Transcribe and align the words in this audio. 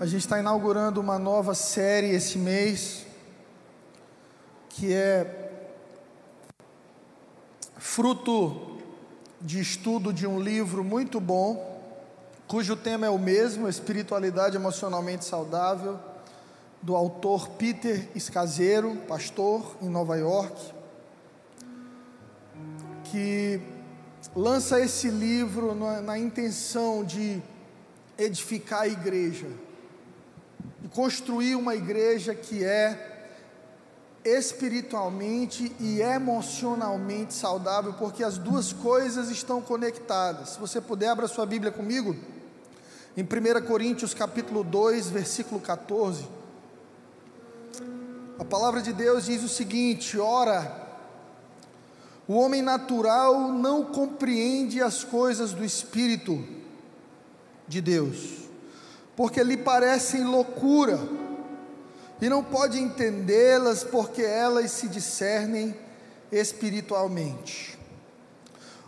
A 0.00 0.06
gente 0.06 0.22
está 0.22 0.38
inaugurando 0.40 0.98
uma 0.98 1.18
nova 1.18 1.54
série 1.54 2.08
esse 2.14 2.38
mês, 2.38 3.04
que 4.70 4.94
é 4.94 5.52
fruto 7.76 8.78
de 9.38 9.60
estudo 9.60 10.10
de 10.10 10.26
um 10.26 10.40
livro 10.40 10.82
muito 10.82 11.20
bom, 11.20 11.82
cujo 12.48 12.74
tema 12.76 13.04
é 13.04 13.10
o 13.10 13.18
mesmo, 13.18 13.68
Espiritualidade 13.68 14.56
Emocionalmente 14.56 15.26
Saudável, 15.26 16.00
do 16.80 16.96
autor 16.96 17.50
Peter 17.50 18.08
Escaseiro, 18.14 18.96
pastor 19.06 19.76
em 19.82 19.90
Nova 19.90 20.16
York, 20.16 20.72
que 23.04 23.60
lança 24.34 24.80
esse 24.80 25.10
livro 25.10 25.74
na, 25.74 26.00
na 26.00 26.18
intenção 26.18 27.04
de 27.04 27.42
edificar 28.16 28.80
a 28.80 28.88
igreja 28.88 29.46
construir 30.88 31.54
uma 31.54 31.74
igreja 31.74 32.34
que 32.34 32.64
é 32.64 33.08
espiritualmente 34.24 35.74
e 35.78 36.00
emocionalmente 36.00 37.32
saudável, 37.34 37.94
porque 37.94 38.22
as 38.22 38.36
duas 38.36 38.72
coisas 38.72 39.30
estão 39.30 39.62
conectadas. 39.62 40.50
Se 40.50 40.60
você 40.60 40.80
puder, 40.80 41.08
abra 41.08 41.28
sua 41.28 41.46
Bíblia 41.46 41.72
comigo, 41.72 42.16
em 43.16 43.22
1 43.22 43.66
Coríntios 43.66 44.12
capítulo 44.12 44.62
2, 44.62 45.10
versículo 45.10 45.60
14. 45.60 46.26
A 48.38 48.44
palavra 48.44 48.80
de 48.82 48.92
Deus 48.92 49.26
diz 49.26 49.42
o 49.42 49.48
seguinte: 49.48 50.18
ora, 50.18 50.88
o 52.26 52.34
homem 52.34 52.62
natural 52.62 53.52
não 53.52 53.84
compreende 53.84 54.82
as 54.82 55.02
coisas 55.02 55.52
do 55.52 55.64
Espírito 55.64 56.42
de 57.66 57.80
Deus 57.80 58.49
porque 59.20 59.44
lhe 59.44 59.58
parecem 59.58 60.24
loucura, 60.24 60.98
e 62.22 62.28
não 62.30 62.42
pode 62.42 62.80
entendê-las 62.80 63.84
porque 63.84 64.22
elas 64.22 64.70
se 64.70 64.88
discernem 64.88 65.76
espiritualmente. 66.32 67.78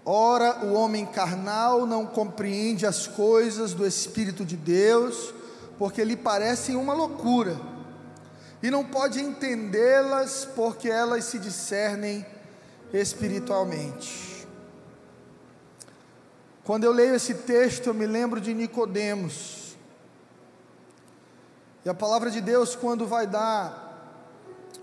Ora, 0.03 0.65
o 0.65 0.73
homem 0.73 1.05
carnal 1.05 1.85
não 1.85 2.07
compreende 2.07 2.87
as 2.87 3.07
coisas 3.07 3.75
do 3.75 3.87
Espírito 3.87 4.43
de 4.43 4.57
Deus, 4.57 5.35
porque 5.79 6.03
lhe 6.03 6.17
parecem 6.17 6.77
uma 6.77 6.95
loucura, 6.95 7.61
e 8.63 8.71
não 8.71 8.87
pode 8.87 9.21
entendê-las 9.21 10.49
porque 10.57 10.89
elas 10.89 11.25
se 11.25 11.39
discernem 11.39 12.25
espiritualmente. 12.91 14.47
Quando 16.65 16.85
eu 16.85 16.93
leio 16.93 17.17
esse 17.17 17.35
texto, 17.35 17.89
eu 17.89 17.95
me 17.95 18.07
lembro 18.07 18.41
de 18.41 18.55
Nicodemos, 18.55 19.62
e 21.85 21.89
a 21.89 21.95
palavra 21.95 22.31
de 22.31 22.41
Deus, 22.41 22.77
quando 22.77 23.07
vai 23.07 23.27
dar 23.27 23.83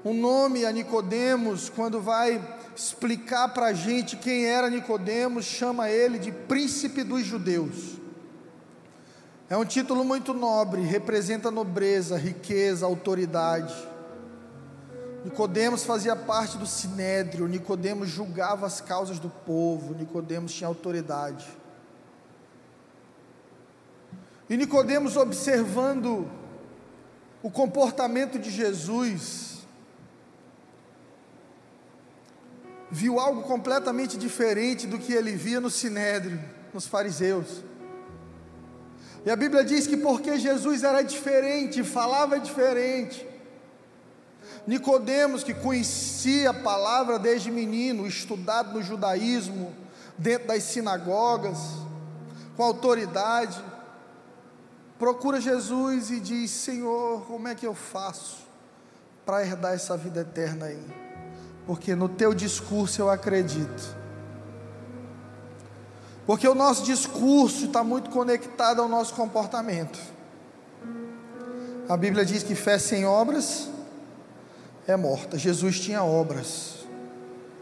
um 0.03 0.14
nome 0.14 0.66
a 0.66 0.72
Nicodemos, 0.72 1.69
quando 1.69 2.02
vai 2.02 2.42
explicar 2.75 3.50
para 3.50 3.67
a 3.67 3.73
gente 3.73 4.17
quem 4.17 4.45
era 4.45 4.69
Nicodemos, 4.69 5.45
chama 5.45 5.89
ele 5.89 6.20
de 6.20 6.31
príncipe 6.31 7.03
dos 7.03 7.25
judeus. 7.25 7.97
É 9.50 9.58
um 9.58 9.66
título 9.66 10.03
muito 10.03 10.33
nobre, 10.33 10.81
representa 10.81 11.50
nobreza, 11.50 12.17
riqueza, 12.17 12.86
autoridade. 12.86 13.73
Nicodemos 15.23 15.83
fazia 15.83 16.16
parte 16.16 16.58
do 16.58 16.67
sinédrio, 16.67 17.47
Nicodemos 17.47 18.09
julgava 18.09 18.66
as 18.66 18.80
causas 18.80 19.20
do 19.20 19.30
povo, 19.30 19.94
Nicodemos 19.94 20.53
tinha 20.53 20.67
autoridade. 20.67 21.47
E 24.50 24.55
Nicodemos 24.55 25.17
observando 25.17 26.39
o 27.42 27.50
comportamento 27.50 28.38
de 28.38 28.52
Jesus, 28.52 29.59
viu 32.92 33.20
algo 33.20 33.44
completamente 33.44 34.17
diferente 34.17 34.88
do 34.88 34.98
que 34.98 35.14
ele 35.14 35.32
via 35.32 35.60
no 35.60 35.70
sinédrio, 35.70 36.39
nos 36.73 36.88
fariseus. 36.88 37.64
E 39.26 39.30
a 39.30 39.36
Bíblia 39.36 39.64
diz 39.64 39.86
que 39.86 39.98
porque 39.98 40.39
Jesus 40.39 40.83
era 40.83 41.02
diferente, 41.02 41.83
falava 41.83 42.39
diferente, 42.39 43.28
Nicodemos, 44.66 45.44
que 45.44 45.54
conhecia 45.54 46.52
a 46.52 46.54
palavra 46.54 47.17
desde 47.17 47.49
menino, 47.49 48.05
estudado 48.05 48.73
no 48.73 48.83
judaísmo, 48.83 49.73
dentro 50.17 50.48
das 50.49 50.64
sinagogas, 50.64 51.58
com 52.55 52.64
autoridade, 52.64 53.60
procura 54.99 55.39
Jesus 55.39 56.11
e 56.11 56.20
diz: 56.20 56.52
Senhor, 56.52 57.26
como 57.26 57.48
é 57.48 57.55
que 57.55 57.65
eu 57.65 57.73
faço 57.73 58.37
para 59.26 59.42
herdar 59.42 59.73
essa 59.73 59.95
vida 59.95 60.20
eterna 60.20 60.65
aí? 60.65 60.86
Porque 61.65 61.95
no 61.95 62.10
teu 62.10 62.33
discurso 62.33 63.02
eu 63.02 63.10
acredito. 63.10 63.98
Porque 66.27 66.48
o 66.48 66.54
nosso 66.54 66.83
discurso 66.83 67.65
está 67.65 67.83
muito 67.83 68.10
conectado 68.11 68.82
ao 68.82 68.89
nosso 68.89 69.15
comportamento. 69.15 69.99
A 71.87 71.98
Bíblia 71.98 72.23
diz 72.23 72.43
que 72.43 72.54
fé 72.54 72.77
sem 72.77 73.05
obras 73.05 73.67
é 74.86 74.95
morta. 74.95 75.39
Jesus 75.39 75.80
tinha 75.80 76.04
obras, 76.04 76.86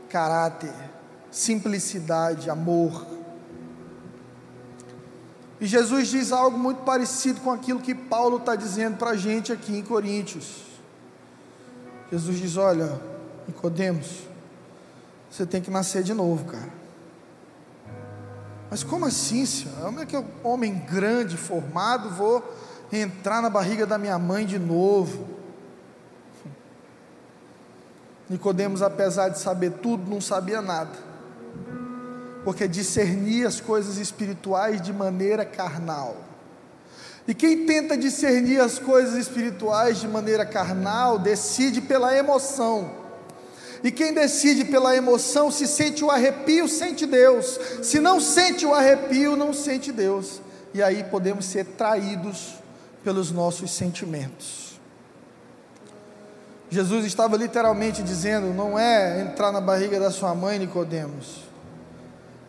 caráter, 0.09 0.73
simplicidade, 1.31 2.49
amor 2.49 3.16
e 5.59 5.65
Jesus 5.65 6.09
diz 6.09 6.31
algo 6.31 6.57
muito 6.57 6.83
parecido 6.83 7.41
com 7.41 7.51
aquilo 7.51 7.79
que 7.79 7.95
Paulo 7.95 8.37
está 8.37 8.55
dizendo 8.55 8.97
para 8.97 9.11
a 9.11 9.17
gente 9.17 9.51
aqui 9.51 9.75
em 9.75 9.83
Coríntios. 9.83 10.63
Jesus 12.11 12.37
diz: 12.37 12.57
Olha, 12.57 13.01
Nicodemos, 13.47 14.23
você 15.29 15.45
tem 15.45 15.61
que 15.61 15.71
nascer 15.71 16.03
de 16.03 16.13
novo, 16.13 16.45
cara. 16.45 16.77
Mas 18.69 18.83
como 18.83 19.05
assim, 19.05 19.45
senhor? 19.45 19.77
Como 19.81 19.99
é 19.99 20.05
que 20.05 20.15
eu, 20.15 20.25
homem 20.43 20.77
grande, 20.77 21.37
formado, 21.37 22.09
vou 22.11 22.43
entrar 22.91 23.41
na 23.41 23.49
barriga 23.49 23.85
da 23.85 23.97
minha 23.97 24.19
mãe 24.19 24.45
de 24.45 24.59
novo? 24.59 25.27
Nicodemos, 28.29 28.81
apesar 28.81 29.29
de 29.29 29.39
saber 29.39 29.71
tudo, 29.71 30.09
não 30.09 30.21
sabia 30.21 30.61
nada 30.61 31.07
porque 32.47 32.65
discernia 32.65 33.45
as 33.45 33.59
coisas 33.59 33.97
espirituais 33.97 34.81
de 34.81 34.93
maneira 34.93 35.43
carnal. 35.43 36.15
E 37.27 37.33
quem 37.33 37.65
tenta 37.65 37.97
discernir 37.97 38.61
as 38.61 38.79
coisas 38.79 39.15
espirituais 39.15 39.99
de 39.99 40.07
maneira 40.07 40.45
carnal, 40.45 41.19
decide 41.19 41.81
pela 41.81 42.15
emoção. 42.15 42.89
E 43.83 43.91
quem 43.91 44.13
decide 44.13 44.63
pela 44.63 44.95
emoção, 44.95 45.51
se 45.51 45.67
sente 45.67 46.05
o 46.05 46.09
arrepio, 46.09 46.69
sente 46.69 47.05
Deus. 47.05 47.59
Se 47.83 47.99
não 47.99 48.17
sente 48.17 48.65
o 48.65 48.73
arrepio, 48.73 49.35
não 49.35 49.51
sente 49.51 49.91
Deus. 49.91 50.41
E 50.73 50.81
aí 50.81 51.03
podemos 51.03 51.43
ser 51.43 51.65
traídos 51.65 52.53
pelos 53.03 53.29
nossos 53.29 53.71
sentimentos. 53.71 54.79
Jesus 56.69 57.03
estava 57.03 57.35
literalmente 57.35 58.01
dizendo: 58.01 58.53
não 58.53 58.79
é 58.79 59.19
entrar 59.19 59.51
na 59.51 59.59
barriga 59.59 59.99
da 59.99 60.11
sua 60.11 60.33
mãe, 60.33 60.57
Nicodemos 60.57 61.46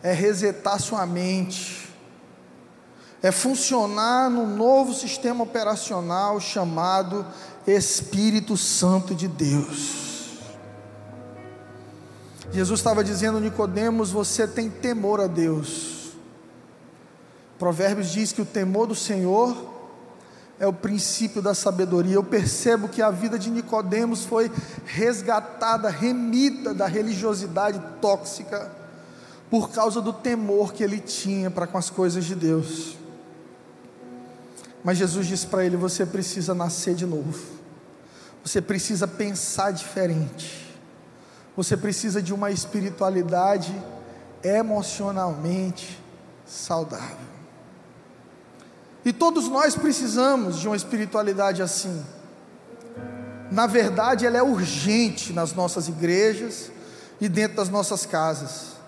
é 0.01 0.13
resetar 0.13 0.79
sua 0.79 1.05
mente, 1.05 1.89
é 3.21 3.31
funcionar 3.31 4.29
no 4.29 4.47
novo 4.47 4.93
sistema 4.93 5.43
operacional 5.43 6.39
chamado 6.39 7.25
Espírito 7.67 8.55
Santo 8.55 9.13
de 9.13 9.27
Deus. 9.27 10.39
Jesus 12.51 12.79
estava 12.79 13.03
dizendo, 13.03 13.39
Nicodemos, 13.39 14.09
você 14.09 14.47
tem 14.47 14.69
temor 14.69 15.19
a 15.19 15.27
Deus. 15.27 16.13
Provérbios 17.59 18.09
diz 18.09 18.31
que 18.31 18.41
o 18.41 18.45
temor 18.45 18.87
do 18.87 18.95
Senhor 18.95 19.55
é 20.57 20.65
o 20.65 20.73
princípio 20.73 21.41
da 21.41 21.53
sabedoria. 21.53 22.15
Eu 22.15 22.23
percebo 22.23 22.87
que 22.87 23.01
a 23.01 23.11
vida 23.11 23.37
de 23.37 23.51
Nicodemos 23.51 24.25
foi 24.25 24.49
resgatada, 24.85 25.89
remida 25.89 26.73
da 26.73 26.87
religiosidade 26.87 27.79
tóxica 28.01 28.78
por 29.49 29.71
causa 29.71 30.01
do 30.01 30.13
temor 30.13 30.73
que 30.73 30.83
ele 30.83 30.99
tinha 30.99 31.49
para 31.49 31.65
com 31.65 31.77
as 31.77 31.89
coisas 31.89 32.23
de 32.25 32.35
Deus. 32.35 32.97
Mas 34.83 34.97
Jesus 34.97 35.27
disse 35.27 35.47
para 35.47 35.65
ele: 35.65 35.75
Você 35.75 36.05
precisa 36.05 36.53
nascer 36.53 36.93
de 36.93 37.05
novo, 37.05 37.39
você 38.43 38.61
precisa 38.61 39.07
pensar 39.07 39.71
diferente, 39.71 40.75
você 41.55 41.75
precisa 41.75 42.21
de 42.21 42.33
uma 42.33 42.51
espiritualidade 42.51 43.73
emocionalmente 44.43 45.99
saudável. 46.45 47.29
E 49.03 49.11
todos 49.11 49.47
nós 49.47 49.75
precisamos 49.75 50.59
de 50.59 50.67
uma 50.67 50.75
espiritualidade 50.75 51.61
assim. 51.61 52.05
Na 53.51 53.65
verdade, 53.65 54.27
ela 54.27 54.37
é 54.37 54.43
urgente 54.43 55.33
nas 55.33 55.53
nossas 55.53 55.87
igrejas 55.87 56.71
e 57.19 57.27
dentro 57.27 57.57
das 57.57 57.69
nossas 57.69 58.05
casas 58.05 58.78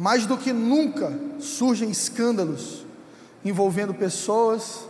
mais 0.00 0.24
do 0.24 0.38
que 0.38 0.50
nunca 0.50 1.12
surgem 1.38 1.90
escândalos 1.90 2.86
envolvendo 3.44 3.92
pessoas 3.92 4.86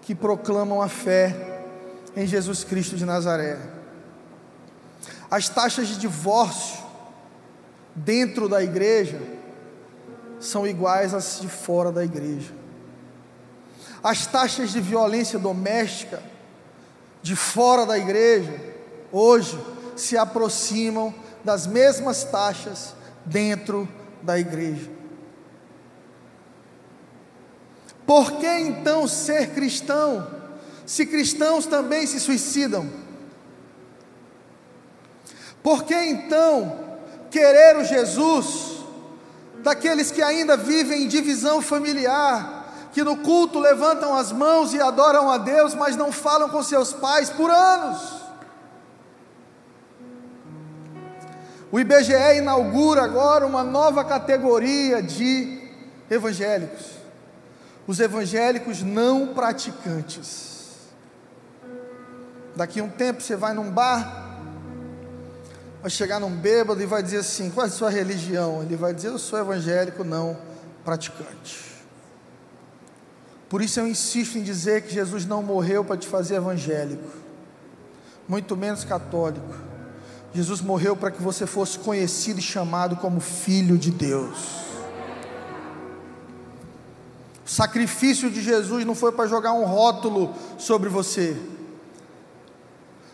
que 0.00 0.14
proclamam 0.14 0.80
a 0.80 0.88
fé 0.88 1.66
em 2.16 2.26
Jesus 2.26 2.64
Cristo 2.64 2.96
de 2.96 3.04
Nazaré. 3.04 3.58
As 5.30 5.50
taxas 5.50 5.88
de 5.88 5.98
divórcio 5.98 6.82
dentro 7.94 8.48
da 8.48 8.62
igreja 8.62 9.20
são 10.40 10.66
iguais 10.66 11.12
às 11.12 11.38
de 11.42 11.48
fora 11.48 11.92
da 11.92 12.02
igreja. 12.02 12.54
As 14.02 14.26
taxas 14.26 14.70
de 14.70 14.80
violência 14.80 15.38
doméstica 15.38 16.22
de 17.20 17.36
fora 17.36 17.84
da 17.84 17.98
igreja, 17.98 18.58
hoje, 19.12 19.60
se 19.94 20.16
aproximam 20.16 21.14
das 21.44 21.66
mesmas 21.66 22.24
taxas 22.24 22.94
dentro 23.26 23.86
da 23.86 23.99
igreja. 24.38 24.90
Por 28.06 28.32
que 28.32 28.46
então 28.46 29.06
ser 29.06 29.50
cristão, 29.50 30.26
se 30.84 31.06
cristãos 31.06 31.66
também 31.66 32.06
se 32.06 32.18
suicidam? 32.18 32.90
Por 35.62 35.84
que 35.84 35.94
então 35.94 36.98
querer 37.30 37.76
o 37.76 37.84
Jesus 37.84 38.80
daqueles 39.62 40.10
que 40.10 40.22
ainda 40.22 40.56
vivem 40.56 41.04
em 41.04 41.08
divisão 41.08 41.62
familiar, 41.62 42.88
que 42.92 43.04
no 43.04 43.18
culto 43.18 43.58
levantam 43.58 44.16
as 44.16 44.32
mãos 44.32 44.74
e 44.74 44.80
adoram 44.80 45.30
a 45.30 45.38
Deus, 45.38 45.74
mas 45.74 45.96
não 45.96 46.10
falam 46.10 46.48
com 46.48 46.62
seus 46.62 46.92
pais 46.92 47.30
por 47.30 47.50
anos? 47.50 48.19
O 51.72 51.78
IBGE 51.78 52.36
inaugura 52.36 53.02
agora 53.02 53.46
uma 53.46 53.62
nova 53.62 54.04
categoria 54.04 55.02
de 55.02 55.60
evangélicos 56.10 57.00
os 57.90 57.98
evangélicos 57.98 58.82
não 58.82 59.34
praticantes. 59.34 60.76
Daqui 62.54 62.78
a 62.78 62.84
um 62.84 62.88
tempo 62.88 63.20
você 63.20 63.34
vai 63.34 63.52
num 63.52 63.68
bar, 63.68 64.38
vai 65.82 65.90
chegar 65.90 66.20
num 66.20 66.30
bêbado 66.30 66.80
e 66.80 66.86
vai 66.86 67.02
dizer 67.02 67.16
assim: 67.16 67.50
qual 67.50 67.66
é 67.66 67.68
a 67.68 67.72
sua 67.72 67.90
religião? 67.90 68.62
Ele 68.62 68.76
vai 68.76 68.94
dizer: 68.94 69.08
eu 69.08 69.18
sou 69.18 69.40
evangélico 69.40 70.04
não 70.04 70.38
praticante. 70.84 71.68
Por 73.48 73.60
isso 73.60 73.80
eu 73.80 73.88
insisto 73.88 74.38
em 74.38 74.42
dizer 74.44 74.82
que 74.82 74.94
Jesus 74.94 75.26
não 75.26 75.42
morreu 75.42 75.84
para 75.84 75.96
te 75.96 76.06
fazer 76.06 76.36
evangélico, 76.36 77.10
muito 78.28 78.56
menos 78.56 78.84
católico. 78.84 79.69
Jesus 80.32 80.60
morreu 80.60 80.96
para 80.96 81.10
que 81.10 81.20
você 81.22 81.46
fosse 81.46 81.78
conhecido 81.78 82.38
e 82.38 82.42
chamado 82.42 82.96
como 82.96 83.20
filho 83.20 83.76
de 83.76 83.90
Deus. 83.90 84.60
O 87.44 87.50
sacrifício 87.50 88.30
de 88.30 88.40
Jesus 88.40 88.84
não 88.84 88.94
foi 88.94 89.10
para 89.10 89.26
jogar 89.26 89.52
um 89.52 89.64
rótulo 89.64 90.32
sobre 90.56 90.88
você, 90.88 91.36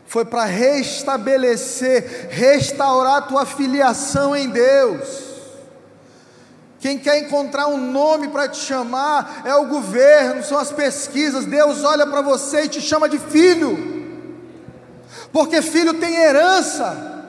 foi 0.06 0.26
para 0.26 0.44
restabelecer, 0.44 2.28
restaurar 2.30 3.16
a 3.16 3.22
tua 3.22 3.46
filiação 3.46 4.36
em 4.36 4.50
Deus. 4.50 5.24
Quem 6.78 6.98
quer 6.98 7.18
encontrar 7.18 7.66
um 7.66 7.90
nome 7.90 8.28
para 8.28 8.46
te 8.46 8.58
chamar 8.58 9.42
é 9.44 9.54
o 9.54 9.66
governo, 9.66 10.44
são 10.44 10.58
as 10.58 10.70
pesquisas. 10.70 11.46
Deus 11.46 11.82
olha 11.82 12.06
para 12.06 12.20
você 12.20 12.64
e 12.64 12.68
te 12.68 12.80
chama 12.80 13.08
de 13.08 13.18
filho, 13.18 13.95
porque 15.36 15.60
filho 15.60 15.92
tem 15.92 16.14
herança, 16.16 17.28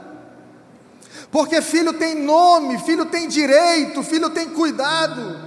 porque 1.30 1.62
filho 1.62 1.92
tem 1.92 2.16
nome, 2.16 2.80
filho 2.80 3.04
tem 3.04 3.28
direito, 3.28 4.02
filho 4.02 4.30
tem 4.30 4.48
cuidado. 4.48 5.38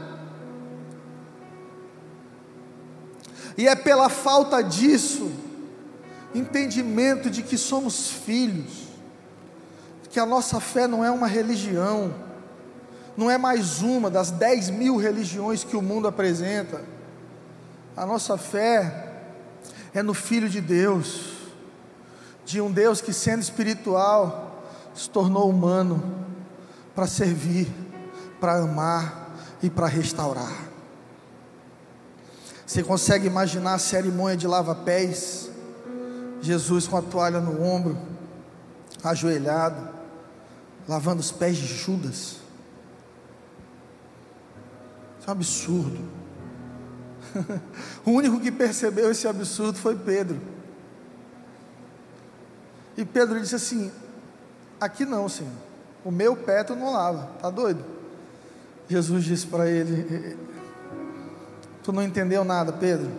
E 3.57 3.67
é 3.67 3.75
pela 3.75 4.11
falta 4.11 4.63
disso, 4.63 5.33
entendimento 6.35 7.31
de 7.31 7.43
que 7.43 7.57
somos 7.57 8.11
filhos, 8.11 8.89
que 10.11 10.21
a 10.21 10.27
nossa 10.27 10.61
fé 10.61 10.87
não 10.87 11.03
é 11.03 11.11
uma 11.11 11.27
religião, 11.27 12.15
não 13.17 13.31
é 13.31 13.39
mais 13.39 13.81
uma 13.81 14.11
das 14.11 14.31
10 14.31 14.69
mil 14.69 14.99
religiões 14.99 15.65
que 15.65 15.79
o 15.79 15.81
mundo 15.81 16.07
apresenta. 16.07 16.83
A 17.97 18.05
nossa 18.05 18.37
fé 18.37 19.23
é 19.95 20.03
no 20.03 20.13
Filho 20.13 20.47
de 20.47 20.61
Deus, 20.61 21.40
de 22.51 22.61
um 22.61 22.71
Deus 22.71 23.01
que, 23.01 23.13
sendo 23.13 23.41
espiritual, 23.41 24.65
se 24.93 25.09
tornou 25.09 25.49
humano 25.49 26.27
para 26.97 27.07
servir, 27.07 27.73
para 28.41 28.59
amar 28.59 29.37
e 29.63 29.71
para 29.71 29.87
restaurar. 29.87 30.69
Você 32.67 32.83
consegue 32.83 33.27
imaginar 33.27 33.75
a 33.75 33.79
cerimônia 33.79 34.37
de 34.37 34.49
lava-pés? 34.49 35.49
Jesus 36.41 36.89
com 36.89 36.97
a 36.97 37.03
toalha 37.03 37.39
no 37.39 37.63
ombro, 37.63 37.97
ajoelhado, 39.05 39.89
lavando 40.89 41.21
os 41.21 41.31
pés 41.31 41.57
de 41.57 41.67
Judas. 41.67 42.39
Isso 45.19 45.27
é 45.27 45.29
um 45.29 45.33
absurdo. 45.33 46.01
o 48.05 48.11
único 48.11 48.41
que 48.41 48.51
percebeu 48.51 49.11
esse 49.11 49.29
absurdo 49.29 49.79
foi 49.79 49.95
Pedro. 49.95 50.60
E 52.97 53.05
Pedro 53.05 53.41
disse 53.41 53.55
assim: 53.55 53.91
Aqui 54.81 55.05
não, 55.05 55.29
Senhor. 55.29 55.53
O 56.05 56.11
meu 56.11 56.35
pé 56.35 56.65
tu 56.65 56.75
não 56.75 56.93
lava. 56.93 57.31
Tá 57.41 57.51
doido? 57.51 57.85
Jesus 58.89 59.25
disse 59.25 59.47
para 59.47 59.69
ele: 59.69 60.37
Tu 61.83 61.93
não 61.93 62.03
entendeu 62.03 62.45
nada, 62.45 62.73
Pedro? 62.73 63.11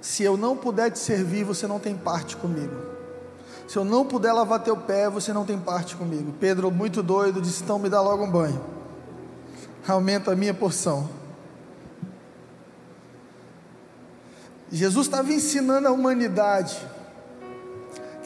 Se 0.00 0.22
eu 0.22 0.36
não 0.36 0.56
puder 0.56 0.90
te 0.90 0.98
servir, 0.98 1.44
você 1.44 1.66
não 1.66 1.78
tem 1.80 1.96
parte 1.96 2.36
comigo. 2.36 2.74
Se 3.66 3.76
eu 3.76 3.84
não 3.84 4.04
puder 4.04 4.32
lavar 4.32 4.62
teu 4.62 4.76
pé, 4.76 5.08
você 5.08 5.32
não 5.32 5.44
tem 5.44 5.58
parte 5.58 5.96
comigo. 5.96 6.32
Pedro, 6.38 6.70
muito 6.70 7.02
doido, 7.02 7.40
disse: 7.40 7.62
então 7.62 7.78
me 7.78 7.88
dá 7.88 8.00
logo 8.00 8.24
um 8.24 8.30
banho. 8.30 8.60
Aumenta 9.86 10.32
a 10.32 10.36
minha 10.36 10.54
porção. 10.54 11.08
Jesus 14.70 15.06
estava 15.06 15.32
ensinando 15.32 15.86
a 15.86 15.92
humanidade 15.92 16.76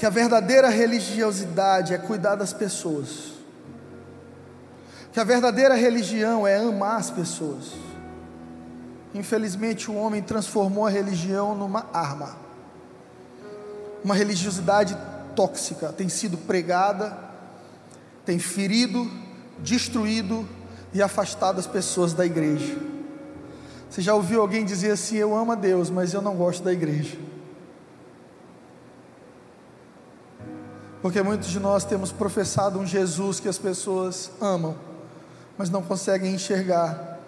que 0.00 0.06
a 0.06 0.10
verdadeira 0.10 0.70
religiosidade 0.70 1.92
é 1.92 1.98
cuidar 1.98 2.34
das 2.34 2.54
pessoas, 2.54 3.32
que 5.12 5.20
a 5.20 5.24
verdadeira 5.24 5.74
religião 5.74 6.46
é 6.46 6.56
amar 6.56 6.96
as 6.96 7.10
pessoas. 7.10 7.72
Infelizmente, 9.14 9.90
o 9.90 9.94
homem 9.94 10.22
transformou 10.22 10.86
a 10.86 10.90
religião 10.90 11.54
numa 11.54 11.84
arma. 11.92 12.34
Uma 14.02 14.14
religiosidade 14.14 14.96
tóxica 15.36 15.92
tem 15.92 16.08
sido 16.08 16.38
pregada, 16.38 17.14
tem 18.24 18.38
ferido, 18.38 19.06
destruído 19.58 20.48
e 20.94 21.02
afastado 21.02 21.58
as 21.58 21.66
pessoas 21.66 22.14
da 22.14 22.24
igreja. 22.24 22.74
Você 23.90 24.00
já 24.00 24.14
ouviu 24.14 24.40
alguém 24.40 24.64
dizer 24.64 24.92
assim: 24.92 25.16
Eu 25.16 25.36
amo 25.36 25.52
a 25.52 25.56
Deus, 25.56 25.90
mas 25.90 26.14
eu 26.14 26.22
não 26.22 26.36
gosto 26.36 26.64
da 26.64 26.72
igreja? 26.72 27.18
Porque 31.02 31.22
muitos 31.22 31.48
de 31.48 31.58
nós 31.58 31.84
temos 31.84 32.12
professado 32.12 32.78
um 32.78 32.86
Jesus 32.86 33.40
que 33.40 33.48
as 33.48 33.56
pessoas 33.56 34.30
amam, 34.40 34.76
mas 35.56 35.70
não 35.70 35.82
conseguem 35.82 36.34
enxergar 36.34 37.18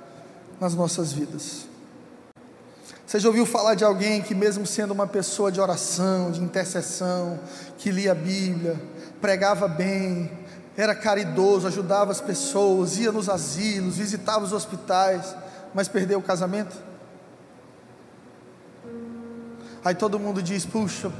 nas 0.60 0.74
nossas 0.74 1.12
vidas. 1.12 1.66
Você 3.06 3.18
já 3.18 3.28
ouviu 3.28 3.44
falar 3.44 3.74
de 3.74 3.84
alguém 3.84 4.22
que, 4.22 4.34
mesmo 4.34 4.66
sendo 4.66 4.92
uma 4.92 5.06
pessoa 5.06 5.50
de 5.50 5.60
oração, 5.60 6.30
de 6.30 6.40
intercessão, 6.40 7.38
que 7.78 7.90
lia 7.90 8.12
a 8.12 8.14
Bíblia, 8.14 8.80
pregava 9.20 9.68
bem, 9.68 10.30
era 10.76 10.94
caridoso, 10.94 11.66
ajudava 11.66 12.10
as 12.10 12.20
pessoas, 12.20 12.96
ia 12.98 13.12
nos 13.12 13.28
asilos, 13.28 13.96
visitava 13.96 14.44
os 14.44 14.52
hospitais, 14.52 15.34
mas 15.74 15.88
perdeu 15.88 16.18
o 16.18 16.22
casamento? 16.22 16.76
Aí 19.84 19.94
todo 19.94 20.18
mundo 20.18 20.42
diz: 20.42 20.64
puxa, 20.64 21.12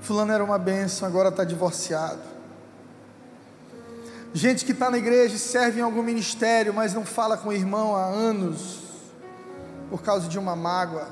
Fulano 0.00 0.32
era 0.32 0.42
uma 0.42 0.58
bênção, 0.58 1.06
agora 1.06 1.28
está 1.28 1.44
divorciado. 1.44 2.20
Gente 4.32 4.64
que 4.64 4.72
está 4.72 4.90
na 4.90 4.98
igreja 4.98 5.36
e 5.36 5.38
serve 5.38 5.80
em 5.80 5.82
algum 5.82 6.02
ministério, 6.02 6.72
mas 6.72 6.94
não 6.94 7.04
fala 7.04 7.36
com 7.36 7.48
o 7.48 7.52
irmão 7.52 7.96
há 7.96 8.04
anos, 8.04 8.80
por 9.90 10.02
causa 10.02 10.28
de 10.28 10.38
uma 10.38 10.54
mágoa. 10.54 11.08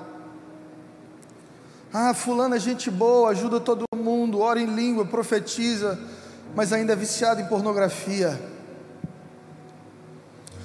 Ah, 1.93 2.13
fulano 2.13 2.55
é 2.55 2.59
gente 2.59 2.91
boa, 2.91 3.31
ajuda 3.31 3.59
todo 3.59 3.85
mundo, 3.95 4.41
ora 4.41 4.61
em 4.61 4.67
língua, 4.67 5.07
profetiza, 5.07 5.99
mas 6.55 6.73
ainda 6.73 6.93
é 6.93 6.97
viciado 6.97 7.41
em 7.41 7.47
pornografia. 7.47 8.39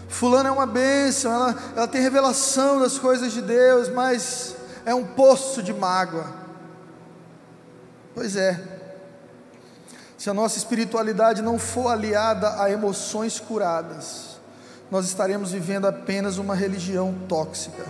Fulano 0.10 0.50
é 0.50 0.52
uma 0.52 0.66
bênção, 0.66 1.32
ela, 1.32 1.56
ela 1.76 1.88
tem 1.88 2.02
revelação 2.02 2.82
das 2.82 3.00
coisas 3.00 3.32
de 3.32 3.42
Deus, 3.42 3.88
mas 3.88 4.56
é 4.86 4.94
um 4.94 5.06
poço 5.06 5.64
de 5.64 5.74
mágoa. 5.74 6.41
Pois 8.14 8.36
é, 8.36 8.60
se 10.18 10.30
a 10.30 10.34
nossa 10.34 10.58
espiritualidade 10.58 11.42
não 11.42 11.58
for 11.58 11.88
aliada 11.88 12.62
a 12.62 12.70
emoções 12.70 13.40
curadas, 13.40 14.40
nós 14.92 15.06
estaremos 15.06 15.52
vivendo 15.52 15.88
apenas 15.88 16.38
uma 16.38 16.54
religião 16.54 17.16
tóxica 17.30 17.86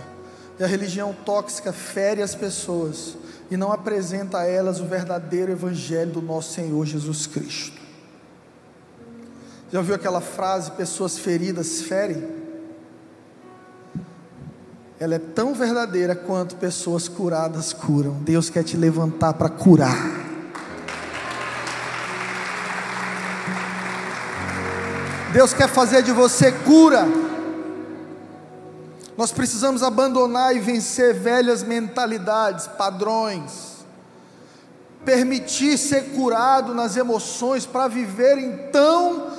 E 0.58 0.62
a 0.62 0.66
religião 0.66 1.12
tóxica 1.12 1.72
fere 1.72 2.22
as 2.22 2.34
pessoas 2.34 3.16
e 3.50 3.56
não 3.56 3.72
apresenta 3.72 4.38
a 4.38 4.46
elas 4.46 4.80
o 4.80 4.86
verdadeiro 4.86 5.52
evangelho 5.52 6.12
do 6.12 6.22
nosso 6.22 6.54
Senhor 6.54 6.86
Jesus 6.86 7.26
Cristo. 7.26 7.82
Já 9.70 9.80
ouviu 9.80 9.94
aquela 9.94 10.20
frase: 10.20 10.70
pessoas 10.70 11.18
feridas 11.18 11.82
ferem? 11.82 12.41
Ela 15.02 15.16
é 15.16 15.18
tão 15.18 15.52
verdadeira 15.52 16.14
quanto 16.14 16.54
pessoas 16.54 17.08
curadas 17.08 17.72
curam. 17.72 18.12
Deus 18.20 18.48
quer 18.48 18.62
te 18.62 18.76
levantar 18.76 19.32
para 19.32 19.48
curar. 19.48 19.96
Deus 25.32 25.52
quer 25.52 25.68
fazer 25.68 26.04
de 26.04 26.12
você 26.12 26.52
cura. 26.52 27.04
Nós 29.18 29.32
precisamos 29.32 29.82
abandonar 29.82 30.54
e 30.54 30.60
vencer 30.60 31.12
velhas 31.14 31.64
mentalidades, 31.64 32.68
padrões. 32.68 33.84
Permitir 35.04 35.78
ser 35.78 36.12
curado 36.14 36.72
nas 36.72 36.96
emoções 36.96 37.66
para 37.66 37.88
viver 37.88 38.38
então 38.38 39.32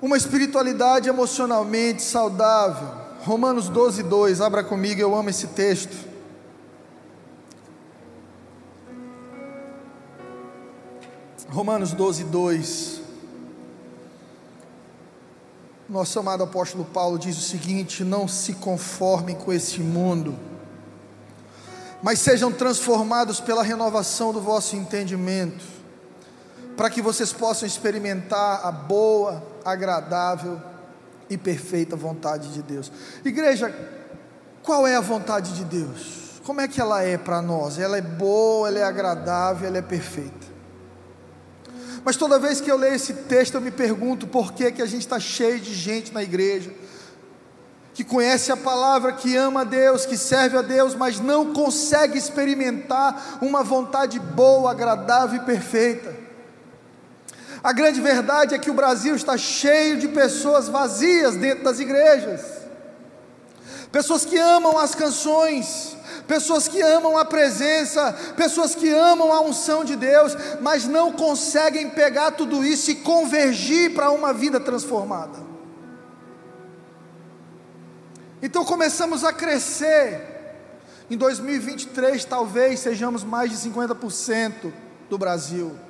uma 0.00 0.16
espiritualidade 0.16 1.06
emocionalmente 1.06 2.00
saudável. 2.00 3.05
Romanos 3.26 3.68
12, 3.68 4.04
2, 4.04 4.40
abra 4.40 4.62
comigo, 4.62 5.00
eu 5.00 5.12
amo 5.12 5.28
esse 5.28 5.48
texto. 5.48 5.96
Romanos 11.48 11.92
12, 11.92 12.22
2. 12.22 13.00
Nosso 15.88 16.20
amado 16.20 16.44
apóstolo 16.44 16.84
Paulo 16.84 17.18
diz 17.18 17.36
o 17.36 17.40
seguinte: 17.40 18.04
Não 18.04 18.28
se 18.28 18.52
conformem 18.52 19.34
com 19.34 19.52
esse 19.52 19.80
mundo, 19.80 20.38
mas 22.00 22.20
sejam 22.20 22.52
transformados 22.52 23.40
pela 23.40 23.64
renovação 23.64 24.32
do 24.32 24.40
vosso 24.40 24.76
entendimento, 24.76 25.64
para 26.76 26.88
que 26.88 27.02
vocês 27.02 27.32
possam 27.32 27.66
experimentar 27.66 28.64
a 28.64 28.70
boa, 28.70 29.42
agradável 29.64 30.75
e 31.28 31.36
perfeita 31.36 31.96
vontade 31.96 32.52
de 32.52 32.62
Deus. 32.62 32.90
Igreja, 33.24 33.74
qual 34.62 34.86
é 34.86 34.96
a 34.96 35.00
vontade 35.00 35.54
de 35.54 35.64
Deus? 35.64 36.40
Como 36.44 36.60
é 36.60 36.68
que 36.68 36.80
ela 36.80 37.02
é 37.02 37.18
para 37.18 37.42
nós? 37.42 37.78
Ela 37.78 37.98
é 37.98 38.02
boa, 38.02 38.68
ela 38.68 38.78
é 38.78 38.82
agradável, 38.84 39.66
ela 39.66 39.78
é 39.78 39.82
perfeita. 39.82 40.46
Mas 42.04 42.16
toda 42.16 42.38
vez 42.38 42.60
que 42.60 42.70
eu 42.70 42.76
leio 42.76 42.94
esse 42.94 43.12
texto, 43.12 43.54
eu 43.54 43.60
me 43.60 43.72
pergunto 43.72 44.28
por 44.28 44.52
que, 44.52 44.70
que 44.70 44.80
a 44.80 44.86
gente 44.86 45.00
está 45.00 45.18
cheio 45.18 45.58
de 45.58 45.74
gente 45.74 46.14
na 46.14 46.22
igreja, 46.22 46.72
que 47.92 48.04
conhece 48.04 48.52
a 48.52 48.56
palavra, 48.56 49.12
que 49.12 49.34
ama 49.36 49.62
a 49.62 49.64
Deus, 49.64 50.06
que 50.06 50.16
serve 50.16 50.56
a 50.56 50.62
Deus, 50.62 50.94
mas 50.94 51.18
não 51.18 51.52
consegue 51.52 52.16
experimentar 52.16 53.38
uma 53.40 53.64
vontade 53.64 54.20
boa, 54.20 54.70
agradável 54.70 55.42
e 55.42 55.44
perfeita. 55.44 56.25
A 57.66 57.72
grande 57.72 58.00
verdade 58.00 58.54
é 58.54 58.58
que 58.58 58.70
o 58.70 58.74
Brasil 58.74 59.16
está 59.16 59.36
cheio 59.36 59.98
de 59.98 60.06
pessoas 60.06 60.68
vazias 60.68 61.34
dentro 61.34 61.64
das 61.64 61.80
igrejas, 61.80 62.40
pessoas 63.90 64.24
que 64.24 64.38
amam 64.38 64.78
as 64.78 64.94
canções, 64.94 65.96
pessoas 66.28 66.68
que 66.68 66.80
amam 66.80 67.18
a 67.18 67.24
presença, 67.24 68.12
pessoas 68.36 68.76
que 68.76 68.88
amam 68.88 69.32
a 69.32 69.40
unção 69.40 69.82
de 69.82 69.96
Deus, 69.96 70.36
mas 70.60 70.86
não 70.86 71.10
conseguem 71.10 71.90
pegar 71.90 72.30
tudo 72.30 72.64
isso 72.64 72.92
e 72.92 72.94
convergir 72.94 73.94
para 73.94 74.12
uma 74.12 74.32
vida 74.32 74.60
transformada. 74.60 75.40
Então 78.40 78.64
começamos 78.64 79.24
a 79.24 79.32
crescer. 79.32 80.34
Em 81.10 81.16
2023, 81.16 82.24
talvez 82.26 82.78
sejamos 82.78 83.24
mais 83.24 83.50
de 83.50 83.56
50% 83.68 84.72
do 85.10 85.18
Brasil. 85.18 85.85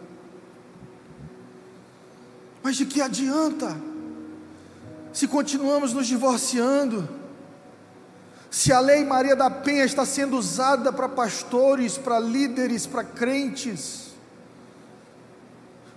Mas 2.66 2.74
de 2.74 2.84
que 2.84 3.00
adianta? 3.00 3.80
Se 5.12 5.28
continuamos 5.28 5.92
nos 5.92 6.04
divorciando, 6.08 7.08
se 8.50 8.72
a 8.72 8.80
lei 8.80 9.04
Maria 9.04 9.36
da 9.36 9.48
Penha 9.48 9.84
está 9.84 10.04
sendo 10.04 10.36
usada 10.36 10.92
para 10.92 11.08
pastores, 11.08 11.96
para 11.96 12.18
líderes, 12.18 12.84
para 12.84 13.04
crentes, 13.04 14.08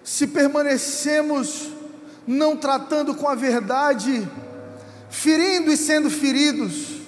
se 0.03 0.27
permanecemos 0.27 1.71
não 2.27 2.55
tratando 2.55 3.15
com 3.15 3.27
a 3.27 3.33
verdade, 3.33 4.29
ferindo 5.09 5.71
e 5.71 5.75
sendo 5.75 6.07
feridos. 6.07 6.99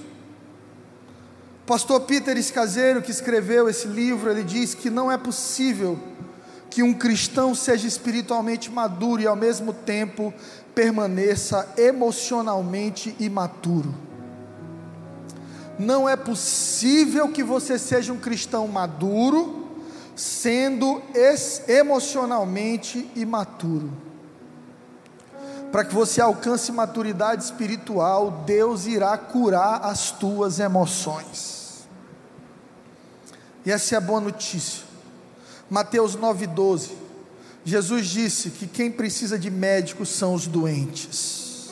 Pastor 1.68 2.02
Peter 2.02 2.36
Escaseiro, 2.36 3.04
que 3.04 3.12
escreveu 3.12 3.70
esse 3.70 3.88
livro, 3.88 4.28
ele 4.32 4.44
diz 4.44 4.74
que 4.74 4.90
não 4.90 5.12
é 5.12 5.20
possível 5.20 6.00
que 6.72 6.82
um 6.82 6.94
cristão 6.94 7.54
seja 7.54 7.86
espiritualmente 7.86 8.72
maduro 8.72 9.22
e 9.22 9.28
ao 9.28 9.36
mesmo 9.36 9.74
tempo 9.74 10.34
permaneça 10.74 11.68
emocionalmente 11.78 13.14
imaturo. 13.20 13.94
Não 15.78 16.08
é 16.08 16.16
possível 16.16 17.28
que 17.28 17.44
você 17.44 17.78
seja 17.78 18.14
um 18.14 18.18
cristão 18.18 18.70
maduro, 18.70 19.68
sendo 20.16 21.02
emocionalmente 21.68 23.10
imaturo. 23.18 23.92
Para 25.74 25.84
que 25.84 25.94
você 25.94 26.22
alcance 26.22 26.72
maturidade 26.72 27.44
espiritual, 27.44 28.44
Deus 28.46 28.86
irá 28.86 29.18
curar 29.18 29.82
as 29.84 30.12
tuas 30.12 30.58
emoções. 30.58 31.86
E 33.66 33.72
essa 33.72 33.96
é 33.96 33.98
a 33.98 34.02
boa 34.02 34.22
notícia. 34.22 34.91
Mateus 35.72 36.18
9,12. 36.18 36.90
Jesus 37.64 38.08
disse 38.08 38.50
que 38.50 38.68
quem 38.68 38.92
precisa 38.92 39.40
de 39.40 39.50
médicos 39.50 40.10
são 40.10 40.34
os 40.34 40.46
doentes. 40.46 41.70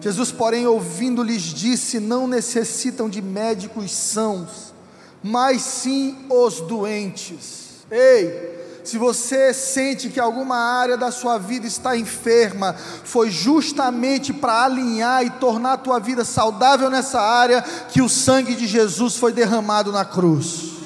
Jesus, 0.00 0.30
porém, 0.30 0.64
ouvindo-lhes, 0.64 1.42
disse: 1.42 1.98
Não 1.98 2.28
necessitam 2.28 3.08
de 3.08 3.20
médicos 3.20 3.90
sãos, 3.90 4.72
mas 5.20 5.60
sim 5.62 6.16
os 6.30 6.60
doentes. 6.60 7.84
Ei, 7.90 8.80
se 8.84 8.96
você 8.96 9.52
sente 9.52 10.08
que 10.08 10.20
alguma 10.20 10.56
área 10.56 10.96
da 10.96 11.10
sua 11.10 11.38
vida 11.38 11.66
está 11.66 11.96
enferma, 11.96 12.76
foi 13.02 13.28
justamente 13.28 14.32
para 14.32 14.66
alinhar 14.66 15.24
e 15.24 15.30
tornar 15.30 15.72
a 15.72 15.78
tua 15.78 15.98
vida 15.98 16.24
saudável 16.24 16.88
nessa 16.88 17.20
área 17.20 17.60
que 17.90 18.00
o 18.00 18.08
sangue 18.08 18.54
de 18.54 18.68
Jesus 18.68 19.16
foi 19.16 19.32
derramado 19.32 19.90
na 19.90 20.04
cruz. 20.04 20.81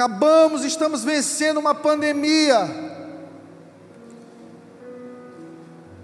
Acabamos, 0.00 0.64
estamos 0.64 1.04
vencendo 1.04 1.60
uma 1.60 1.74
pandemia 1.74 2.90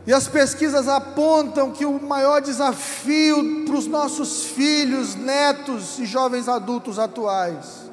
E 0.06 0.12
as 0.12 0.28
pesquisas 0.28 0.86
apontam 0.86 1.72
que 1.72 1.84
o 1.84 2.00
maior 2.00 2.40
desafio 2.40 3.64
para 3.64 3.74
os 3.74 3.88
nossos 3.88 4.44
filhos, 4.44 5.16
netos 5.16 5.98
e 5.98 6.06
jovens 6.06 6.48
adultos 6.48 6.98
atuais 6.98 7.90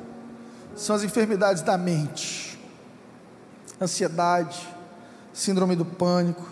são 0.76 0.96
as 0.96 1.04
enfermidades 1.04 1.62
da 1.62 1.78
mente, 1.78 2.60
ansiedade, 3.82 4.68
síndrome 5.32 5.76
do 5.76 5.86
pânico, 5.86 6.48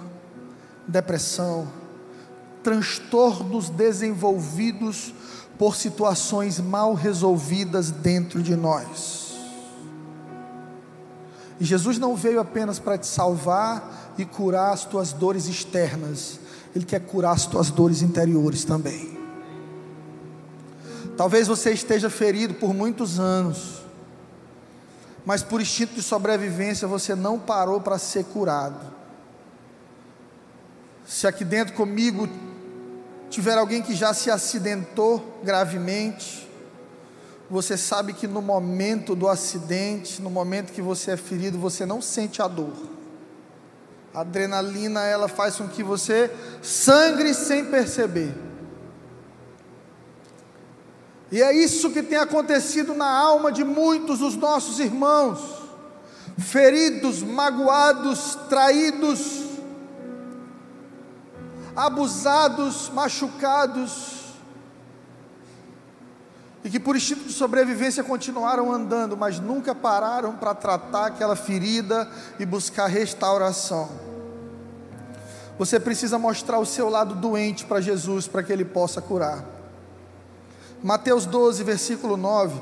depressão, 0.87 1.67
transtornos 2.63 3.69
desenvolvidos 3.69 5.13
por 5.57 5.75
situações 5.75 6.59
mal 6.59 6.93
resolvidas 6.93 7.91
dentro 7.91 8.41
de 8.41 8.55
nós. 8.55 9.30
E 11.61 11.63
Jesus 11.63 11.99
não 11.99 12.15
veio 12.15 12.39
apenas 12.39 12.79
para 12.79 12.97
te 12.97 13.05
salvar 13.05 14.15
e 14.17 14.25
curar 14.25 14.73
as 14.73 14.83
tuas 14.83 15.13
dores 15.13 15.45
externas, 15.45 16.39
Ele 16.75 16.83
quer 16.83 16.99
curar 17.01 17.33
as 17.33 17.45
tuas 17.45 17.69
dores 17.69 18.01
interiores 18.01 18.65
também. 18.65 19.15
Talvez 21.15 21.47
você 21.47 21.71
esteja 21.71 22.09
ferido 22.09 22.55
por 22.55 22.73
muitos 22.73 23.19
anos, 23.19 23.83
mas 25.23 25.43
por 25.43 25.61
instinto 25.61 25.93
de 25.93 26.01
sobrevivência 26.01 26.87
você 26.87 27.13
não 27.13 27.37
parou 27.37 27.79
para 27.79 27.99
ser 27.99 28.25
curado. 28.25 28.83
Se 31.05 31.27
aqui 31.27 31.45
dentro 31.45 31.75
comigo 31.75 32.27
tiver 33.29 33.55
alguém 33.55 33.83
que 33.83 33.93
já 33.93 34.15
se 34.15 34.31
acidentou 34.31 35.39
gravemente, 35.43 36.49
você 37.51 37.75
sabe 37.75 38.13
que 38.13 38.27
no 38.27 38.41
momento 38.41 39.13
do 39.13 39.27
acidente, 39.27 40.21
no 40.21 40.29
momento 40.29 40.71
que 40.71 40.81
você 40.81 41.11
é 41.11 41.17
ferido, 41.17 41.59
você 41.59 41.85
não 41.85 42.01
sente 42.01 42.41
a 42.41 42.47
dor. 42.47 42.71
A 44.13 44.21
adrenalina 44.21 45.01
ela 45.03 45.27
faz 45.27 45.57
com 45.57 45.67
que 45.67 45.83
você 45.83 46.31
sangre 46.61 47.33
sem 47.33 47.65
perceber. 47.65 48.33
E 51.29 51.41
é 51.41 51.53
isso 51.53 51.91
que 51.91 52.01
tem 52.01 52.17
acontecido 52.17 52.93
na 52.93 53.09
alma 53.09 53.51
de 53.51 53.65
muitos 53.65 54.19
dos 54.19 54.37
nossos 54.37 54.79
irmãos, 54.79 55.41
feridos, 56.39 57.21
magoados, 57.21 58.37
traídos, 58.47 59.41
abusados, 61.75 62.89
machucados, 62.93 64.20
e 66.63 66.69
que 66.69 66.79
por 66.79 66.95
instinto 66.95 67.23
de 67.23 67.33
sobrevivência 67.33 68.03
continuaram 68.03 68.71
andando, 68.71 69.17
mas 69.17 69.39
nunca 69.39 69.73
pararam 69.73 70.35
para 70.35 70.53
tratar 70.53 71.07
aquela 71.07 71.35
ferida 71.35 72.07
e 72.39 72.45
buscar 72.45 72.85
restauração. 72.87 73.89
Você 75.57 75.79
precisa 75.79 76.19
mostrar 76.19 76.59
o 76.59 76.65
seu 76.65 76.89
lado 76.89 77.15
doente 77.15 77.65
para 77.65 77.81
Jesus, 77.81 78.27
para 78.27 78.43
que 78.43 78.53
ele 78.53 78.65
possa 78.65 79.01
curar. 79.01 79.43
Mateus 80.83 81.25
12, 81.25 81.63
versículo 81.63 82.15
9. 82.17 82.59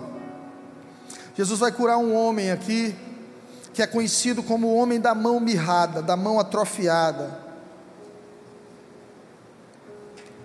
Jesus 1.35 1.59
vai 1.59 1.71
curar 1.71 1.97
um 1.97 2.13
homem 2.13 2.51
aqui, 2.51 2.95
que 3.73 3.81
é 3.81 3.87
conhecido 3.87 4.43
como 4.43 4.67
o 4.67 4.75
homem 4.75 4.99
da 4.99 5.15
mão 5.15 5.39
mirrada, 5.39 6.01
da 6.01 6.17
mão 6.17 6.39
atrofiada. 6.39 7.39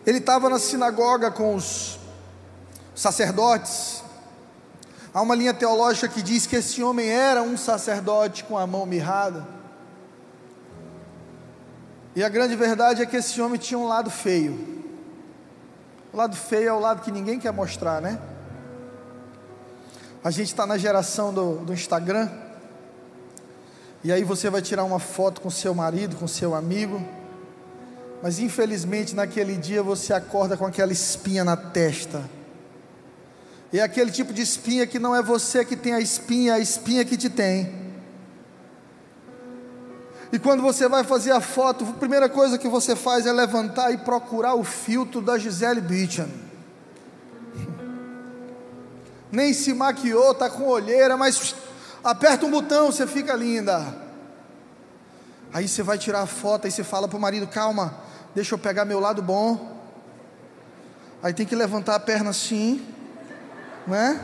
Ele 0.07 0.19
estava 0.19 0.49
na 0.51 0.59
sinagoga 0.59 1.31
com 1.31 1.55
os 1.55 1.99
sacerdotes. 2.95 4.03
Há 5.13 5.21
uma 5.21 5.35
linha 5.35 5.53
teológica 5.53 6.09
que 6.09 6.23
diz 6.23 6.47
que 6.47 6.57
esse 6.57 6.83
homem 6.83 7.09
era 7.09 7.43
um 7.43 7.57
sacerdote 7.57 8.45
com 8.45 8.57
a 8.57 8.67
mão 8.67 8.87
mirrada. 8.87 9.47
E 12.17 12.23
a 12.23 12.29
grande 12.29 12.55
verdade 12.55 13.03
é 13.03 13.07
que 13.07 13.17
esse 13.17 13.41
homem 13.41 13.59
tinha 13.59 13.79
um 13.79 13.87
lado 13.87 14.11
feio. 14.11 14.85
O 16.13 16.17
lado 16.17 16.37
feio 16.37 16.69
é 16.69 16.73
o 16.73 16.79
lado 16.79 17.03
que 17.03 17.11
ninguém 17.11 17.39
quer 17.41 17.53
mostrar, 17.53 18.01
né? 18.01 18.21
A 20.23 20.31
gente 20.31 20.49
está 20.49 20.65
na 20.65 20.79
geração 20.79 21.35
do, 21.35 21.57
do 21.57 21.73
Instagram. 21.73 22.31
E 24.03 24.13
aí 24.13 24.23
você 24.23 24.49
vai 24.49 24.63
tirar 24.63 24.85
uma 24.85 24.99
foto 24.99 25.41
com 25.41 25.51
seu 25.51 25.75
marido, 25.75 26.17
com 26.17 26.27
seu 26.27 26.55
amigo. 26.55 27.05
Mas 28.23 28.39
infelizmente 28.39 29.15
naquele 29.15 29.57
dia 29.57 29.83
você 29.83 30.13
acorda 30.13 30.57
com 30.57 30.67
aquela 30.67 30.93
espinha 30.93 31.45
na 31.45 31.57
testa 31.57 32.23
é 33.81 33.83
aquele 33.83 34.13
tipo 34.13 34.33
de 34.33 34.41
espinha 34.41 34.87
que 34.87 35.01
não 35.01 35.17
é 35.17 35.21
você 35.21 35.65
que 35.65 35.75
tem 35.75 35.93
a 35.93 35.99
espinha, 35.99 36.55
a 36.55 36.59
espinha 36.61 37.05
que 37.05 37.17
te 37.17 37.29
tem. 37.29 37.75
E 40.33 40.39
quando 40.39 40.63
você 40.63 40.89
vai 40.89 41.03
fazer 41.03 41.33
a 41.33 41.41
foto, 41.41 41.85
a 41.85 41.93
primeira 41.95 42.29
coisa 42.29 42.57
que 42.57 42.69
você 42.69 42.95
faz 42.95 43.27
é 43.27 43.33
levantar 43.33 43.93
e 43.93 43.99
procurar 43.99 44.55
o 44.55 44.63
filtro 44.63 45.21
da 45.21 45.37
Gisele 45.39 45.81
Bündchen. 45.81 46.33
Nem 49.33 49.53
se 49.53 49.75
maquiou, 49.75 50.33
tá 50.35 50.49
com 50.49 50.69
olheira, 50.69 51.17
mas 51.17 51.57
aperta 52.05 52.47
um 52.47 52.53
botão, 52.53 52.93
você 52.93 53.09
fica 53.09 53.35
linda. 53.35 53.93
Aí 55.53 55.67
você 55.67 55.83
vai 55.83 55.99
tirar 55.99 56.23
a 56.23 56.27
foto 56.27 56.69
e 56.69 56.71
você 56.71 56.85
fala 56.85 57.09
para 57.09 57.17
o 57.17 57.21
marido: 57.21 57.49
calma, 57.49 57.95
deixa 58.37 58.55
eu 58.55 58.59
pegar 58.59 58.85
meu 58.85 59.01
lado 59.01 59.21
bom. 59.21 59.83
Aí 61.21 61.33
tem 61.35 61.45
que 61.45 61.57
levantar 61.57 61.97
a 61.97 62.01
perna 62.01 62.31
assim 62.31 62.94
né? 63.87 64.21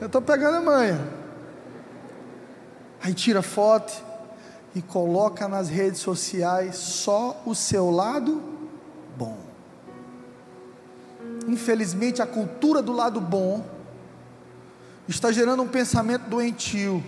Eu 0.00 0.06
estou 0.06 0.22
pegando 0.22 0.56
a 0.56 0.60
manha. 0.60 1.00
Aí 3.02 3.14
tira 3.14 3.42
foto 3.42 3.92
e 4.74 4.82
coloca 4.82 5.48
nas 5.48 5.68
redes 5.68 6.00
sociais 6.00 6.76
só 6.76 7.42
o 7.44 7.54
seu 7.54 7.90
lado 7.90 8.42
bom. 9.16 9.38
Infelizmente, 11.46 12.20
a 12.20 12.26
cultura 12.26 12.82
do 12.82 12.92
lado 12.92 13.20
bom 13.20 13.64
está 15.08 15.32
gerando 15.32 15.62
um 15.62 15.68
pensamento 15.68 16.28
doentio 16.28 17.02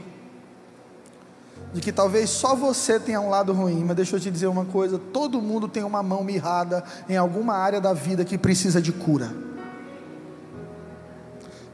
de 1.72 1.80
que 1.80 1.92
talvez 1.92 2.30
só 2.30 2.56
você 2.56 2.98
tenha 2.98 3.20
um 3.20 3.28
lado 3.28 3.52
ruim, 3.52 3.84
mas 3.84 3.94
deixa 3.96 4.16
eu 4.16 4.20
te 4.20 4.30
dizer 4.30 4.46
uma 4.46 4.64
coisa: 4.64 4.98
todo 4.98 5.40
mundo 5.40 5.68
tem 5.68 5.84
uma 5.84 6.02
mão 6.02 6.24
mirrada 6.24 6.82
em 7.08 7.16
alguma 7.16 7.54
área 7.54 7.80
da 7.80 7.92
vida 7.92 8.24
que 8.24 8.38
precisa 8.38 8.80
de 8.80 8.92
cura. 8.92 9.49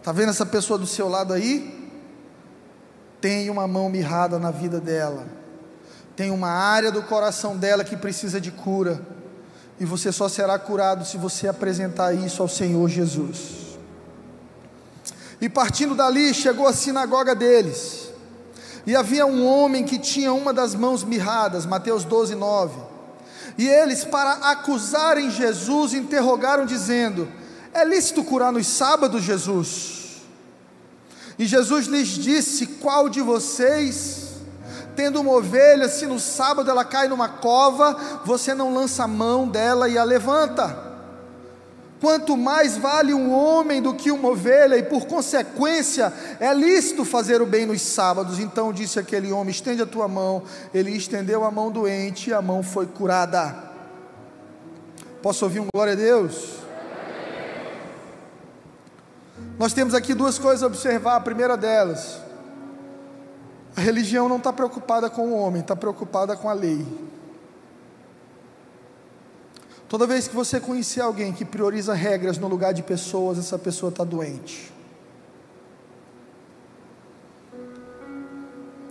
Está 0.07 0.13
vendo 0.13 0.29
essa 0.29 0.47
pessoa 0.47 0.79
do 0.79 0.87
seu 0.87 1.09
lado 1.09 1.33
aí? 1.33 1.91
Tem 3.21 3.51
uma 3.51 3.67
mão 3.67 3.91
mirrada 3.91 4.39
na 4.39 4.53
vida 4.53 4.81
dela, 4.81 5.27
tem 6.15 6.31
uma 6.31 6.49
área 6.49 6.93
do 6.93 7.03
coração 7.03 7.57
dela 7.57 7.83
que 7.83 7.97
precisa 7.97 8.41
de 8.41 8.53
cura, 8.53 9.05
e 9.81 9.85
você 9.85 10.13
só 10.13 10.29
será 10.29 10.61
curado 10.61 11.05
se 11.05 11.17
você 11.17 11.49
apresentar 11.49 12.13
isso 12.13 12.41
ao 12.41 12.47
Senhor 12.47 12.89
Jesus. 12.89 13.77
E 15.41 15.49
partindo 15.49 15.93
dali, 15.93 16.33
chegou 16.33 16.69
à 16.69 16.73
sinagoga 16.73 17.35
deles, 17.35 18.13
e 18.87 18.95
havia 18.95 19.27
um 19.27 19.45
homem 19.45 19.83
que 19.83 19.99
tinha 19.99 20.33
uma 20.33 20.53
das 20.53 20.73
mãos 20.73 21.03
mirradas, 21.03 21.67
Mateus 21.67 22.05
12, 22.05 22.37
9. 22.37 22.79
E 23.59 23.67
eles, 23.67 24.05
para 24.05 24.35
acusarem 24.53 25.33
Jesus, 25.33 25.95
interrogaram, 25.95 26.65
dizendo: 26.65 27.27
É 27.77 27.85
lícito 27.85 28.25
curar 28.25 28.51
nos 28.51 28.67
sábados, 28.67 29.23
Jesus? 29.23 30.23
E 31.39 31.45
Jesus 31.45 31.87
lhes 31.87 32.09
disse: 32.09 32.67
Qual 32.67 33.07
de 33.07 33.21
vocês, 33.21 34.29
tendo 34.97 35.21
uma 35.21 35.33
ovelha, 35.33 35.87
se 35.87 36.07
no 36.07 36.19
sábado 36.19 36.71
ela 36.71 36.87
cai 36.87 37.07
numa 37.07 37.29
cova, 37.29 37.95
você 38.25 38.55
não 38.55 38.73
lança 38.73 39.05
a 39.05 39.07
mão 39.07 39.47
dela 39.47 39.91
e 39.91 39.99
a 39.99 40.05
levanta? 40.05 40.75
Quanto 42.01 42.35
mais 42.35 42.79
vale 42.79 43.13
um 43.13 43.31
homem 43.31 43.83
do 43.83 43.93
que 43.93 44.11
uma 44.11 44.31
ovelha, 44.31 44.79
e 44.79 44.83
por 44.83 45.05
consequência 45.05 46.11
é 46.41 46.55
lícito 46.55 47.05
fazer 47.05 47.43
o 47.43 47.47
bem 47.47 47.67
nos 47.67 47.83
sábados. 47.83 48.39
Então 48.39 48.73
disse 48.73 48.99
aquele 48.99 49.31
homem: 49.31 49.51
Estende 49.51 49.83
a 49.83 49.87
tua 49.87 50.09
mão. 50.09 50.45
Ele 50.73 50.97
estendeu 50.97 51.45
a 51.45 51.51
mão 51.51 51.71
doente 51.71 52.31
e 52.31 52.33
a 52.33 52.41
mão 52.41 52.63
foi 52.63 52.87
curada. 52.87 53.55
Posso 55.21 55.45
ouvir 55.45 55.61
um 55.61 55.67
glória 55.75 55.93
a 55.93 55.97
Deus? 55.97 56.66
Nós 59.59 59.73
temos 59.73 59.95
aqui 59.95 60.13
duas 60.13 60.39
coisas 60.39 60.63
a 60.63 60.67
observar. 60.67 61.17
A 61.17 61.21
primeira 61.21 61.57
delas, 61.57 62.21
a 63.75 63.81
religião 63.81 64.29
não 64.29 64.37
está 64.37 64.53
preocupada 64.53 65.09
com 65.09 65.29
o 65.29 65.39
homem, 65.39 65.63
está 65.63 65.75
preocupada 65.75 66.37
com 66.37 66.49
a 66.49 66.53
lei. 66.53 66.87
Toda 69.89 70.07
vez 70.07 70.29
que 70.29 70.35
você 70.35 70.61
conhecer 70.61 71.01
alguém 71.01 71.33
que 71.33 71.45
prioriza 71.45 71.95
regras 71.95 72.39
no 72.39 72.49
lugar 72.49 72.75
de 72.75 72.83
pessoas, 72.83 73.39
essa 73.39 73.59
pessoa 73.59 73.89
está 73.91 74.05
doente. 74.05 74.73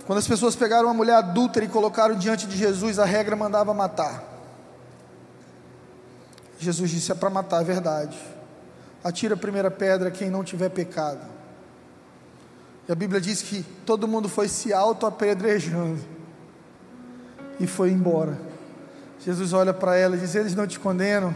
Quando 0.06 0.18
as 0.18 0.26
pessoas 0.26 0.56
pegaram 0.56 0.88
uma 0.88 0.94
mulher 0.94 1.16
adúltera 1.16 1.64
e 1.64 1.68
colocaram 1.68 2.14
diante 2.16 2.46
de 2.46 2.56
Jesus, 2.56 2.98
a 2.98 3.04
regra 3.04 3.36
mandava 3.36 3.74
matar. 3.74 4.24
Jesus 6.58 6.90
disse: 6.90 7.12
é 7.12 7.14
para 7.14 7.28
matar, 7.28 7.60
é 7.60 7.64
verdade 7.64 8.35
atira 9.06 9.34
a 9.34 9.38
primeira 9.38 9.70
pedra 9.70 10.10
quem 10.10 10.28
não 10.28 10.42
tiver 10.42 10.68
pecado. 10.68 11.20
E 12.88 12.92
a 12.92 12.94
Bíblia 12.94 13.20
diz 13.20 13.40
que 13.40 13.62
todo 13.84 14.08
mundo 14.08 14.28
foi 14.28 14.48
se 14.48 14.72
auto-apedrejando 14.72 16.00
e 17.60 17.68
foi 17.68 17.92
embora. 17.92 18.36
Jesus 19.20 19.52
olha 19.52 19.72
para 19.72 19.96
ela 19.96 20.16
e 20.16 20.18
diz: 20.18 20.34
Eles 20.34 20.56
não 20.56 20.66
te 20.66 20.80
condenam, 20.80 21.34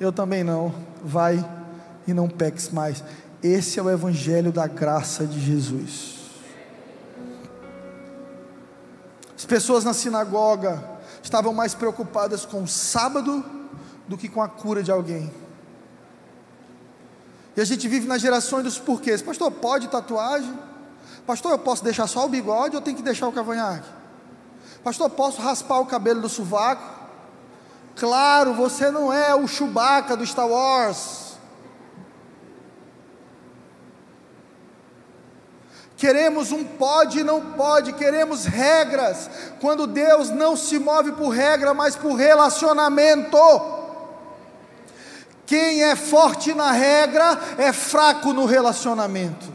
eu 0.00 0.12
também 0.12 0.42
não. 0.42 0.74
Vai 1.04 1.48
e 2.04 2.12
não 2.12 2.28
peques 2.28 2.68
mais. 2.70 3.04
Esse 3.40 3.78
é 3.78 3.82
o 3.82 3.88
Evangelho 3.88 4.50
da 4.50 4.66
graça 4.66 5.24
de 5.24 5.38
Jesus. 5.38 6.18
As 9.36 9.44
pessoas 9.44 9.84
na 9.84 9.94
sinagoga 9.94 10.82
estavam 11.22 11.54
mais 11.54 11.74
preocupadas 11.74 12.44
com 12.44 12.64
o 12.64 12.68
sábado 12.68 13.44
do 14.08 14.18
que 14.18 14.28
com 14.28 14.42
a 14.42 14.48
cura 14.48 14.82
de 14.82 14.90
alguém. 14.90 15.30
E 17.58 17.60
a 17.60 17.64
gente 17.64 17.88
vive 17.88 18.06
nas 18.06 18.22
gerações 18.22 18.62
dos 18.62 18.78
porquês. 18.78 19.20
Pastor, 19.20 19.50
pode 19.50 19.88
tatuagem? 19.88 20.56
Pastor, 21.26 21.50
eu 21.50 21.58
posso 21.58 21.82
deixar 21.82 22.06
só 22.06 22.24
o 22.24 22.28
bigode 22.28 22.76
ou 22.76 22.80
tenho 22.80 22.96
que 22.96 23.02
deixar 23.02 23.26
o 23.26 23.32
cavanhaque? 23.32 23.88
Pastor, 24.84 25.10
posso 25.10 25.42
raspar 25.42 25.80
o 25.80 25.86
cabelo 25.86 26.20
do 26.20 26.28
sovaco? 26.28 26.80
Claro, 27.96 28.54
você 28.54 28.92
não 28.92 29.12
é 29.12 29.34
o 29.34 29.48
Chewbacca 29.48 30.16
do 30.16 30.24
Star 30.24 30.46
Wars. 30.46 31.36
Queremos 35.96 36.52
um 36.52 36.62
pode 36.62 37.18
e 37.18 37.24
não 37.24 37.40
pode, 37.54 37.92
queremos 37.94 38.44
regras, 38.44 39.28
quando 39.60 39.84
Deus 39.84 40.30
não 40.30 40.56
se 40.56 40.78
move 40.78 41.10
por 41.10 41.30
regra, 41.30 41.74
mas 41.74 41.96
por 41.96 42.14
relacionamento. 42.14 43.36
Quem 45.48 45.82
é 45.82 45.96
forte 45.96 46.52
na 46.52 46.72
regra 46.72 47.40
é 47.56 47.72
fraco 47.72 48.34
no 48.34 48.44
relacionamento. 48.44 49.46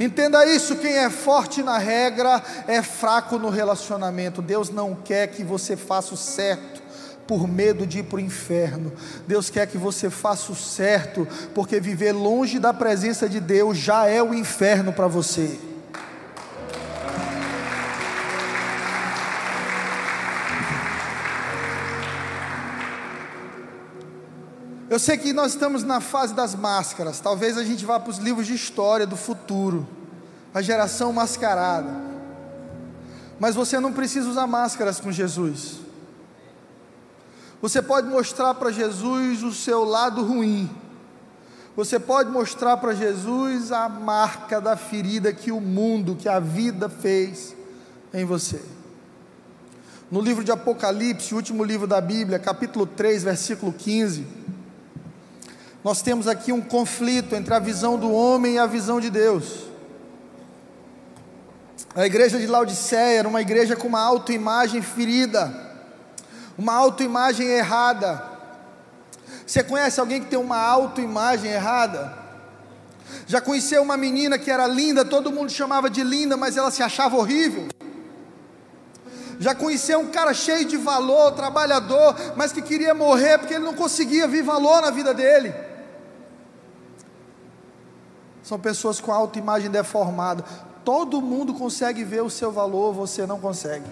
Entenda 0.00 0.46
isso: 0.46 0.76
quem 0.76 0.96
é 0.96 1.10
forte 1.10 1.62
na 1.62 1.76
regra 1.76 2.42
é 2.66 2.80
fraco 2.80 3.38
no 3.38 3.50
relacionamento. 3.50 4.40
Deus 4.40 4.70
não 4.70 4.94
quer 4.94 5.26
que 5.26 5.44
você 5.44 5.76
faça 5.76 6.14
o 6.14 6.16
certo 6.16 6.82
por 7.26 7.46
medo 7.46 7.86
de 7.86 7.98
ir 7.98 8.04
para 8.04 8.16
o 8.16 8.20
inferno. 8.20 8.90
Deus 9.28 9.50
quer 9.50 9.66
que 9.66 9.76
você 9.76 10.08
faça 10.08 10.50
o 10.50 10.56
certo, 10.56 11.28
porque 11.54 11.78
viver 11.78 12.12
longe 12.12 12.58
da 12.58 12.72
presença 12.72 13.28
de 13.28 13.38
Deus 13.38 13.76
já 13.76 14.06
é 14.06 14.22
o 14.22 14.32
inferno 14.32 14.94
para 14.94 15.06
você. 15.06 15.58
Eu 24.94 24.98
sei 25.00 25.18
que 25.18 25.32
nós 25.32 25.54
estamos 25.54 25.82
na 25.82 26.00
fase 26.00 26.32
das 26.34 26.54
máscaras. 26.54 27.18
Talvez 27.18 27.58
a 27.58 27.64
gente 27.64 27.84
vá 27.84 27.98
para 27.98 28.12
os 28.12 28.18
livros 28.18 28.46
de 28.46 28.54
história 28.54 29.04
do 29.04 29.16
futuro, 29.16 29.88
a 30.54 30.62
geração 30.62 31.12
mascarada. 31.12 31.90
Mas 33.40 33.56
você 33.56 33.80
não 33.80 33.92
precisa 33.92 34.28
usar 34.28 34.46
máscaras 34.46 35.00
com 35.00 35.10
Jesus. 35.10 35.80
Você 37.60 37.82
pode 37.82 38.06
mostrar 38.06 38.54
para 38.54 38.70
Jesus 38.70 39.42
o 39.42 39.52
seu 39.52 39.82
lado 39.82 40.22
ruim. 40.22 40.70
Você 41.74 41.98
pode 41.98 42.30
mostrar 42.30 42.76
para 42.76 42.94
Jesus 42.94 43.72
a 43.72 43.88
marca 43.88 44.60
da 44.60 44.76
ferida 44.76 45.32
que 45.32 45.50
o 45.50 45.60
mundo, 45.60 46.14
que 46.14 46.28
a 46.28 46.38
vida 46.38 46.88
fez 46.88 47.56
em 48.12 48.24
você. 48.24 48.62
No 50.08 50.20
livro 50.20 50.44
de 50.44 50.52
Apocalipse, 50.52 51.34
o 51.34 51.36
último 51.36 51.64
livro 51.64 51.88
da 51.88 52.00
Bíblia, 52.00 52.38
capítulo 52.38 52.86
3, 52.86 53.24
versículo 53.24 53.72
15, 53.72 54.43
nós 55.84 56.00
temos 56.00 56.26
aqui 56.26 56.50
um 56.50 56.62
conflito 56.62 57.34
entre 57.34 57.52
a 57.52 57.58
visão 57.58 57.98
do 57.98 58.10
homem 58.10 58.54
e 58.54 58.58
a 58.58 58.64
visão 58.64 58.98
de 58.98 59.10
Deus. 59.10 59.64
A 61.94 62.06
igreja 62.06 62.38
de 62.38 62.46
Laodiceia 62.46 63.18
era 63.18 63.28
uma 63.28 63.42
igreja 63.42 63.76
com 63.76 63.86
uma 63.86 64.00
autoimagem 64.00 64.80
ferida, 64.80 65.54
uma 66.56 66.72
autoimagem 66.72 67.46
errada. 67.46 68.24
Você 69.46 69.62
conhece 69.62 70.00
alguém 70.00 70.22
que 70.22 70.30
tem 70.30 70.38
uma 70.38 70.56
autoimagem 70.56 71.50
errada? 71.50 72.16
Já 73.26 73.42
conheceu 73.42 73.82
uma 73.82 73.98
menina 73.98 74.38
que 74.38 74.50
era 74.50 74.66
linda, 74.66 75.04
todo 75.04 75.30
mundo 75.30 75.52
chamava 75.52 75.90
de 75.90 76.02
linda, 76.02 76.34
mas 76.34 76.56
ela 76.56 76.70
se 76.70 76.82
achava 76.82 77.14
horrível? 77.14 77.68
Já 79.38 79.54
conheceu 79.54 80.00
um 80.00 80.06
cara 80.06 80.32
cheio 80.32 80.64
de 80.64 80.78
valor, 80.78 81.32
trabalhador, 81.32 82.16
mas 82.36 82.52
que 82.52 82.62
queria 82.62 82.94
morrer 82.94 83.36
porque 83.36 83.52
ele 83.52 83.64
não 83.64 83.74
conseguia 83.74 84.26
ver 84.26 84.42
valor 84.42 84.80
na 84.80 84.90
vida 84.90 85.12
dele? 85.12 85.73
São 88.44 88.60
pessoas 88.60 89.00
com 89.00 89.10
autoimagem 89.10 89.70
deformada. 89.70 90.44
Todo 90.84 91.20
mundo 91.22 91.54
consegue 91.54 92.04
ver 92.04 92.22
o 92.22 92.28
seu 92.28 92.52
valor, 92.52 92.92
você 92.92 93.26
não 93.26 93.40
consegue. 93.40 93.86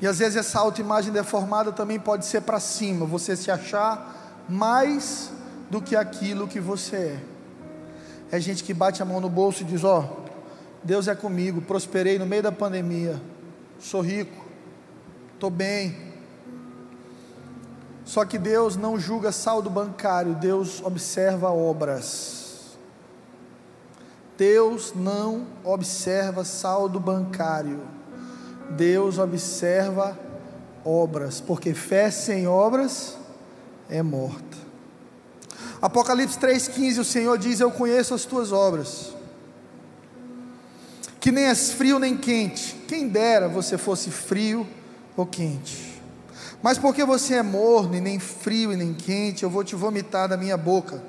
E 0.00 0.06
às 0.06 0.18
vezes 0.18 0.36
essa 0.36 0.58
autoimagem 0.58 1.12
deformada 1.12 1.70
também 1.70 2.00
pode 2.00 2.24
ser 2.24 2.40
para 2.40 2.58
cima, 2.58 3.04
você 3.04 3.36
se 3.36 3.50
achar 3.50 4.44
mais 4.48 5.30
do 5.70 5.80
que 5.80 5.94
aquilo 5.94 6.48
que 6.48 6.60
você 6.60 6.96
é. 6.96 8.36
É 8.36 8.40
gente 8.40 8.64
que 8.64 8.74
bate 8.74 9.02
a 9.02 9.04
mão 9.04 9.20
no 9.20 9.28
bolso 9.28 9.62
e 9.62 9.64
diz: 9.64 9.84
Ó, 9.84 10.00
oh, 10.00 10.26
Deus 10.82 11.08
é 11.08 11.14
comigo, 11.14 11.60
prosperei 11.60 12.18
no 12.18 12.26
meio 12.26 12.42
da 12.42 12.52
pandemia, 12.52 13.20
sou 13.78 14.00
rico, 14.00 14.44
estou 15.34 15.50
bem, 15.50 16.05
só 18.06 18.24
que 18.24 18.38
Deus 18.38 18.76
não 18.76 18.98
julga 19.00 19.32
saldo 19.32 19.68
bancário, 19.68 20.36
Deus 20.36 20.80
observa 20.80 21.50
obras. 21.50 22.76
Deus 24.38 24.92
não 24.94 25.44
observa 25.64 26.44
saldo 26.44 27.00
bancário, 27.00 27.80
Deus 28.70 29.18
observa 29.18 30.16
obras, 30.84 31.40
porque 31.40 31.74
fé 31.74 32.10
sem 32.10 32.46
obras 32.46 33.16
é 33.88 34.02
morta. 34.02 34.56
Apocalipse 35.82 36.38
3,15: 36.38 37.00
o 37.00 37.04
Senhor 37.04 37.36
diz: 37.36 37.58
Eu 37.58 37.72
conheço 37.72 38.14
as 38.14 38.24
tuas 38.24 38.52
obras, 38.52 39.14
que 41.18 41.32
nem 41.32 41.46
és 41.46 41.72
frio 41.72 41.98
nem 41.98 42.16
quente, 42.16 42.76
quem 42.86 43.08
dera 43.08 43.48
você 43.48 43.76
fosse 43.76 44.12
frio 44.12 44.64
ou 45.16 45.26
quente. 45.26 45.85
Mas 46.66 46.78
porque 46.78 47.04
você 47.04 47.34
é 47.34 47.44
morno 47.44 47.94
e 47.94 48.00
nem 48.00 48.18
frio 48.18 48.72
e 48.72 48.76
nem 48.76 48.92
quente, 48.92 49.44
eu 49.44 49.48
vou 49.48 49.62
te 49.62 49.76
vomitar 49.76 50.28
da 50.28 50.36
minha 50.36 50.56
boca. 50.56 51.00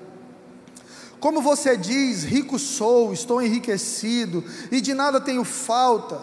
Como 1.19 1.41
você 1.41 1.75
diz, 1.75 2.23
rico 2.23 2.59
sou, 2.59 3.11
estou 3.11 3.41
enriquecido 3.41 4.43
e 4.71 4.79
de 4.79 4.93
nada 4.93 5.19
tenho 5.19 5.43
falta, 5.43 6.21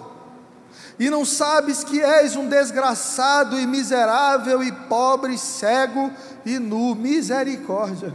e 1.01 1.11
não 1.11 1.25
sabes 1.25 1.83
que 1.83 2.01
és 2.01 2.37
um 2.37 2.49
desgraçado 2.49 3.59
e 3.59 3.67
miserável 3.67 4.63
e 4.63 4.71
pobre, 4.71 5.37
cego 5.37 6.13
e 6.47 6.61
nu, 6.61 6.95
misericórdia. 6.95 8.15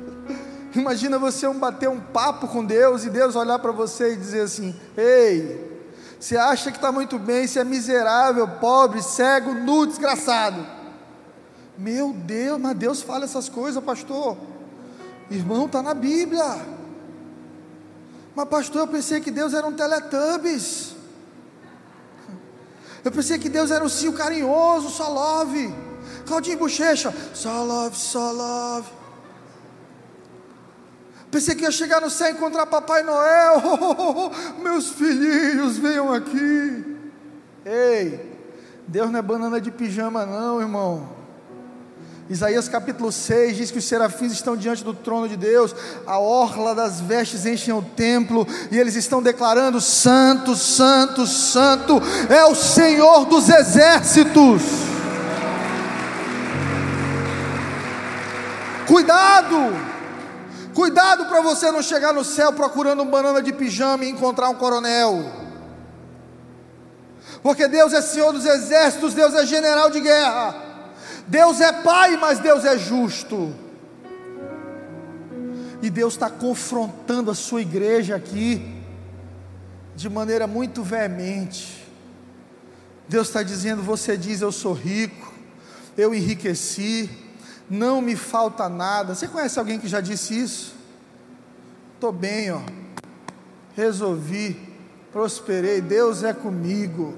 Imagina 0.74 1.18
você 1.18 1.46
bater 1.52 1.90
um 1.90 2.00
papo 2.00 2.48
com 2.48 2.64
Deus 2.64 3.04
e 3.04 3.10
Deus 3.10 3.36
olhar 3.36 3.58
para 3.58 3.70
você 3.70 4.14
e 4.14 4.16
dizer 4.16 4.40
assim: 4.40 4.74
Ei, 4.96 5.67
você 6.18 6.36
acha 6.36 6.70
que 6.70 6.78
está 6.78 6.90
muito 6.90 7.18
bem, 7.18 7.46
você 7.46 7.60
é 7.60 7.64
miserável, 7.64 8.46
pobre, 8.46 9.02
cego, 9.02 9.54
nu, 9.54 9.86
desgraçado. 9.86 10.66
Meu 11.76 12.12
Deus, 12.12 12.58
mas 12.60 12.76
Deus 12.76 13.02
fala 13.02 13.24
essas 13.24 13.48
coisas, 13.48 13.82
pastor. 13.82 14.36
Irmão, 15.30 15.66
está 15.66 15.80
na 15.80 15.94
Bíblia. 15.94 16.66
Mas, 18.34 18.48
pastor, 18.48 18.82
eu 18.82 18.88
pensei 18.88 19.20
que 19.20 19.30
Deus 19.30 19.54
era 19.54 19.66
um 19.66 19.72
Teletubbies. 19.72 20.96
Eu 23.04 23.12
pensei 23.12 23.38
que 23.38 23.48
Deus 23.48 23.70
era 23.70 23.84
um 23.84 23.88
cio 23.88 24.12
carinhoso, 24.12 24.90
só 24.90 25.08
love. 25.08 25.72
Claudinho 26.26 26.58
Bochecha, 26.58 27.14
só 27.32 27.62
love, 27.62 27.96
só 27.96 28.32
love. 28.32 28.97
Pensei 31.30 31.54
que 31.54 31.64
ia 31.64 31.70
chegar 31.70 32.00
no 32.00 32.08
céu 32.08 32.28
e 32.28 32.32
encontrar 32.32 32.66
Papai 32.66 33.02
Noel. 33.02 34.32
meus 34.62 34.88
filhinhos, 34.88 35.76
venham 35.76 36.12
aqui. 36.12 36.96
Ei, 37.64 38.38
Deus 38.86 39.10
não 39.10 39.18
é 39.18 39.22
banana 39.22 39.60
de 39.60 39.70
pijama, 39.70 40.24
não, 40.24 40.60
irmão. 40.60 41.18
Isaías 42.30 42.68
capítulo 42.68 43.10
6 43.10 43.56
diz 43.56 43.70
que 43.70 43.78
os 43.78 43.84
serafins 43.84 44.32
estão 44.32 44.54
diante 44.54 44.84
do 44.84 44.92
trono 44.92 45.26
de 45.28 45.36
Deus, 45.36 45.74
a 46.06 46.18
orla 46.18 46.74
das 46.74 47.00
vestes 47.00 47.46
enchem 47.46 47.72
o 47.72 47.80
templo, 47.80 48.46
e 48.70 48.78
eles 48.78 48.96
estão 48.96 49.22
declarando: 49.22 49.80
Santo, 49.80 50.54
Santo, 50.54 51.26
Santo 51.26 52.00
é 52.28 52.44
o 52.44 52.54
Senhor 52.54 53.24
dos 53.24 53.48
exércitos. 53.48 54.62
Cuidado! 58.86 59.87
Cuidado 60.78 61.26
para 61.26 61.40
você 61.40 61.72
não 61.72 61.82
chegar 61.82 62.14
no 62.14 62.22
céu 62.22 62.52
procurando 62.52 63.02
um 63.02 63.10
banana 63.10 63.42
de 63.42 63.52
pijama 63.52 64.04
e 64.04 64.10
encontrar 64.10 64.48
um 64.48 64.54
coronel. 64.54 65.24
Porque 67.42 67.66
Deus 67.66 67.92
é 67.92 68.00
Senhor 68.00 68.32
dos 68.32 68.44
exércitos, 68.46 69.12
Deus 69.12 69.34
é 69.34 69.44
general 69.44 69.90
de 69.90 69.98
guerra. 69.98 70.54
Deus 71.26 71.60
é 71.60 71.72
Pai, 71.72 72.16
mas 72.16 72.38
Deus 72.38 72.64
é 72.64 72.78
justo. 72.78 73.52
E 75.82 75.90
Deus 75.90 76.14
está 76.14 76.30
confrontando 76.30 77.32
a 77.32 77.34
sua 77.34 77.60
igreja 77.60 78.14
aqui 78.14 78.80
de 79.96 80.08
maneira 80.08 80.46
muito 80.46 80.84
veemente. 80.84 81.88
Deus 83.08 83.26
está 83.26 83.42
dizendo: 83.42 83.82
Você 83.82 84.16
diz, 84.16 84.40
Eu 84.40 84.52
sou 84.52 84.74
rico, 84.74 85.34
eu 85.96 86.14
enriqueci, 86.14 87.10
não 87.70 88.00
me 88.00 88.16
falta 88.16 88.68
nada. 88.68 89.14
Você 89.14 89.28
conhece 89.28 89.58
alguém 89.58 89.78
que 89.78 89.88
já 89.88 90.00
disse 90.00 90.38
isso? 90.38 90.74
Estou 91.94 92.12
bem, 92.12 92.50
ó. 92.50 92.60
Resolvi, 93.74 94.56
prosperei, 95.12 95.80
Deus 95.80 96.22
é 96.22 96.32
comigo. 96.32 97.16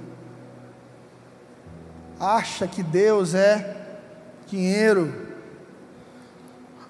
Acha 2.19 2.67
que 2.67 2.83
Deus 2.83 3.35
é 3.35 3.99
dinheiro. 4.47 5.29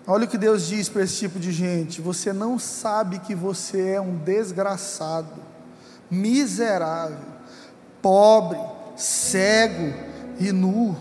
Olha 0.07 0.25
o 0.25 0.29
que 0.29 0.39
Deus 0.39 0.67
diz 0.67 0.89
para 0.89 1.03
esse 1.03 1.19
tipo 1.19 1.39
de 1.39 1.53
gente: 1.53 2.01
você 2.01 2.33
não 2.33 2.59
sabe 2.59 3.21
que 3.21 3.35
você 3.35 3.91
é 3.91 4.01
um 4.01 4.17
desgraçado, 4.17 5.35
miserável, 6.11 7.19
pobre, 8.03 8.59
cego 8.97 9.95
e 10.41 10.51
nu. 10.51 10.97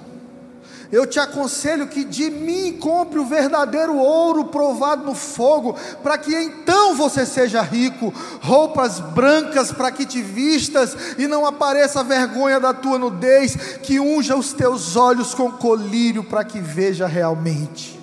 Eu 0.91 1.06
te 1.06 1.19
aconselho 1.19 1.88
que 1.88 2.04
de 2.04 2.32
mim 2.32 2.73
compre 2.80 3.19
o 3.19 3.25
verdadeiro 3.25 3.95
ouro 3.95 4.45
provado 4.45 5.06
no 5.06 5.13
fogo, 5.13 5.75
para 6.02 6.17
que 6.17 6.34
então 6.34 6.95
você 6.95 7.28
seja 7.28 7.62
rico, 7.62 8.12
roupas 8.41 8.99
brancas 8.99 9.71
para 9.71 9.91
que 9.91 10.04
te 10.04 10.19
vistas 10.21 11.15
e 11.19 11.28
não 11.28 11.45
apareça 11.45 11.99
a 11.99 12.04
vergonha 12.04 12.60
da 12.60 12.73
tua 12.73 12.97
nudez, 12.97 13.56
que 13.84 13.99
unja 13.99 14.36
os 14.36 14.52
teus 14.52 14.95
olhos 14.95 15.36
com 15.36 15.52
colírio 15.52 16.23
para 16.23 16.43
que 16.43 16.60
veja 16.60 17.06
realmente. 17.06 17.99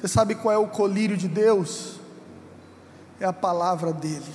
Você 0.00 0.08
sabe 0.08 0.34
qual 0.34 0.54
é 0.54 0.58
o 0.58 0.66
colírio 0.66 1.16
de 1.16 1.28
Deus? 1.28 2.00
É 3.20 3.24
a 3.24 3.32
palavra 3.32 3.92
dele. 3.92 4.34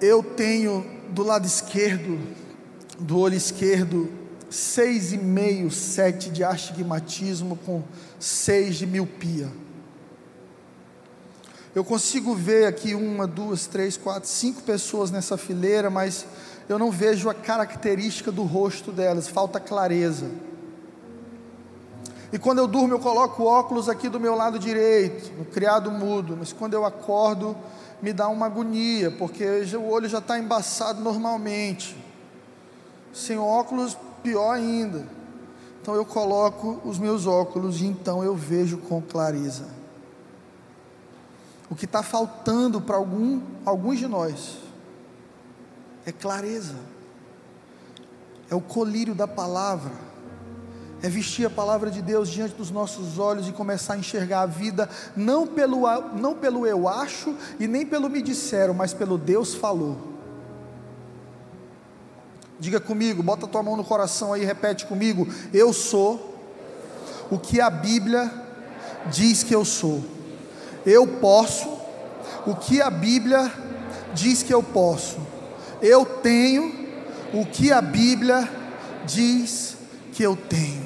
Eu 0.00 0.24
tenho 0.24 0.84
do 1.10 1.22
lado 1.22 1.46
esquerdo 1.46 2.43
do 2.98 3.18
olho 3.18 3.34
esquerdo, 3.34 4.10
seis 4.48 5.12
e 5.12 5.18
meio, 5.18 5.70
sete 5.70 6.30
de 6.30 6.44
astigmatismo 6.44 7.56
com 7.64 7.82
seis 8.18 8.76
de 8.76 8.86
miopia. 8.86 9.48
Eu 11.74 11.84
consigo 11.84 12.34
ver 12.34 12.66
aqui 12.66 12.94
uma, 12.94 13.26
duas, 13.26 13.66
três, 13.66 13.96
quatro, 13.96 14.28
cinco 14.28 14.62
pessoas 14.62 15.10
nessa 15.10 15.36
fileira, 15.36 15.90
mas 15.90 16.24
eu 16.68 16.78
não 16.78 16.90
vejo 16.90 17.28
a 17.28 17.34
característica 17.34 18.30
do 18.30 18.44
rosto 18.44 18.92
delas, 18.92 19.26
falta 19.26 19.58
clareza. 19.58 20.30
E 22.32 22.38
quando 22.38 22.58
eu 22.58 22.68
durmo, 22.68 22.94
eu 22.94 23.00
coloco 23.00 23.44
óculos 23.44 23.88
aqui 23.88 24.08
do 24.08 24.20
meu 24.20 24.36
lado 24.36 24.58
direito, 24.58 25.32
no 25.36 25.44
criado 25.44 25.90
mudo, 25.90 26.36
mas 26.38 26.52
quando 26.52 26.74
eu 26.74 26.84
acordo, 26.84 27.56
me 28.00 28.12
dá 28.12 28.28
uma 28.28 28.46
agonia, 28.46 29.10
porque 29.10 29.44
o 29.76 29.88
olho 29.88 30.08
já 30.08 30.18
está 30.18 30.38
embaçado 30.38 31.02
normalmente. 31.02 32.03
Sem 33.14 33.38
óculos, 33.38 33.96
pior 34.22 34.50
ainda. 34.50 35.06
Então 35.80 35.94
eu 35.94 36.04
coloco 36.04 36.80
os 36.84 36.98
meus 36.98 37.26
óculos 37.26 37.80
e 37.80 37.86
então 37.86 38.24
eu 38.24 38.34
vejo 38.34 38.78
com 38.78 39.00
clareza. 39.00 39.66
O 41.70 41.74
que 41.74 41.84
está 41.84 42.02
faltando 42.02 42.80
para 42.80 42.96
algum, 42.96 43.40
alguns 43.64 43.98
de 43.98 44.06
nós 44.06 44.58
é 46.06 46.12
clareza, 46.12 46.74
é 48.50 48.54
o 48.54 48.60
colírio 48.60 49.14
da 49.14 49.26
palavra, 49.26 49.92
é 51.02 51.08
vestir 51.08 51.46
a 51.46 51.50
palavra 51.50 51.90
de 51.90 52.00
Deus 52.00 52.28
diante 52.28 52.54
dos 52.54 52.70
nossos 52.70 53.18
olhos 53.18 53.48
e 53.48 53.52
começar 53.52 53.94
a 53.94 53.98
enxergar 53.98 54.40
a 54.40 54.46
vida, 54.46 54.88
não 55.14 55.46
pelo, 55.46 55.82
não 56.12 56.34
pelo 56.34 56.66
eu 56.66 56.88
acho 56.88 57.34
e 57.60 57.66
nem 57.66 57.84
pelo 57.84 58.08
me 58.08 58.22
disseram, 58.22 58.72
mas 58.72 58.94
pelo 58.94 59.18
Deus 59.18 59.54
falou. 59.54 60.13
Diga 62.58 62.80
comigo, 62.80 63.22
bota 63.22 63.46
tua 63.46 63.62
mão 63.62 63.76
no 63.76 63.84
coração 63.84 64.32
aí, 64.32 64.44
repete 64.44 64.86
comigo. 64.86 65.26
Eu 65.52 65.72
sou 65.72 66.38
o 67.30 67.38
que 67.38 67.60
a 67.60 67.68
Bíblia 67.68 68.32
diz 69.10 69.42
que 69.42 69.54
eu 69.54 69.64
sou. 69.64 70.04
Eu 70.86 71.06
posso 71.06 71.68
o 72.46 72.54
que 72.54 72.80
a 72.80 72.90
Bíblia 72.90 73.50
diz 74.14 74.42
que 74.42 74.52
eu 74.52 74.62
posso. 74.62 75.18
Eu 75.80 76.04
tenho 76.04 76.72
o 77.32 77.44
que 77.44 77.72
a 77.72 77.82
Bíblia 77.82 78.48
diz 79.04 79.76
que 80.12 80.22
eu 80.22 80.36
tenho. 80.36 80.84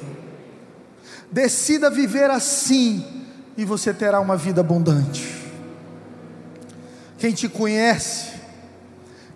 Decida 1.31 1.89
viver 1.89 2.29
assim 2.31 3.05
e 3.55 3.63
você 3.63 3.93
terá 3.93 4.19
uma 4.19 4.35
vida 4.35 4.61
abundante. 4.61 5.37
Quem 7.17 7.33
te 7.33 7.47
conhece 7.47 8.38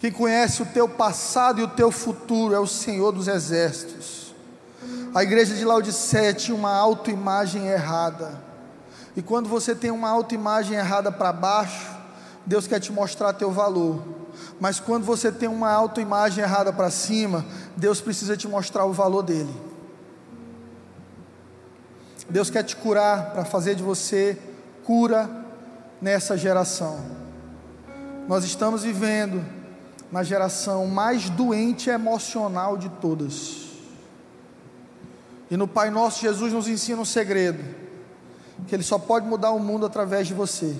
quem 0.03 0.11
conhece 0.11 0.61
o 0.61 0.65
teu 0.65 0.89
passado 0.89 1.61
e 1.61 1.63
o 1.63 1.67
teu 1.69 1.89
futuro 1.89 2.53
é 2.53 2.59
o 2.59 2.67
Senhor 2.67 3.13
dos 3.13 3.29
Exércitos. 3.29 4.35
A 5.15 5.23
igreja 5.23 5.55
de 5.55 5.63
Laodiceia 5.63 6.33
tinha 6.33 6.57
uma 6.57 6.75
autoimagem 6.75 7.67
errada. 7.67 8.37
E 9.15 9.21
quando 9.21 9.47
você 9.47 9.73
tem 9.73 9.91
uma 9.91 10.09
autoimagem 10.09 10.77
errada 10.77 11.09
para 11.09 11.31
baixo, 11.31 11.89
Deus 12.45 12.67
quer 12.67 12.81
te 12.81 12.91
mostrar 12.91 13.31
teu 13.31 13.49
valor. 13.49 14.03
Mas 14.59 14.77
quando 14.77 15.05
você 15.05 15.31
tem 15.31 15.47
uma 15.47 15.71
autoimagem 15.71 16.43
errada 16.43 16.73
para 16.73 16.91
cima, 16.91 17.45
Deus 17.77 18.01
precisa 18.01 18.35
te 18.35 18.45
mostrar 18.45 18.83
o 18.83 18.91
valor 18.91 19.21
dele. 19.21 19.55
Deus 22.29 22.49
quer 22.49 22.63
te 22.63 22.75
curar 22.75 23.31
para 23.31 23.45
fazer 23.45 23.73
de 23.73 23.83
você 23.83 24.37
cura 24.83 25.29
nessa 26.01 26.35
geração. 26.35 26.99
Nós 28.27 28.43
estamos 28.43 28.83
vivendo 28.83 29.62
na 30.13 30.21
geração 30.21 30.85
mais 30.85 31.27
doente 31.27 31.89
emocional 31.89 32.77
de 32.77 32.87
todas. 32.87 33.63
E 35.49 35.57
no 35.57 35.67
Pai 35.67 35.89
Nosso, 35.89 36.21
Jesus 36.21 36.53
nos 36.53 36.67
ensina 36.67 37.01
um 37.01 37.05
segredo: 37.05 37.63
que 38.67 38.75
Ele 38.75 38.83
só 38.83 38.99
pode 38.99 39.25
mudar 39.25 39.49
o 39.49 39.59
mundo 39.59 39.87
através 39.87 40.27
de 40.27 40.35
você. 40.35 40.75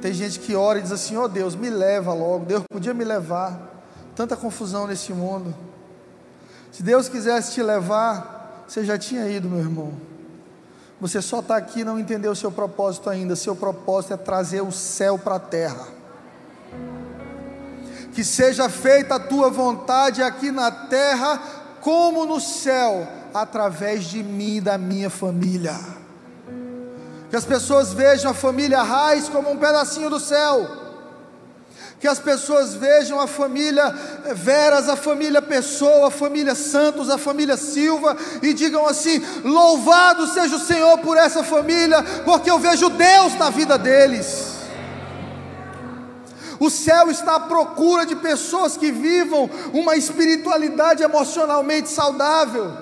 Tem 0.00 0.12
gente 0.12 0.38
que 0.38 0.54
ora 0.54 0.78
e 0.78 0.82
diz 0.82 0.92
assim: 0.92 1.16
oh 1.16 1.26
Deus, 1.26 1.56
me 1.56 1.68
leva 1.68 2.14
logo. 2.14 2.44
Deus 2.44 2.62
podia 2.70 2.94
me 2.94 3.02
levar. 3.02 3.82
Tanta 4.14 4.36
confusão 4.36 4.86
nesse 4.86 5.12
mundo. 5.12 5.52
Se 6.70 6.84
Deus 6.84 7.08
quisesse 7.08 7.52
te 7.52 7.62
levar, 7.64 8.64
você 8.68 8.84
já 8.84 8.96
tinha 8.96 9.28
ido, 9.28 9.48
meu 9.48 9.58
irmão. 9.58 9.92
Você 11.00 11.20
só 11.20 11.40
está 11.40 11.56
aqui 11.56 11.80
e 11.80 11.84
não 11.84 11.98
entendeu 11.98 12.30
o 12.30 12.36
seu 12.36 12.52
propósito 12.52 13.10
ainda. 13.10 13.34
Seu 13.34 13.56
propósito 13.56 14.14
é 14.14 14.16
trazer 14.16 14.60
o 14.60 14.70
céu 14.70 15.18
para 15.18 15.34
a 15.34 15.40
terra 15.40 15.97
que 18.18 18.24
seja 18.24 18.68
feita 18.68 19.14
a 19.14 19.20
tua 19.20 19.48
vontade 19.48 20.24
aqui 20.24 20.50
na 20.50 20.72
terra, 20.72 21.40
como 21.80 22.26
no 22.26 22.40
céu, 22.40 23.06
através 23.32 24.06
de 24.06 24.24
mim 24.24 24.56
e 24.56 24.60
da 24.60 24.76
minha 24.76 25.08
família. 25.08 25.76
Que 27.30 27.36
as 27.36 27.44
pessoas 27.44 27.92
vejam 27.92 28.32
a 28.32 28.34
família 28.34 28.82
Raiz 28.82 29.28
como 29.28 29.52
um 29.52 29.56
pedacinho 29.56 30.10
do 30.10 30.18
céu. 30.18 30.68
Que 32.00 32.08
as 32.08 32.18
pessoas 32.18 32.74
vejam 32.74 33.20
a 33.20 33.28
família 33.28 33.88
Veras, 34.34 34.88
a 34.88 34.96
família 34.96 35.40
Pessoa, 35.40 36.08
a 36.08 36.10
família 36.10 36.56
Santos, 36.56 37.08
a 37.10 37.18
família 37.18 37.56
Silva 37.56 38.16
e 38.42 38.52
digam 38.52 38.84
assim: 38.84 39.24
Louvado 39.44 40.26
seja 40.26 40.56
o 40.56 40.66
Senhor 40.66 40.98
por 40.98 41.16
essa 41.16 41.44
família, 41.44 42.02
porque 42.24 42.50
eu 42.50 42.58
vejo 42.58 42.90
Deus 42.90 43.36
na 43.36 43.48
vida 43.48 43.78
deles. 43.78 44.57
O 46.60 46.68
céu 46.68 47.10
está 47.10 47.36
à 47.36 47.40
procura 47.40 48.04
de 48.04 48.16
pessoas 48.16 48.76
que 48.76 48.90
vivam 48.90 49.48
uma 49.72 49.96
espiritualidade 49.96 51.02
emocionalmente 51.02 51.88
saudável. 51.88 52.76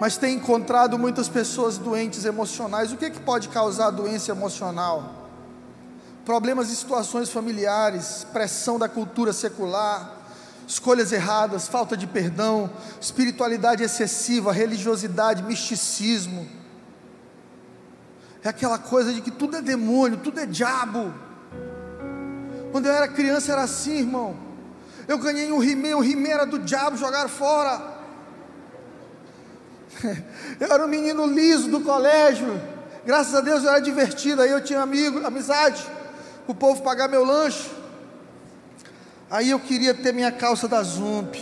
Mas 0.00 0.16
tem 0.16 0.34
encontrado 0.34 0.98
muitas 0.98 1.28
pessoas 1.28 1.78
doentes 1.78 2.24
emocionais. 2.24 2.92
O 2.92 2.96
que, 2.96 3.06
é 3.06 3.10
que 3.10 3.20
pode 3.20 3.48
causar 3.48 3.90
doença 3.90 4.30
emocional? 4.30 5.28
Problemas 6.24 6.70
e 6.70 6.76
situações 6.76 7.30
familiares, 7.30 8.24
pressão 8.32 8.78
da 8.78 8.88
cultura 8.88 9.32
secular, 9.32 10.18
escolhas 10.66 11.10
erradas, 11.10 11.66
falta 11.66 11.96
de 11.96 12.06
perdão, 12.06 12.70
espiritualidade 13.00 13.82
excessiva, 13.82 14.52
religiosidade, 14.52 15.42
misticismo 15.42 16.61
é 18.44 18.48
aquela 18.48 18.78
coisa 18.78 19.12
de 19.12 19.20
que 19.20 19.30
tudo 19.30 19.56
é 19.56 19.62
demônio, 19.62 20.18
tudo 20.18 20.40
é 20.40 20.46
diabo. 20.46 21.14
Quando 22.72 22.86
eu 22.86 22.92
era 22.92 23.06
criança 23.06 23.52
era 23.52 23.62
assim, 23.62 23.98
irmão. 23.98 24.36
Eu 25.06 25.18
ganhei 25.18 25.52
um 25.52 25.58
rimei, 25.58 25.94
o 25.94 26.00
rimei 26.00 26.32
era 26.32 26.44
do 26.44 26.58
diabo, 26.58 26.96
jogaram 26.96 27.28
fora. 27.28 27.92
Eu 30.58 30.72
era 30.72 30.84
um 30.84 30.88
menino 30.88 31.26
liso 31.26 31.68
do 31.68 31.80
colégio. 31.80 32.60
Graças 33.04 33.34
a 33.34 33.40
Deus 33.40 33.64
eu 33.64 33.70
era 33.70 33.80
divertido, 33.80 34.42
aí 34.42 34.50
eu 34.50 34.62
tinha 34.62 34.80
amigo, 34.80 35.26
amizade, 35.26 35.84
o 36.46 36.54
povo 36.54 36.82
pagar 36.82 37.08
meu 37.08 37.24
lanche. 37.24 37.68
Aí 39.28 39.50
eu 39.50 39.58
queria 39.58 39.92
ter 39.92 40.12
minha 40.12 40.30
calça 40.30 40.68
da 40.68 40.82
Zump. 40.82 41.34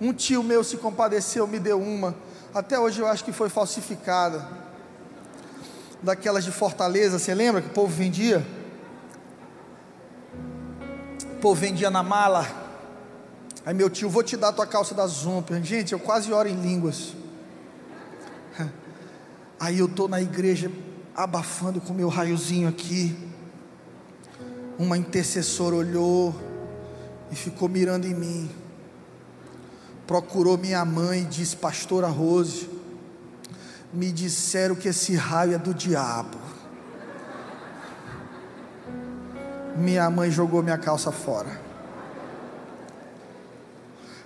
Um 0.00 0.12
tio 0.12 0.42
meu 0.42 0.64
se 0.64 0.78
compadeceu, 0.78 1.46
me 1.46 1.58
deu 1.58 1.78
uma. 1.78 2.14
Até 2.54 2.78
hoje 2.78 3.00
eu 3.00 3.06
acho 3.06 3.24
que 3.24 3.32
foi 3.32 3.50
falsificada 3.50 4.59
daquelas 6.02 6.44
de 6.44 6.50
Fortaleza, 6.50 7.18
você 7.18 7.34
lembra 7.34 7.60
que 7.60 7.68
o 7.68 7.72
povo 7.72 7.92
vendia? 7.92 8.46
O 11.34 11.40
povo 11.40 11.60
vendia 11.60 11.90
na 11.90 12.02
mala. 12.02 12.46
Aí 13.64 13.74
meu 13.74 13.90
tio, 13.90 14.08
vou 14.08 14.22
te 14.22 14.36
dar 14.36 14.48
a 14.48 14.52
tua 14.52 14.66
calça 14.66 14.94
da 14.94 15.06
Zump. 15.06 15.50
Gente, 15.62 15.92
eu 15.92 15.98
quase 15.98 16.32
oro 16.32 16.48
em 16.48 16.54
línguas. 16.54 17.14
Aí 19.60 19.78
eu 19.78 19.86
estou 19.86 20.08
na 20.08 20.20
igreja 20.20 20.70
abafando 21.14 21.80
com 21.80 21.92
meu 21.92 22.08
raiozinho 22.08 22.68
aqui. 22.68 23.16
Uma 24.78 24.96
intercessora 24.96 25.76
olhou 25.76 26.34
e 27.30 27.36
ficou 27.36 27.68
mirando 27.68 28.06
em 28.06 28.14
mim. 28.14 28.50
Procurou 30.06 30.56
minha 30.56 30.84
mãe 30.84 31.20
e 31.20 31.26
disse: 31.26 31.54
Pastora 31.54 32.08
Rose, 32.08 32.68
me 33.92 34.12
disseram 34.12 34.74
que 34.74 34.88
esse 34.88 35.14
raio 35.14 35.54
é 35.54 35.58
do 35.58 35.74
diabo. 35.74 36.38
Minha 39.76 40.08
mãe 40.10 40.30
jogou 40.30 40.62
minha 40.62 40.78
calça 40.78 41.10
fora. 41.10 41.60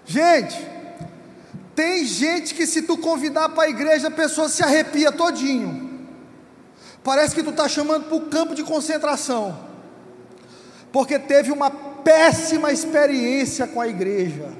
Gente, 0.04 0.56
tem 1.74 2.04
gente 2.04 2.54
que 2.54 2.66
se 2.66 2.82
tu 2.82 2.98
convidar 2.98 3.48
para 3.50 3.64
a 3.64 3.70
igreja, 3.70 4.08
a 4.08 4.10
pessoa 4.10 4.48
se 4.48 4.62
arrepia 4.62 5.10
todinho. 5.10 6.06
Parece 7.02 7.34
que 7.34 7.42
tu 7.42 7.50
está 7.50 7.68
chamando 7.68 8.04
para 8.04 8.16
o 8.16 8.28
campo 8.28 8.54
de 8.54 8.62
concentração. 8.62 9.58
Porque 10.92 11.18
teve 11.18 11.50
uma 11.50 11.70
péssima 11.70 12.70
experiência 12.70 13.66
com 13.66 13.80
a 13.80 13.88
igreja. 13.88 14.52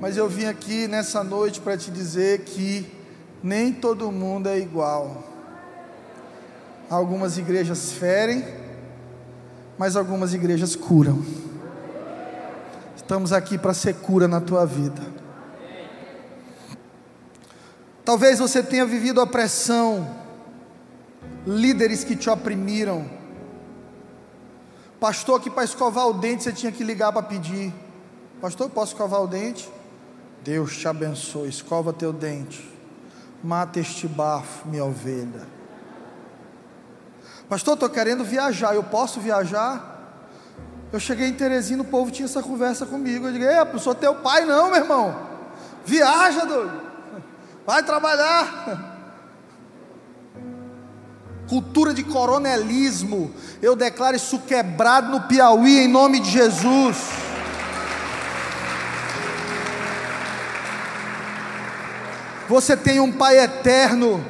Mas 0.00 0.16
eu 0.16 0.28
vim 0.28 0.46
aqui 0.46 0.86
nessa 0.86 1.22
noite 1.24 1.60
para 1.60 1.76
te 1.76 1.90
dizer 1.90 2.40
que 2.44 2.99
nem 3.42 3.72
todo 3.72 4.10
mundo 4.10 4.48
é 4.48 4.58
igual. 4.58 5.24
Algumas 6.88 7.38
igrejas 7.38 7.92
ferem, 7.92 8.44
mas 9.78 9.96
algumas 9.96 10.34
igrejas 10.34 10.74
curam. 10.74 11.24
Estamos 12.96 13.32
aqui 13.32 13.56
para 13.56 13.74
ser 13.74 13.94
cura 13.96 14.28
na 14.28 14.40
tua 14.40 14.64
vida. 14.64 15.00
Talvez 18.04 18.38
você 18.38 18.62
tenha 18.62 18.84
vivido 18.84 19.20
a 19.20 19.26
pressão, 19.26 20.08
líderes 21.46 22.02
que 22.02 22.16
te 22.16 22.28
oprimiram, 22.28 23.20
Pastor, 25.00 25.40
que 25.40 25.48
para 25.48 25.64
escovar 25.64 26.06
o 26.06 26.12
dente 26.12 26.42
você 26.42 26.52
tinha 26.52 26.70
que 26.70 26.84
ligar 26.84 27.10
para 27.10 27.22
pedir. 27.22 27.72
Pastor, 28.38 28.68
posso 28.68 28.92
escovar 28.92 29.22
o 29.22 29.26
dente? 29.26 29.66
Deus 30.44 30.76
te 30.76 30.86
abençoe, 30.86 31.48
escova 31.48 31.90
teu 31.90 32.12
dente. 32.12 32.70
Mata 33.42 33.80
este 33.80 34.06
bafo, 34.06 34.68
minha 34.68 34.84
ovelha. 34.84 35.46
Pastor, 37.48 37.74
estou 37.74 37.88
querendo 37.88 38.22
viajar, 38.22 38.74
eu 38.74 38.82
posso 38.82 39.18
viajar? 39.18 39.90
Eu 40.92 41.00
cheguei 41.00 41.28
em 41.28 41.34
Teresina, 41.34 41.82
o 41.82 41.86
povo 41.86 42.10
tinha 42.10 42.26
essa 42.26 42.42
conversa 42.42 42.84
comigo. 42.84 43.26
Eu 43.26 43.32
digo, 43.32 43.44
eu 43.44 43.78
sou 43.78 43.94
teu 43.94 44.16
pai, 44.16 44.44
não, 44.44 44.70
meu 44.70 44.76
irmão. 44.76 45.16
Viaja, 45.84 46.44
doido. 46.44 46.80
Vai 47.66 47.82
trabalhar 47.82 48.90
cultura 51.50 51.92
de 51.92 52.04
coronelismo. 52.04 53.34
Eu 53.60 53.74
declaro 53.74 54.14
isso 54.14 54.38
quebrado 54.38 55.10
no 55.10 55.22
Piauí 55.22 55.80
em 55.80 55.88
nome 55.88 56.20
de 56.20 56.30
Jesus. 56.30 56.96
Você 62.50 62.76
tem 62.76 62.98
um 62.98 63.12
Pai 63.12 63.38
eterno. 63.38 64.24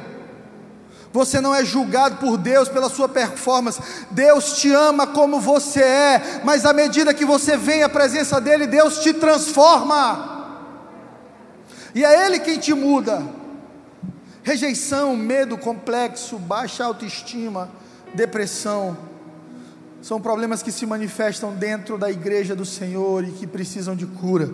Você 1.11 1.41
não 1.41 1.55
é 1.55 1.65
julgado 1.65 2.17
por 2.17 2.37
Deus 2.37 2.69
pela 2.69 2.87
sua 2.87 3.09
performance. 3.09 3.81
Deus 4.11 4.59
te 4.59 4.71
ama 4.71 5.07
como 5.07 5.39
você 5.39 5.81
é, 5.81 6.41
mas 6.43 6.63
à 6.63 6.71
medida 6.71 7.15
que 7.15 7.25
você 7.25 7.57
vem 7.57 7.81
à 7.81 7.89
presença 7.89 8.39
dEle, 8.39 8.67
Deus 8.67 8.99
te 8.99 9.11
transforma. 9.11 10.69
E 11.95 12.05
é 12.05 12.27
Ele 12.27 12.37
quem 12.37 12.59
te 12.59 12.75
muda. 12.75 13.23
Rejeição, 14.43 15.15
medo, 15.15 15.57
complexo, 15.57 16.37
baixa 16.37 16.85
autoestima, 16.85 17.71
depressão, 18.13 18.95
são 19.99 20.21
problemas 20.21 20.61
que 20.61 20.71
se 20.71 20.85
manifestam 20.85 21.55
dentro 21.55 21.97
da 21.97 22.11
igreja 22.11 22.55
do 22.55 22.65
Senhor 22.65 23.23
e 23.23 23.31
que 23.31 23.47
precisam 23.47 23.95
de 23.95 24.05
cura. 24.05 24.47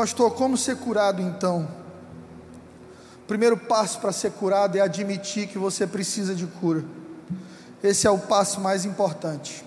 Pastor, 0.00 0.32
como 0.32 0.56
ser 0.56 0.78
curado 0.78 1.20
então? 1.20 1.68
O 3.22 3.26
primeiro 3.26 3.54
passo 3.54 4.00
para 4.00 4.12
ser 4.12 4.32
curado 4.32 4.78
é 4.78 4.80
admitir 4.80 5.46
que 5.46 5.58
você 5.58 5.86
precisa 5.86 6.34
de 6.34 6.46
cura. 6.46 6.82
Esse 7.82 8.06
é 8.06 8.10
o 8.10 8.18
passo 8.18 8.62
mais 8.62 8.86
importante. 8.86 9.62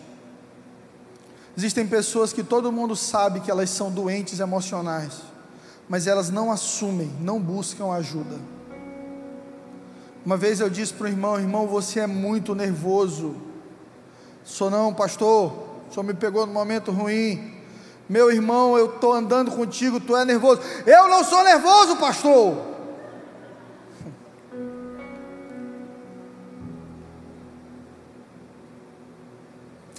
Existem 1.56 1.86
pessoas 1.86 2.34
que 2.34 2.42
todo 2.42 2.72
mundo 2.72 2.96
sabe 2.96 3.42
que 3.42 3.52
elas 3.52 3.70
são 3.70 3.92
doentes 3.92 4.40
emocionais 4.40 5.22
mas 5.88 6.08
elas 6.08 6.32
não 6.32 6.52
assumem, 6.52 7.12
não 7.20 7.40
buscam 7.40 7.92
ajuda. 7.92 8.40
Uma 10.26 10.36
vez 10.36 10.60
eu 10.60 10.70
disse 10.70 10.94
para 10.94 11.06
o 11.06 11.10
irmão: 11.10 11.40
irmão, 11.40 11.68
você 11.68 12.00
é 12.00 12.08
muito 12.08 12.56
nervoso. 12.56 13.36
Sou 14.44 14.72
não, 14.72 14.94
pastor, 14.94 15.54
senhor 15.92 16.04
me 16.04 16.16
pegou 16.16 16.48
no 16.48 16.54
momento 16.54 16.92
ruim. 16.92 17.53
Meu 18.08 18.32
irmão, 18.32 18.78
eu 18.78 18.88
estou 18.96 19.14
andando 19.14 19.52
contigo, 19.52 20.00
tu 20.00 20.16
é 20.16 20.26
nervoso. 20.26 20.62
Eu 20.86 21.08
não 21.08 21.24
sou 21.24 21.44
nervoso, 21.44 21.96
pastor. 21.98 22.74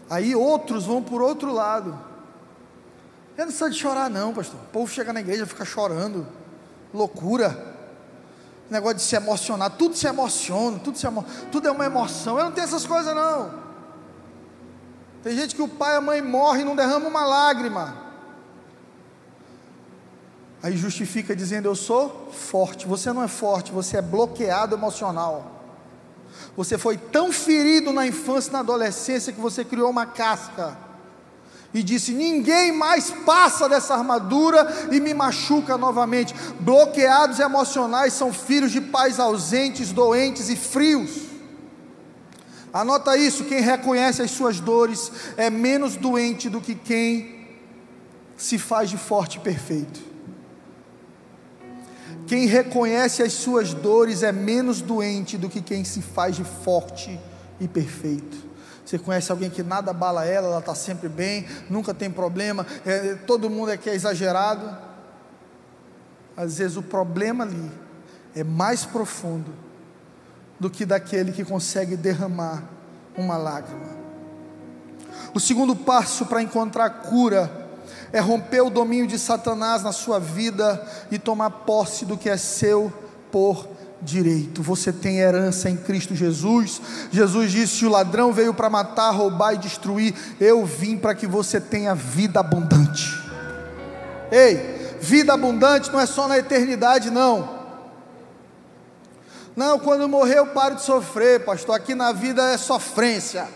Aí 0.08 0.34
outros 0.34 0.84
vão 0.84 1.02
por 1.02 1.22
outro 1.22 1.52
lado. 1.52 1.98
Eu 3.36 3.46
não 3.46 3.46
precisa 3.46 3.70
de 3.70 3.78
chorar, 3.78 4.08
não, 4.08 4.32
pastor. 4.32 4.60
O 4.60 4.72
povo 4.72 4.92
chega 4.92 5.12
na 5.12 5.20
igreja 5.20 5.46
fica 5.46 5.64
chorando. 5.64 6.26
Loucura. 6.92 7.74
Negócio 8.70 8.96
de 8.96 9.02
se 9.02 9.16
emocionar. 9.16 9.70
Tudo 9.70 9.96
se 9.96 10.06
emociona, 10.06 10.78
tudo, 10.78 10.96
se 10.98 11.06
emo... 11.06 11.24
tudo 11.50 11.66
é 11.66 11.70
uma 11.70 11.86
emoção. 11.86 12.38
Eu 12.38 12.44
não 12.44 12.52
tenho 12.52 12.64
essas 12.64 12.86
coisas, 12.86 13.14
não. 13.14 13.63
Tem 15.24 15.34
gente 15.34 15.54
que 15.54 15.62
o 15.62 15.68
pai 15.68 15.94
e 15.94 15.96
a 15.96 16.00
mãe 16.02 16.20
morrem 16.20 16.60
e 16.60 16.64
não 16.66 16.76
derrama 16.76 17.08
uma 17.08 17.24
lágrima. 17.24 17.96
Aí 20.62 20.76
justifica 20.76 21.34
dizendo: 21.34 21.66
Eu 21.66 21.74
sou 21.74 22.30
forte. 22.30 22.86
Você 22.86 23.10
não 23.10 23.22
é 23.22 23.28
forte, 23.28 23.72
você 23.72 23.96
é 23.96 24.02
bloqueado 24.02 24.76
emocional. 24.76 25.50
Você 26.54 26.76
foi 26.76 26.98
tão 26.98 27.32
ferido 27.32 27.90
na 27.90 28.06
infância 28.06 28.50
e 28.50 28.52
na 28.52 28.58
adolescência 28.58 29.32
que 29.32 29.40
você 29.40 29.64
criou 29.64 29.88
uma 29.88 30.04
casca 30.04 30.76
e 31.72 31.82
disse: 31.82 32.12
Ninguém 32.12 32.70
mais 32.70 33.10
passa 33.10 33.66
dessa 33.66 33.94
armadura 33.94 34.88
e 34.92 35.00
me 35.00 35.14
machuca 35.14 35.78
novamente. 35.78 36.34
Bloqueados 36.60 37.40
emocionais 37.40 38.12
são 38.12 38.30
filhos 38.30 38.70
de 38.70 38.80
pais 38.82 39.18
ausentes, 39.18 39.90
doentes 39.90 40.50
e 40.50 40.56
frios. 40.56 41.33
Anota 42.74 43.16
isso: 43.16 43.44
quem 43.44 43.60
reconhece 43.60 44.20
as 44.20 44.32
suas 44.32 44.58
dores 44.58 45.12
é 45.36 45.48
menos 45.48 45.94
doente 45.94 46.50
do 46.50 46.60
que 46.60 46.74
quem 46.74 47.46
se 48.36 48.58
faz 48.58 48.90
de 48.90 48.98
forte 48.98 49.38
e 49.38 49.40
perfeito. 49.40 50.00
Quem 52.26 52.46
reconhece 52.46 53.22
as 53.22 53.32
suas 53.32 53.72
dores 53.72 54.24
é 54.24 54.32
menos 54.32 54.80
doente 54.80 55.38
do 55.38 55.48
que 55.48 55.62
quem 55.62 55.84
se 55.84 56.02
faz 56.02 56.34
de 56.34 56.42
forte 56.42 57.20
e 57.60 57.68
perfeito. 57.68 58.44
Você 58.84 58.98
conhece 58.98 59.30
alguém 59.30 59.50
que 59.50 59.62
nada 59.62 59.92
abala 59.92 60.24
ela, 60.24 60.48
ela 60.48 60.58
está 60.58 60.74
sempre 60.74 61.08
bem, 61.08 61.46
nunca 61.70 61.94
tem 61.94 62.10
problema, 62.10 62.66
é, 62.84 63.14
todo 63.14 63.48
mundo 63.48 63.70
é 63.70 63.76
que 63.76 63.88
é 63.88 63.94
exagerado. 63.94 64.76
Às 66.36 66.58
vezes 66.58 66.76
o 66.76 66.82
problema 66.82 67.44
ali 67.44 67.70
é 68.34 68.42
mais 68.42 68.84
profundo 68.84 69.63
do 70.58 70.70
que 70.70 70.84
daquele 70.84 71.32
que 71.32 71.44
consegue 71.44 71.96
derramar 71.96 72.62
uma 73.16 73.36
lágrima. 73.36 73.94
O 75.34 75.40
segundo 75.40 75.74
passo 75.74 76.26
para 76.26 76.42
encontrar 76.42 76.88
cura 76.90 77.50
é 78.12 78.20
romper 78.20 78.60
o 78.62 78.70
domínio 78.70 79.06
de 79.06 79.18
Satanás 79.18 79.82
na 79.82 79.92
sua 79.92 80.20
vida 80.20 80.84
e 81.10 81.18
tomar 81.18 81.50
posse 81.50 82.04
do 82.04 82.16
que 82.16 82.30
é 82.30 82.36
seu 82.36 82.92
por 83.30 83.68
direito. 84.00 84.62
Você 84.62 84.92
tem 84.92 85.18
herança 85.18 85.68
em 85.68 85.76
Cristo 85.76 86.14
Jesus. 86.14 86.80
Jesus 87.10 87.50
disse: 87.50 87.84
O 87.84 87.90
ladrão 87.90 88.32
veio 88.32 88.54
para 88.54 88.70
matar, 88.70 89.10
roubar 89.10 89.54
e 89.54 89.58
destruir. 89.58 90.14
Eu 90.40 90.64
vim 90.64 90.96
para 90.96 91.14
que 91.14 91.26
você 91.26 91.60
tenha 91.60 91.94
vida 91.94 92.38
abundante. 92.38 93.20
Ei, 94.30 94.96
vida 95.00 95.32
abundante 95.32 95.90
não 95.92 96.00
é 96.00 96.06
só 96.06 96.28
na 96.28 96.38
eternidade, 96.38 97.10
não. 97.10 97.53
Não, 99.56 99.78
quando 99.78 100.08
morrer 100.08 100.38
eu 100.38 100.46
paro 100.48 100.74
de 100.74 100.82
sofrer, 100.82 101.44
pastor. 101.44 101.76
Aqui 101.76 101.94
na 101.94 102.12
vida 102.12 102.42
é 102.50 102.56
sofrência. 102.56 103.46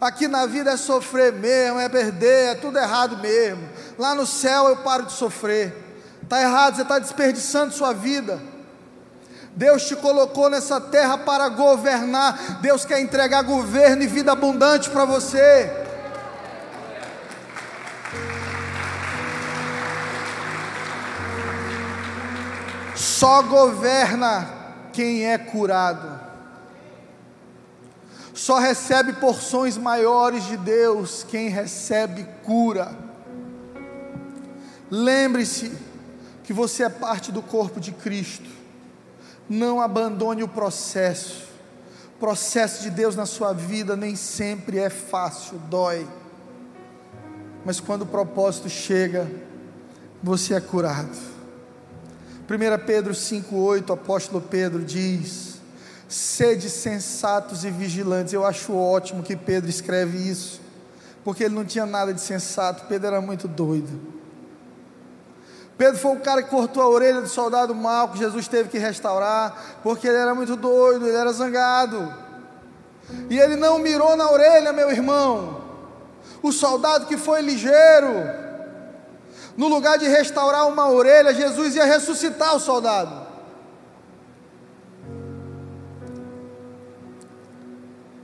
Aqui 0.00 0.28
na 0.28 0.46
vida 0.46 0.70
é 0.70 0.76
sofrer 0.76 1.32
mesmo, 1.32 1.80
é 1.80 1.88
perder, 1.88 2.50
é 2.50 2.54
tudo 2.54 2.78
errado 2.78 3.16
mesmo. 3.18 3.68
Lá 3.98 4.14
no 4.14 4.26
céu 4.26 4.68
eu 4.68 4.76
paro 4.76 5.06
de 5.06 5.12
sofrer. 5.12 5.74
Está 6.22 6.40
errado, 6.40 6.76
você 6.76 6.82
está 6.82 6.98
desperdiçando 6.98 7.74
sua 7.74 7.92
vida. 7.92 8.40
Deus 9.56 9.88
te 9.88 9.96
colocou 9.96 10.48
nessa 10.48 10.80
terra 10.80 11.18
para 11.18 11.48
governar. 11.48 12.60
Deus 12.60 12.84
quer 12.84 13.00
entregar 13.00 13.42
governo 13.42 14.04
e 14.04 14.06
vida 14.06 14.30
abundante 14.30 14.88
para 14.88 15.04
você. 15.04 15.87
Só 23.18 23.42
governa 23.42 24.48
quem 24.92 25.26
é 25.26 25.36
curado. 25.36 26.20
Só 28.32 28.60
recebe 28.60 29.14
porções 29.14 29.76
maiores 29.76 30.44
de 30.44 30.56
Deus 30.56 31.26
quem 31.28 31.48
recebe 31.48 32.24
cura. 32.44 32.96
Lembre-se, 34.88 35.72
que 36.44 36.52
você 36.52 36.84
é 36.84 36.88
parte 36.88 37.32
do 37.32 37.42
corpo 37.42 37.80
de 37.80 37.90
Cristo. 37.90 38.48
Não 39.48 39.80
abandone 39.80 40.44
o 40.44 40.48
processo. 40.48 41.48
O 42.14 42.20
processo 42.20 42.84
de 42.84 42.90
Deus 42.90 43.16
na 43.16 43.26
sua 43.26 43.52
vida 43.52 43.96
nem 43.96 44.14
sempre 44.14 44.78
é 44.78 44.88
fácil, 44.88 45.58
dói. 45.68 46.06
Mas 47.64 47.80
quando 47.80 48.02
o 48.02 48.06
propósito 48.06 48.68
chega, 48.68 49.28
você 50.22 50.54
é 50.54 50.60
curado. 50.60 51.37
1 52.48 52.86
Pedro 52.86 53.12
5,8, 53.12 53.90
o 53.90 53.92
apóstolo 53.92 54.40
Pedro 54.40 54.82
diz: 54.82 55.60
Sede 56.08 56.70
sensatos 56.70 57.62
e 57.62 57.70
vigilantes. 57.70 58.32
Eu 58.32 58.46
acho 58.46 58.74
ótimo 58.74 59.22
que 59.22 59.36
Pedro 59.36 59.68
escreve 59.68 60.16
isso, 60.16 60.58
porque 61.22 61.44
ele 61.44 61.54
não 61.54 61.64
tinha 61.66 61.84
nada 61.84 62.14
de 62.14 62.22
sensato, 62.22 62.86
Pedro 62.86 63.08
era 63.08 63.20
muito 63.20 63.46
doido. 63.46 64.00
Pedro 65.76 66.00
foi 66.00 66.16
o 66.16 66.20
cara 66.20 66.42
que 66.42 66.48
cortou 66.48 66.82
a 66.82 66.88
orelha 66.88 67.20
do 67.20 67.28
soldado 67.28 67.74
mau 67.74 68.08
que 68.08 68.18
Jesus 68.18 68.48
teve 68.48 68.70
que 68.70 68.78
restaurar, 68.78 69.78
porque 69.82 70.08
ele 70.08 70.16
era 70.16 70.34
muito 70.34 70.56
doido, 70.56 71.06
ele 71.06 71.16
era 71.16 71.30
zangado. 71.32 72.12
E 73.28 73.38
ele 73.38 73.56
não 73.56 73.78
mirou 73.78 74.16
na 74.16 74.30
orelha, 74.30 74.72
meu 74.72 74.90
irmão. 74.90 75.60
O 76.42 76.50
soldado 76.50 77.06
que 77.06 77.16
foi 77.16 77.42
ligeiro, 77.42 78.47
no 79.58 79.66
lugar 79.66 79.98
de 79.98 80.06
restaurar 80.06 80.68
uma 80.68 80.88
orelha, 80.88 81.34
Jesus 81.34 81.74
ia 81.74 81.84
ressuscitar 81.84 82.54
o 82.54 82.60
soldado. 82.60 83.26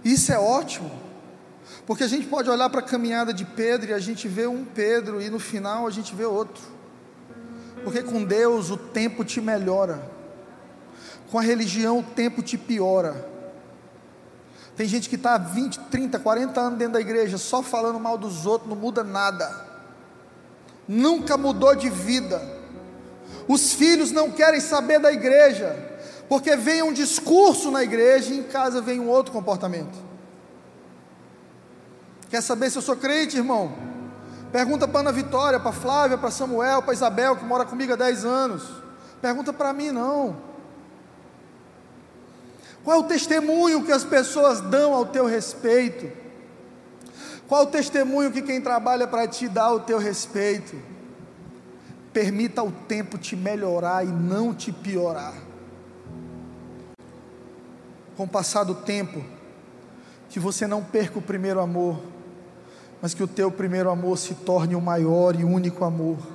Isso 0.04 0.32
é 0.32 0.38
ótimo, 0.38 0.88
porque 1.84 2.04
a 2.04 2.06
gente 2.06 2.28
pode 2.28 2.48
olhar 2.48 2.70
para 2.70 2.78
a 2.78 2.84
caminhada 2.84 3.34
de 3.34 3.44
Pedro 3.44 3.90
e 3.90 3.92
a 3.92 3.98
gente 3.98 4.28
vê 4.28 4.46
um 4.46 4.64
Pedro 4.64 5.20
e 5.20 5.28
no 5.28 5.40
final 5.40 5.88
a 5.88 5.90
gente 5.90 6.14
vê 6.14 6.24
outro. 6.24 6.62
Porque 7.82 8.00
com 8.00 8.22
Deus 8.22 8.70
o 8.70 8.76
tempo 8.76 9.24
te 9.24 9.40
melhora, 9.40 10.08
com 11.32 11.38
a 11.40 11.42
religião 11.42 11.98
o 11.98 12.02
tempo 12.04 12.42
te 12.42 12.56
piora. 12.56 13.28
Tem 14.76 14.86
gente 14.86 15.08
que 15.08 15.16
está 15.16 15.36
20, 15.36 15.80
30, 15.90 16.16
40 16.16 16.60
anos 16.60 16.78
dentro 16.78 16.94
da 16.94 17.00
igreja 17.00 17.38
só 17.38 17.60
falando 17.60 17.98
mal 17.98 18.16
dos 18.16 18.46
outros, 18.46 18.70
não 18.70 18.76
muda 18.76 19.02
nada, 19.02 19.73
nunca 20.86 21.36
mudou 21.36 21.74
de 21.74 21.88
vida. 21.88 22.42
Os 23.48 23.72
filhos 23.72 24.10
não 24.10 24.30
querem 24.30 24.60
saber 24.60 24.98
da 24.98 25.12
igreja, 25.12 25.76
porque 26.28 26.56
vem 26.56 26.82
um 26.82 26.92
discurso 26.92 27.70
na 27.70 27.82
igreja 27.82 28.32
e 28.32 28.38
em 28.38 28.42
casa 28.42 28.80
vem 28.80 29.00
um 29.00 29.08
outro 29.08 29.32
comportamento. 29.32 29.98
Quer 32.30 32.42
saber 32.42 32.70
se 32.70 32.78
eu 32.78 32.82
sou 32.82 32.96
crente, 32.96 33.36
irmão? 33.36 33.72
Pergunta 34.50 34.88
para 34.88 35.00
Ana 35.00 35.12
Vitória, 35.12 35.60
para 35.60 35.72
Flávia, 35.72 36.16
para 36.16 36.30
Samuel, 36.30 36.82
para 36.82 36.94
Isabel, 36.94 37.36
que 37.36 37.44
mora 37.44 37.64
comigo 37.64 37.92
há 37.92 37.96
10 37.96 38.24
anos. 38.24 38.62
Pergunta 39.20 39.52
para 39.52 39.72
mim, 39.72 39.90
não. 39.90 40.36
Qual 42.84 42.96
é 42.96 43.00
o 43.00 43.04
testemunho 43.04 43.84
que 43.84 43.92
as 43.92 44.04
pessoas 44.04 44.60
dão 44.60 44.94
ao 44.94 45.06
teu 45.06 45.26
respeito? 45.26 46.23
Qual 47.48 47.64
o 47.64 47.66
testemunho 47.66 48.32
que 48.32 48.42
quem 48.42 48.60
trabalha 48.60 49.06
para 49.06 49.28
ti 49.28 49.48
dá 49.48 49.64
ao 49.64 49.80
teu 49.80 49.98
respeito? 49.98 50.76
Permita 52.12 52.62
o 52.62 52.70
tempo 52.70 53.18
te 53.18 53.36
melhorar 53.36 54.04
e 54.04 54.08
não 54.08 54.54
te 54.54 54.72
piorar 54.72 55.34
com 58.16 58.24
o 58.24 58.28
passar 58.28 58.64
do 58.64 58.74
tempo, 58.74 59.24
que 60.28 60.38
você 60.38 60.66
não 60.66 60.82
perca 60.82 61.18
o 61.18 61.22
primeiro 61.22 61.60
amor, 61.60 62.00
mas 63.02 63.14
que 63.14 63.22
o 63.22 63.28
teu 63.28 63.50
primeiro 63.50 63.90
amor 63.90 64.18
se 64.18 64.34
torne 64.34 64.74
o 64.74 64.80
maior 64.80 65.38
e 65.38 65.44
único 65.44 65.84
amor. 65.84 66.33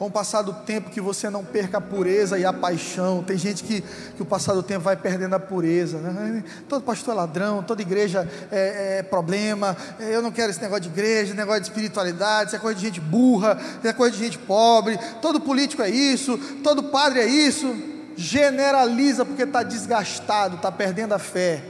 Com 0.00 0.06
o 0.06 0.10
passar 0.10 0.40
do 0.40 0.52
tempo, 0.52 0.88
que 0.88 1.00
você 1.00 1.28
não 1.28 1.44
perca 1.44 1.76
a 1.76 1.80
pureza 1.80 2.38
e 2.38 2.44
a 2.44 2.52
paixão. 2.52 3.22
Tem 3.22 3.36
gente 3.36 3.62
que, 3.62 3.82
que 3.82 4.22
o 4.22 4.24
passar 4.24 4.54
do 4.54 4.62
tempo 4.62 4.80
vai 4.80 4.96
perdendo 4.96 5.34
a 5.34 5.38
pureza. 5.38 5.98
Né? 5.98 6.42
Todo 6.66 6.82
pastor 6.82 7.12
é 7.12 7.16
ladrão, 7.18 7.62
toda 7.62 7.82
igreja 7.82 8.26
é, 8.50 8.98
é 8.98 9.02
problema. 9.02 9.76
Eu 10.00 10.22
não 10.22 10.32
quero 10.32 10.50
esse 10.50 10.60
negócio 10.62 10.84
de 10.84 10.88
igreja, 10.88 11.34
negócio 11.34 11.60
de 11.60 11.68
espiritualidade. 11.68 12.48
Isso 12.48 12.56
é 12.56 12.58
coisa 12.58 12.80
de 12.80 12.86
gente 12.86 13.00
burra, 13.00 13.58
isso 13.78 13.86
é 13.86 13.92
coisa 13.92 14.16
de 14.16 14.24
gente 14.24 14.38
pobre. 14.38 14.98
Todo 15.20 15.38
político 15.38 15.82
é 15.82 15.90
isso, 15.90 16.38
todo 16.64 16.84
padre 16.84 17.20
é 17.20 17.26
isso 17.26 17.90
generaliza 18.20 19.24
porque 19.24 19.44
está 19.44 19.62
desgastado, 19.62 20.56
está 20.56 20.70
perdendo 20.70 21.14
a 21.14 21.18
fé. 21.18 21.62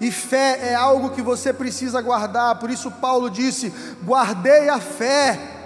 E 0.00 0.10
fé 0.10 0.70
é 0.70 0.74
algo 0.74 1.10
que 1.10 1.20
você 1.20 1.52
precisa 1.52 2.00
guardar, 2.00 2.58
por 2.58 2.70
isso 2.70 2.90
Paulo 2.90 3.28
disse: 3.28 3.72
guardei 4.02 4.68
a 4.68 4.80
fé. 4.80 5.59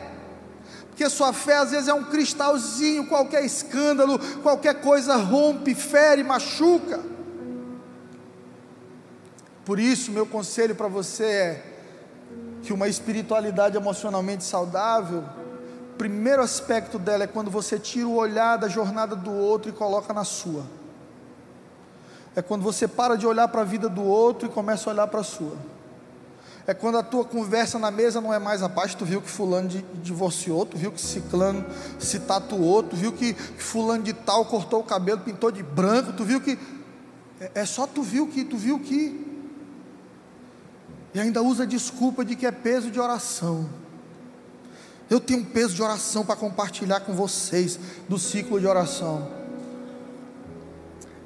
Porque 0.95 1.11
sua 1.11 1.32
fé 1.32 1.57
às 1.57 1.72
vezes 1.72 1.88
é 1.88 1.92
um 1.92 2.05
cristalzinho, 2.05 3.09
qualquer 3.09 3.45
escândalo, 3.45 4.16
qualquer 4.42 4.80
coisa 4.80 5.16
rompe, 5.16 5.74
fere, 5.74 6.22
machuca. 6.22 7.01
Por 9.64 9.80
isso, 9.80 10.12
meu 10.12 10.24
conselho 10.24 10.76
para 10.76 10.86
você 10.86 11.24
é 11.24 11.64
que 12.62 12.72
uma 12.72 12.86
espiritualidade 12.86 13.76
emocionalmente 13.76 14.45
saudável 14.45 15.24
primeiro 15.97 16.42
aspecto 16.42 16.99
dela 16.99 17.24
é 17.24 17.26
quando 17.26 17.51
você 17.51 17.78
tira 17.78 18.07
o 18.07 18.16
olhar 18.16 18.57
da 18.57 18.68
jornada 18.68 19.14
do 19.16 19.32
outro 19.32 19.70
e 19.70 19.72
coloca 19.72 20.12
na 20.12 20.24
sua. 20.24 20.64
É 22.36 22.42
quando 22.42 22.62
você 22.62 22.88
para 22.88 23.16
de 23.16 23.26
olhar 23.26 23.49
para 23.49 23.62
a 23.62 23.64
vida 23.64 23.88
do 23.88 24.03
outro 24.03 24.49
e 24.49 24.51
começa 24.51 24.88
a 24.88 24.92
olhar 24.92 25.07
para 25.07 25.20
a 25.20 25.24
sua. 25.24 25.57
É 26.67 26.73
quando 26.73 26.97
a 26.97 27.03
tua 27.03 27.25
conversa 27.25 27.79
na 27.79 27.91
mesa 27.91 28.21
não 28.21 28.33
é 28.33 28.39
mais 28.39 28.62
a 28.62 28.69
paz, 28.69 28.95
tu 28.95 29.05
viu 29.05 29.21
que 29.21 29.29
fulano 29.29 29.69
divorciou, 30.03 30.65
tu 30.65 30.79
viu 30.79 30.91
que 30.91 31.01
ciclano 31.01 31.65
se 31.99 32.21
tatuou, 32.21 32.83
tu 32.83 32.97
viu 32.97 33.12
que 33.12 33.35
fulano 33.35 34.03
de 34.03 34.15
tal 34.15 34.47
cortou 34.47 34.81
o 34.81 34.85
cabelo, 34.85 35.21
pintou 35.21 35.51
de 35.51 35.62
branco, 35.62 36.15
tu 36.15 36.25
viu 36.25 36.41
que 36.41 36.59
é, 37.39 37.51
é 37.55 37.67
só 37.67 37.87
tu 37.87 38.03
viu 38.03 38.27
que, 38.29 38.45
tu 38.45 38.57
viu 38.57 38.79
que 38.81 39.35
e 41.15 41.21
ainda 41.21 41.41
usa 41.43 41.65
desculpa 41.65 42.25
de 42.25 42.35
que 42.35 42.45
é 42.45 42.51
peso 42.51 42.91
de 42.91 42.99
oração. 42.99 43.69
Eu 45.09 45.21
tenho 45.21 45.41
um 45.41 45.45
peso 45.45 45.75
de 45.75 45.83
oração 45.83 46.25
para 46.25 46.35
compartilhar 46.35 47.01
com 47.01 47.15
vocês 47.15 47.79
do 48.09 48.19
ciclo 48.19 48.59
de 48.59 48.67
oração. 48.67 49.31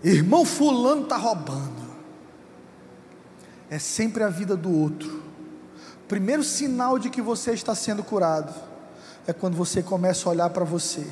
Irmão 0.05 0.45
fulano 0.45 1.05
está 1.05 1.16
roubando. 1.16 1.89
É 3.70 3.78
sempre 3.78 4.22
a 4.22 4.28
vida 4.28 4.57
do 4.57 4.70
outro. 4.70 5.28
Primeiro 6.09 6.42
sinal 6.42 6.98
de 6.98 7.11
que 7.11 7.22
você 7.22 7.52
está 7.52 7.74
sendo 7.74 8.02
curado 8.02 8.52
é 9.26 9.32
quando 9.32 9.56
você 9.56 9.82
começa 9.82 10.28
a 10.28 10.32
olhar 10.32 10.50
para 10.50 10.64
você. 10.64 11.06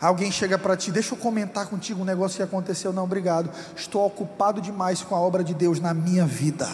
Alguém 0.00 0.32
chega 0.32 0.58
para 0.58 0.76
ti, 0.76 0.90
deixa 0.90 1.14
eu 1.14 1.18
comentar 1.18 1.66
contigo 1.66 2.02
um 2.02 2.04
negócio 2.04 2.36
que 2.38 2.42
aconteceu. 2.42 2.92
Não, 2.92 3.04
obrigado. 3.04 3.50
Estou 3.76 4.04
ocupado 4.04 4.60
demais 4.60 5.02
com 5.02 5.14
a 5.14 5.20
obra 5.20 5.44
de 5.44 5.54
Deus 5.54 5.78
na 5.78 5.94
minha 5.94 6.26
vida 6.26 6.68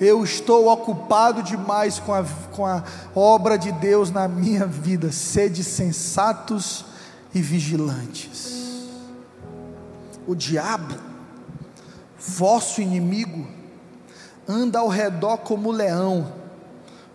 eu 0.00 0.22
estou 0.22 0.68
ocupado 0.68 1.42
demais 1.42 1.98
com 1.98 2.12
a, 2.12 2.24
com 2.52 2.66
a 2.66 2.82
obra 3.14 3.56
de 3.56 3.72
Deus 3.72 4.10
na 4.10 4.28
minha 4.28 4.66
vida. 4.66 5.10
Sede 5.10 5.64
sensatos 5.64 6.84
e 7.34 7.40
vigilantes. 7.40 8.54
O 10.26 10.34
diabo, 10.34 10.94
vosso 12.18 12.80
inimigo, 12.80 13.46
anda 14.48 14.78
ao 14.78 14.88
redor 14.88 15.38
como 15.38 15.70
leão, 15.70 16.32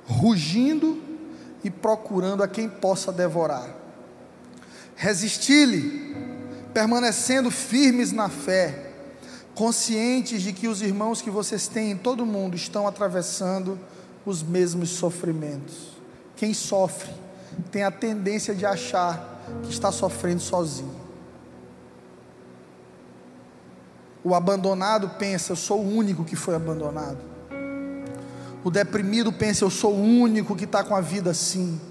rugindo 0.05 1.01
e 1.63 1.69
procurando 1.69 2.43
a 2.43 2.47
quem 2.47 2.67
possa 2.67 3.11
devorar. 3.11 3.69
Resisti-lhe, 4.95 6.15
permanecendo 6.73 7.49
firmes 7.49 8.11
na 8.11 8.29
fé 8.29 8.91
conscientes 9.53 10.41
de 10.41 10.53
que 10.53 10.67
os 10.67 10.82
irmãos 10.82 11.21
que 11.21 11.29
vocês 11.29 11.67
têm 11.67 11.91
em 11.91 11.97
todo 11.97 12.21
o 12.21 12.25
mundo 12.25 12.55
estão 12.55 12.88
atravessando 12.88 13.79
os 14.25 14.41
mesmos 14.41 14.91
sofrimentos. 14.91 15.89
Quem 16.36 16.53
sofre 16.53 17.11
tem 17.71 17.84
a 17.84 17.91
tendência 17.91 18.55
de 18.55 18.65
achar 18.65 19.43
que 19.63 19.69
está 19.69 19.91
sofrendo 19.91 20.41
sozinho. 20.41 21.00
O 24.24 24.36
abandonado 24.36 25.09
pensa, 25.17 25.53
eu 25.53 25.55
sou 25.55 25.80
o 25.80 25.95
único 25.95 26.24
que 26.24 26.36
foi 26.36 26.55
abandonado. 26.55 27.17
O 28.63 28.69
deprimido 28.69 29.32
pensa, 29.32 29.63
eu 29.63 29.69
sou 29.69 29.93
o 29.93 30.01
único 30.01 30.55
que 30.55 30.65
está 30.65 30.84
com 30.84 30.95
a 30.95 31.01
vida 31.01 31.32
assim. 31.32 31.82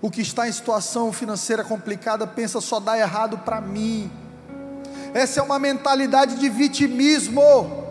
O 0.00 0.10
que 0.10 0.22
está 0.22 0.48
em 0.48 0.52
situação 0.52 1.12
financeira 1.12 1.62
complicada 1.62 2.26
pensa, 2.26 2.60
só 2.60 2.80
dá 2.80 2.98
errado 2.98 3.38
para 3.38 3.60
mim. 3.60 4.10
Essa 5.12 5.40
é 5.40 5.42
uma 5.42 5.58
mentalidade 5.58 6.36
de 6.36 6.48
vitimismo. 6.48 7.84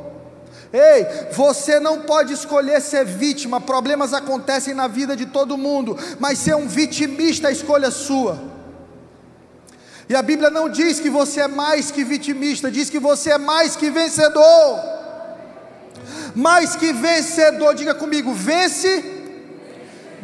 Ei, 0.71 1.31
você 1.31 1.79
não 1.79 2.01
pode 2.01 2.33
escolher 2.33 2.81
ser 2.81 3.05
vítima, 3.05 3.61
problemas 3.61 4.11
acontecem 4.11 4.73
na 4.73 4.87
vida 4.87 5.15
de 5.15 5.27
todo 5.27 5.55
mundo, 5.55 5.95
mas 6.19 6.39
ser 6.39 6.55
um 6.55 6.67
vitimista 6.67 7.49
é 7.49 7.51
escolha 7.51 7.91
sua. 7.91 8.52
E 10.13 10.15
a 10.15 10.21
Bíblia 10.21 10.51
não 10.51 10.69
diz 10.69 10.99
que 10.99 11.09
você 11.09 11.41
é 11.41 11.47
mais 11.47 11.89
que 11.89 12.03
vitimista, 12.03 12.69
diz 12.69 12.87
que 12.87 12.99
você 12.99 13.31
é 13.31 13.37
mais 13.39 13.75
que 13.75 13.89
vencedor. 13.89 14.79
Mais 16.35 16.75
que 16.75 16.93
vencedor, 16.93 17.73
diga 17.73 17.95
comigo, 17.95 18.31
vence 18.31 19.03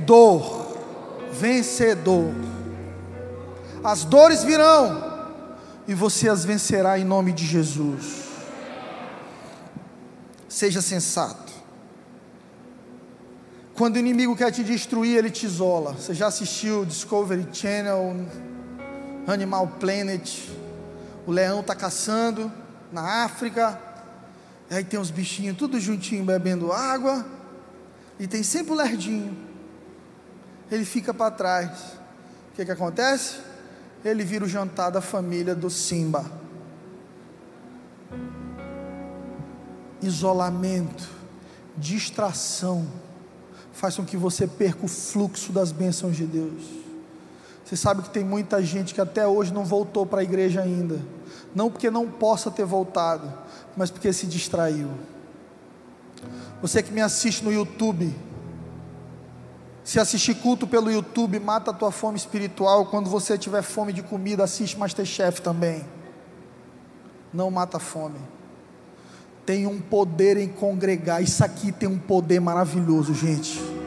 dor. 0.05 0.77
Vencedor. 1.31 2.31
As 3.83 4.03
dores 4.03 4.43
virão, 4.43 5.31
e 5.87 5.95
você 5.95 6.29
as 6.29 6.45
vencerá 6.45 6.99
em 6.99 7.03
nome 7.03 7.31
de 7.31 7.47
Jesus. 7.47 8.25
Seja 10.47 10.83
sensato. 10.83 11.51
Quando 13.73 13.95
o 13.95 13.99
inimigo 13.99 14.35
quer 14.35 14.51
te 14.51 14.63
destruir, 14.63 15.17
ele 15.17 15.31
te 15.31 15.47
isola. 15.47 15.93
Você 15.93 16.13
já 16.13 16.27
assistiu 16.27 16.85
Discovery 16.85 17.47
Channel, 17.51 18.27
Animal 19.31 19.67
Planet? 19.79 20.49
O 21.25 21.31
leão 21.31 21.59
está 21.59 21.75
caçando 21.75 22.51
na 22.91 23.23
África. 23.23 23.79
Aí 24.69 24.83
tem 24.83 24.99
os 24.99 25.11
bichinhos 25.11 25.57
tudo 25.57 25.79
juntinho 25.79 26.23
bebendo 26.23 26.71
água. 26.71 27.25
E 28.19 28.27
tem 28.27 28.43
sempre 28.43 28.73
o 28.73 28.75
lerdinho. 28.75 29.37
Ele 30.71 30.85
fica 30.85 31.13
para 31.13 31.31
trás. 31.31 31.69
O 32.51 32.55
que, 32.55 32.65
que 32.65 32.71
acontece? 32.71 33.49
ele 34.03 34.23
vira 34.23 34.45
o 34.45 34.47
jantar 34.47 34.89
da 34.89 35.01
família 35.01 35.53
do 35.53 35.69
Simba. 35.69 36.25
Isolamento, 40.01 41.09
distração, 41.77 42.87
faz 43.73 43.95
com 43.95 44.05
que 44.05 44.15
você 44.15 44.47
perca 44.47 44.85
o 44.85 44.87
fluxo 44.87 45.51
das 45.51 45.71
bênçãos 45.71 46.15
de 46.15 46.25
Deus. 46.25 46.78
Você 47.69 47.77
sabe 47.77 48.01
que 48.01 48.09
tem 48.09 48.23
muita 48.23 48.63
gente 48.63 48.95
que 48.95 48.99
até 48.99 49.27
hoje 49.27 49.53
não 49.53 49.63
voltou 49.63 50.03
para 50.03 50.21
a 50.21 50.23
igreja 50.23 50.59
ainda, 50.59 50.99
não 51.53 51.69
porque 51.69 51.91
não 51.91 52.09
possa 52.09 52.49
ter 52.49 52.65
voltado, 52.65 53.31
mas 53.77 53.91
porque 53.91 54.11
se 54.11 54.25
distraiu. 54.25 54.89
Você 56.63 56.81
que 56.81 56.91
me 56.91 56.99
assiste 56.99 57.45
no 57.45 57.53
YouTube, 57.53 58.11
se 59.83 59.99
assistir 59.99 60.33
culto 60.33 60.65
pelo 60.65 60.91
YouTube, 60.91 61.39
mata 61.39 61.69
a 61.69 61.73
tua 61.73 61.91
fome 61.91 62.17
espiritual. 62.17 62.87
Quando 62.87 63.07
você 63.07 63.37
tiver 63.37 63.61
fome 63.61 63.93
de 63.93 64.01
comida, 64.01 64.43
assiste 64.43 64.75
Masterchef 64.75 65.39
também. 65.39 65.85
Não 67.31 67.51
mata 67.51 67.77
a 67.77 67.79
fome. 67.79 68.17
Tem 69.45 69.67
um 69.67 69.79
poder 69.79 70.37
em 70.37 70.47
congregar. 70.47 71.21
Isso 71.21 71.45
aqui 71.45 71.71
tem 71.71 71.87
um 71.87 71.99
poder 71.99 72.39
maravilhoso, 72.39 73.13
gente. 73.13 73.78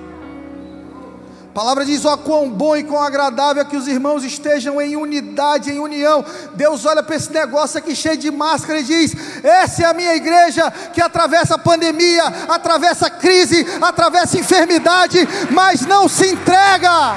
A 1.52 1.54
palavra 1.54 1.84
diz: 1.84 2.06
ó, 2.06 2.16
quão 2.16 2.48
bom 2.48 2.74
e 2.74 2.82
quão 2.82 3.02
agradável 3.02 3.60
é 3.60 3.64
que 3.66 3.76
os 3.76 3.86
irmãos 3.86 4.24
estejam 4.24 4.80
em 4.80 4.96
unidade, 4.96 5.70
em 5.70 5.78
união. 5.78 6.24
Deus 6.54 6.86
olha 6.86 7.02
para 7.02 7.14
esse 7.14 7.30
negócio 7.30 7.76
aqui 7.78 7.94
cheio 7.94 8.16
de 8.16 8.30
máscara 8.30 8.80
e 8.80 8.82
diz: 8.82 9.14
essa 9.44 9.82
é 9.82 9.84
a 9.84 9.92
minha 9.92 10.14
igreja 10.14 10.70
que 10.94 11.02
atravessa 11.02 11.58
pandemia, 11.58 12.24
atravessa 12.48 13.10
crise, 13.10 13.66
atravessa 13.82 14.38
enfermidade, 14.38 15.28
mas 15.50 15.82
não 15.82 16.08
se 16.08 16.26
entrega. 16.28 17.16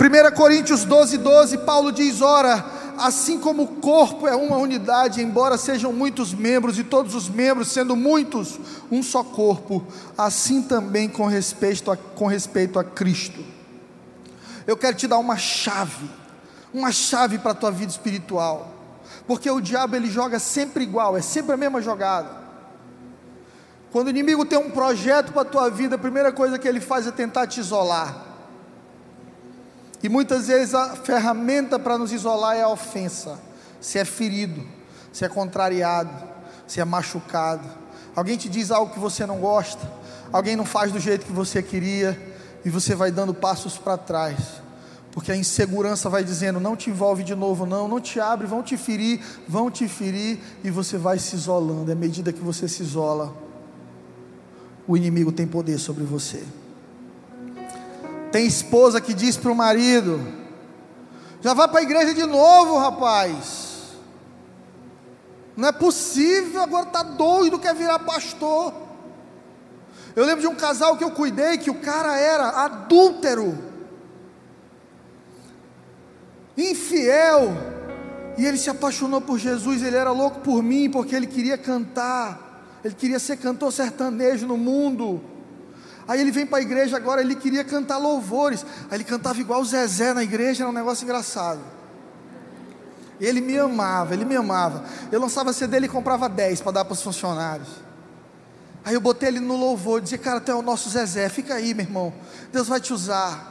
1 0.00 0.34
Coríntios 0.34 0.86
12, 0.86 1.18
12, 1.18 1.58
Paulo 1.58 1.92
diz: 1.92 2.22
ora 2.22 2.64
assim 2.98 3.38
como 3.38 3.62
o 3.62 3.68
corpo 3.68 4.26
é 4.26 4.34
uma 4.34 4.56
unidade, 4.56 5.22
embora 5.22 5.56
sejam 5.56 5.92
muitos 5.92 6.32
membros 6.32 6.78
e 6.78 6.84
todos 6.84 7.14
os 7.14 7.28
membros, 7.28 7.68
sendo 7.68 7.96
muitos, 7.96 8.58
um 8.90 9.02
só 9.02 9.22
corpo, 9.22 9.84
assim 10.16 10.62
também 10.62 11.08
com 11.08 11.26
respeito 11.26 11.90
a, 11.90 11.96
com 11.96 12.26
respeito 12.26 12.78
a 12.78 12.84
Cristo. 12.84 13.44
Eu 14.66 14.76
quero 14.76 14.96
te 14.96 15.06
dar 15.06 15.18
uma 15.18 15.36
chave, 15.36 16.08
uma 16.72 16.92
chave 16.92 17.38
para 17.38 17.52
a 17.52 17.54
tua 17.54 17.70
vida 17.70 17.90
espiritual, 17.90 18.72
porque 19.26 19.50
o 19.50 19.60
diabo 19.60 19.96
ele 19.96 20.10
joga 20.10 20.38
sempre 20.38 20.84
igual, 20.84 21.16
é 21.16 21.22
sempre 21.22 21.52
a 21.52 21.56
mesma 21.56 21.82
jogada. 21.82 22.42
Quando 23.92 24.06
o 24.06 24.10
inimigo 24.10 24.46
tem 24.46 24.58
um 24.58 24.70
projeto 24.70 25.32
para 25.32 25.42
a 25.42 25.44
tua 25.44 25.68
vida, 25.68 25.96
a 25.96 25.98
primeira 25.98 26.32
coisa 26.32 26.58
que 26.58 26.66
ele 26.66 26.80
faz 26.80 27.06
é 27.06 27.10
tentar 27.10 27.46
te 27.46 27.60
isolar. 27.60 28.31
E 30.02 30.08
muitas 30.08 30.48
vezes 30.48 30.74
a 30.74 30.96
ferramenta 30.96 31.78
para 31.78 31.96
nos 31.96 32.12
isolar 32.12 32.56
é 32.56 32.62
a 32.62 32.68
ofensa. 32.68 33.38
Se 33.80 33.98
é 33.98 34.04
ferido, 34.04 34.62
se 35.12 35.24
é 35.24 35.28
contrariado, 35.28 36.10
se 36.66 36.80
é 36.80 36.84
machucado. 36.84 37.68
Alguém 38.14 38.36
te 38.36 38.48
diz 38.48 38.70
algo 38.70 38.92
que 38.92 38.98
você 38.98 39.24
não 39.24 39.38
gosta, 39.38 39.90
alguém 40.32 40.56
não 40.56 40.64
faz 40.64 40.92
do 40.92 40.98
jeito 40.98 41.24
que 41.24 41.32
você 41.32 41.62
queria, 41.62 42.18
e 42.64 42.70
você 42.70 42.94
vai 42.94 43.10
dando 43.10 43.34
passos 43.34 43.78
para 43.78 43.96
trás. 43.96 44.62
Porque 45.12 45.30
a 45.30 45.36
insegurança 45.36 46.08
vai 46.08 46.24
dizendo: 46.24 46.58
não 46.58 46.76
te 46.76 46.90
envolve 46.90 47.22
de 47.22 47.34
novo, 47.34 47.66
não, 47.66 47.86
não 47.86 48.00
te 48.00 48.18
abre, 48.18 48.46
vão 48.46 48.62
te 48.62 48.76
ferir, 48.76 49.20
vão 49.48 49.70
te 49.70 49.86
ferir, 49.88 50.38
e 50.64 50.70
você 50.70 50.96
vai 50.96 51.18
se 51.18 51.36
isolando. 51.36 51.92
À 51.92 51.94
medida 51.94 52.32
que 52.32 52.40
você 52.40 52.66
se 52.68 52.82
isola, 52.82 53.34
o 54.86 54.96
inimigo 54.96 55.30
tem 55.30 55.46
poder 55.46 55.78
sobre 55.78 56.04
você. 56.04 56.42
Tem 58.32 58.46
esposa 58.46 59.00
que 59.00 59.12
diz 59.12 59.36
para 59.36 59.52
o 59.52 59.54
marido: 59.54 60.26
já 61.42 61.52
vai 61.52 61.68
para 61.68 61.80
a 61.80 61.82
igreja 61.82 62.14
de 62.14 62.24
novo, 62.24 62.78
rapaz. 62.78 63.92
Não 65.54 65.68
é 65.68 65.72
possível, 65.72 66.62
agora 66.62 66.86
está 66.86 67.02
doido, 67.02 67.58
quer 67.58 67.74
virar 67.74 67.98
pastor. 67.98 68.72
Eu 70.16 70.24
lembro 70.24 70.40
de 70.40 70.46
um 70.46 70.54
casal 70.54 70.96
que 70.96 71.04
eu 71.04 71.10
cuidei, 71.10 71.58
que 71.58 71.70
o 71.70 71.74
cara 71.74 72.18
era 72.18 72.48
adúltero, 72.64 73.58
infiel, 76.56 77.54
e 78.38 78.46
ele 78.46 78.56
se 78.56 78.70
apaixonou 78.70 79.20
por 79.20 79.38
Jesus, 79.38 79.82
ele 79.82 79.96
era 79.96 80.10
louco 80.10 80.40
por 80.40 80.62
mim, 80.62 80.90
porque 80.90 81.14
ele 81.14 81.26
queria 81.26 81.58
cantar, 81.58 82.80
ele 82.82 82.94
queria 82.94 83.18
ser 83.18 83.36
cantor 83.36 83.72
sertanejo 83.72 84.46
no 84.46 84.56
mundo. 84.56 85.31
Aí 86.12 86.20
ele 86.20 86.30
vem 86.30 86.44
para 86.44 86.58
a 86.58 86.60
igreja 86.60 86.94
agora, 86.94 87.22
ele 87.22 87.34
queria 87.34 87.64
cantar 87.64 87.96
louvores. 87.96 88.66
Aí 88.90 88.98
ele 88.98 89.04
cantava 89.04 89.40
igual 89.40 89.62
o 89.62 89.64
Zezé 89.64 90.12
na 90.12 90.22
igreja, 90.22 90.62
era 90.62 90.68
um 90.68 90.74
negócio 90.74 91.04
engraçado. 91.04 91.60
Ele 93.18 93.40
me 93.40 93.56
amava, 93.56 94.12
ele 94.12 94.26
me 94.26 94.36
amava. 94.36 94.84
Eu 95.10 95.18
lançava 95.18 95.54
CD 95.54 95.78
e 95.78 95.88
comprava 95.88 96.28
10 96.28 96.60
para 96.60 96.72
dar 96.72 96.84
para 96.84 96.92
os 96.92 97.00
funcionários. 97.00 97.68
Aí 98.84 98.92
eu 98.92 99.00
botei 99.00 99.30
ele 99.30 99.40
no 99.40 99.56
louvor, 99.56 100.02
dizia, 100.02 100.18
cara, 100.18 100.36
até 100.36 100.54
o 100.54 100.60
nosso 100.60 100.90
Zezé, 100.90 101.30
fica 101.30 101.54
aí, 101.54 101.72
meu 101.72 101.86
irmão. 101.86 102.12
Deus 102.52 102.68
vai 102.68 102.78
te 102.78 102.92
usar. 102.92 103.50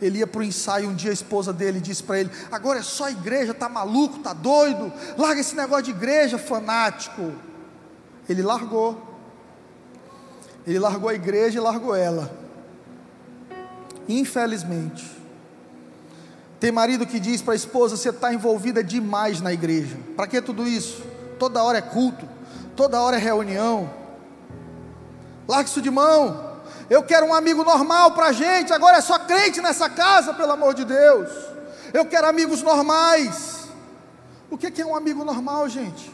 Ele 0.00 0.18
ia 0.18 0.26
para 0.26 0.40
o 0.40 0.42
ensaio, 0.42 0.88
um 0.88 0.94
dia 0.96 1.10
a 1.10 1.14
esposa 1.14 1.52
dele 1.52 1.80
disse 1.80 2.02
para 2.02 2.18
ele: 2.18 2.32
Agora 2.50 2.80
é 2.80 2.82
só 2.82 3.08
igreja, 3.10 3.54
tá 3.54 3.68
maluco, 3.68 4.18
tá 4.18 4.32
doido? 4.32 4.92
Larga 5.16 5.40
esse 5.40 5.54
negócio 5.54 5.84
de 5.84 5.90
igreja, 5.92 6.36
fanático. 6.36 7.32
Ele 8.28 8.42
largou. 8.42 9.11
Ele 10.66 10.78
largou 10.78 11.08
a 11.08 11.14
igreja 11.14 11.58
e 11.58 11.60
largou 11.60 11.94
ela. 11.94 12.30
Infelizmente. 14.08 15.10
Tem 16.60 16.70
marido 16.70 17.06
que 17.06 17.18
diz 17.18 17.42
para 17.42 17.54
a 17.54 17.56
esposa: 17.56 17.96
você 17.96 18.10
está 18.10 18.32
envolvida 18.32 18.84
demais 18.84 19.40
na 19.40 19.52
igreja. 19.52 19.96
Para 20.16 20.26
que 20.26 20.40
tudo 20.40 20.66
isso? 20.66 21.02
Toda 21.38 21.62
hora 21.62 21.78
é 21.78 21.82
culto, 21.82 22.28
toda 22.76 23.00
hora 23.00 23.16
é 23.16 23.18
reunião. 23.18 23.90
Larga 25.48 25.68
isso 25.68 25.82
de 25.82 25.90
mão. 25.90 26.52
Eu 26.88 27.02
quero 27.02 27.26
um 27.26 27.34
amigo 27.34 27.64
normal 27.64 28.12
para 28.12 28.26
a 28.26 28.32
gente. 28.32 28.72
Agora 28.72 28.98
é 28.98 29.00
só 29.00 29.18
crente 29.18 29.60
nessa 29.60 29.88
casa, 29.88 30.34
pelo 30.34 30.52
amor 30.52 30.74
de 30.74 30.84
Deus. 30.84 31.30
Eu 31.92 32.04
quero 32.04 32.28
amigos 32.28 32.62
normais. 32.62 33.66
O 34.48 34.58
que 34.58 34.80
é 34.80 34.86
um 34.86 34.94
amigo 34.94 35.24
normal, 35.24 35.68
gente? 35.68 36.11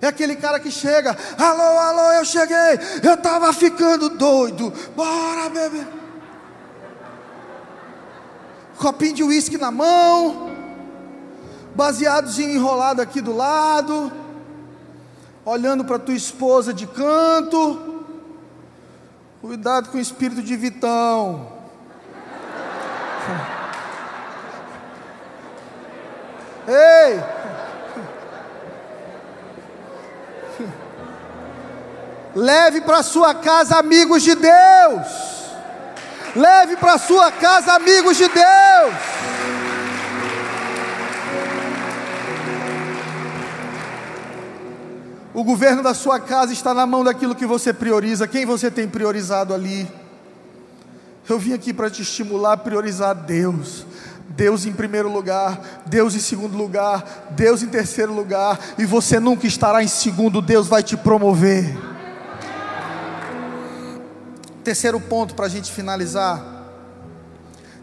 É 0.00 0.08
aquele 0.08 0.36
cara 0.36 0.60
que 0.60 0.70
chega, 0.70 1.16
alô, 1.38 1.78
alô, 1.78 2.12
eu 2.12 2.24
cheguei, 2.24 2.78
eu 3.02 3.14
estava 3.14 3.52
ficando 3.52 4.10
doido, 4.10 4.72
bora 4.94 5.48
beber. 5.48 5.86
Copinho 8.78 9.14
de 9.14 9.22
uísque 9.24 9.56
na 9.56 9.70
mão, 9.70 10.50
baseadozinho 11.74 12.54
enrolado 12.54 13.00
aqui 13.00 13.22
do 13.22 13.34
lado, 13.34 14.12
olhando 15.46 15.82
para 15.84 15.98
tua 15.98 16.14
esposa 16.14 16.74
de 16.74 16.86
canto. 16.86 17.94
Cuidado 19.40 19.88
com 19.90 19.96
o 19.96 20.00
espírito 20.00 20.42
de 20.42 20.56
Vitão. 20.56 21.52
Ei! 26.68 27.55
Leve 32.36 32.82
para 32.82 33.02
sua 33.02 33.34
casa 33.34 33.78
amigos 33.78 34.22
de 34.22 34.34
Deus. 34.34 35.06
Leve 36.34 36.76
para 36.76 36.98
sua 36.98 37.32
casa 37.32 37.72
amigos 37.72 38.18
de 38.18 38.28
Deus. 38.28 38.94
O 45.32 45.42
governo 45.42 45.82
da 45.82 45.94
sua 45.94 46.20
casa 46.20 46.52
está 46.52 46.74
na 46.74 46.84
mão 46.84 47.02
daquilo 47.02 47.34
que 47.34 47.46
você 47.46 47.72
prioriza. 47.72 48.28
Quem 48.28 48.44
você 48.44 48.70
tem 48.70 48.86
priorizado 48.86 49.54
ali? 49.54 49.90
Eu 51.26 51.38
vim 51.38 51.54
aqui 51.54 51.72
para 51.72 51.88
te 51.88 52.02
estimular 52.02 52.52
a 52.52 52.56
priorizar 52.58 53.14
Deus. 53.14 53.86
Deus 54.28 54.66
em 54.66 54.74
primeiro 54.74 55.10
lugar, 55.10 55.58
Deus 55.86 56.14
em 56.14 56.18
segundo 56.18 56.54
lugar, 56.54 57.02
Deus 57.30 57.62
em 57.62 57.68
terceiro 57.68 58.12
lugar, 58.12 58.58
e 58.76 58.84
você 58.84 59.18
nunca 59.18 59.46
estará 59.46 59.82
em 59.82 59.88
segundo, 59.88 60.42
Deus 60.42 60.68
vai 60.68 60.82
te 60.82 60.98
promover. 60.98 61.95
Terceiro 64.66 64.98
ponto 64.98 65.36
para 65.36 65.46
a 65.46 65.48
gente 65.48 65.70
finalizar, 65.70 66.44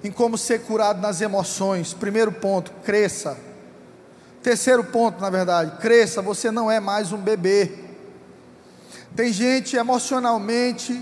em 0.03 0.11
como 0.11 0.37
ser 0.37 0.63
curado 0.63 0.99
nas 0.99 1.21
emoções. 1.21 1.93
Primeiro 1.93 2.29
ponto, 2.29 2.71
cresça. 2.83 3.37
Terceiro 4.41 4.83
ponto, 4.83 5.21
na 5.21 5.29
verdade, 5.29 5.77
cresça, 5.77 6.21
você 6.21 6.51
não 6.51 6.69
é 6.69 6.81
mais 6.81 7.13
um 7.13 7.17
bebê. 7.17 7.71
Tem 9.15 9.31
gente 9.31 9.77
emocionalmente 9.77 11.01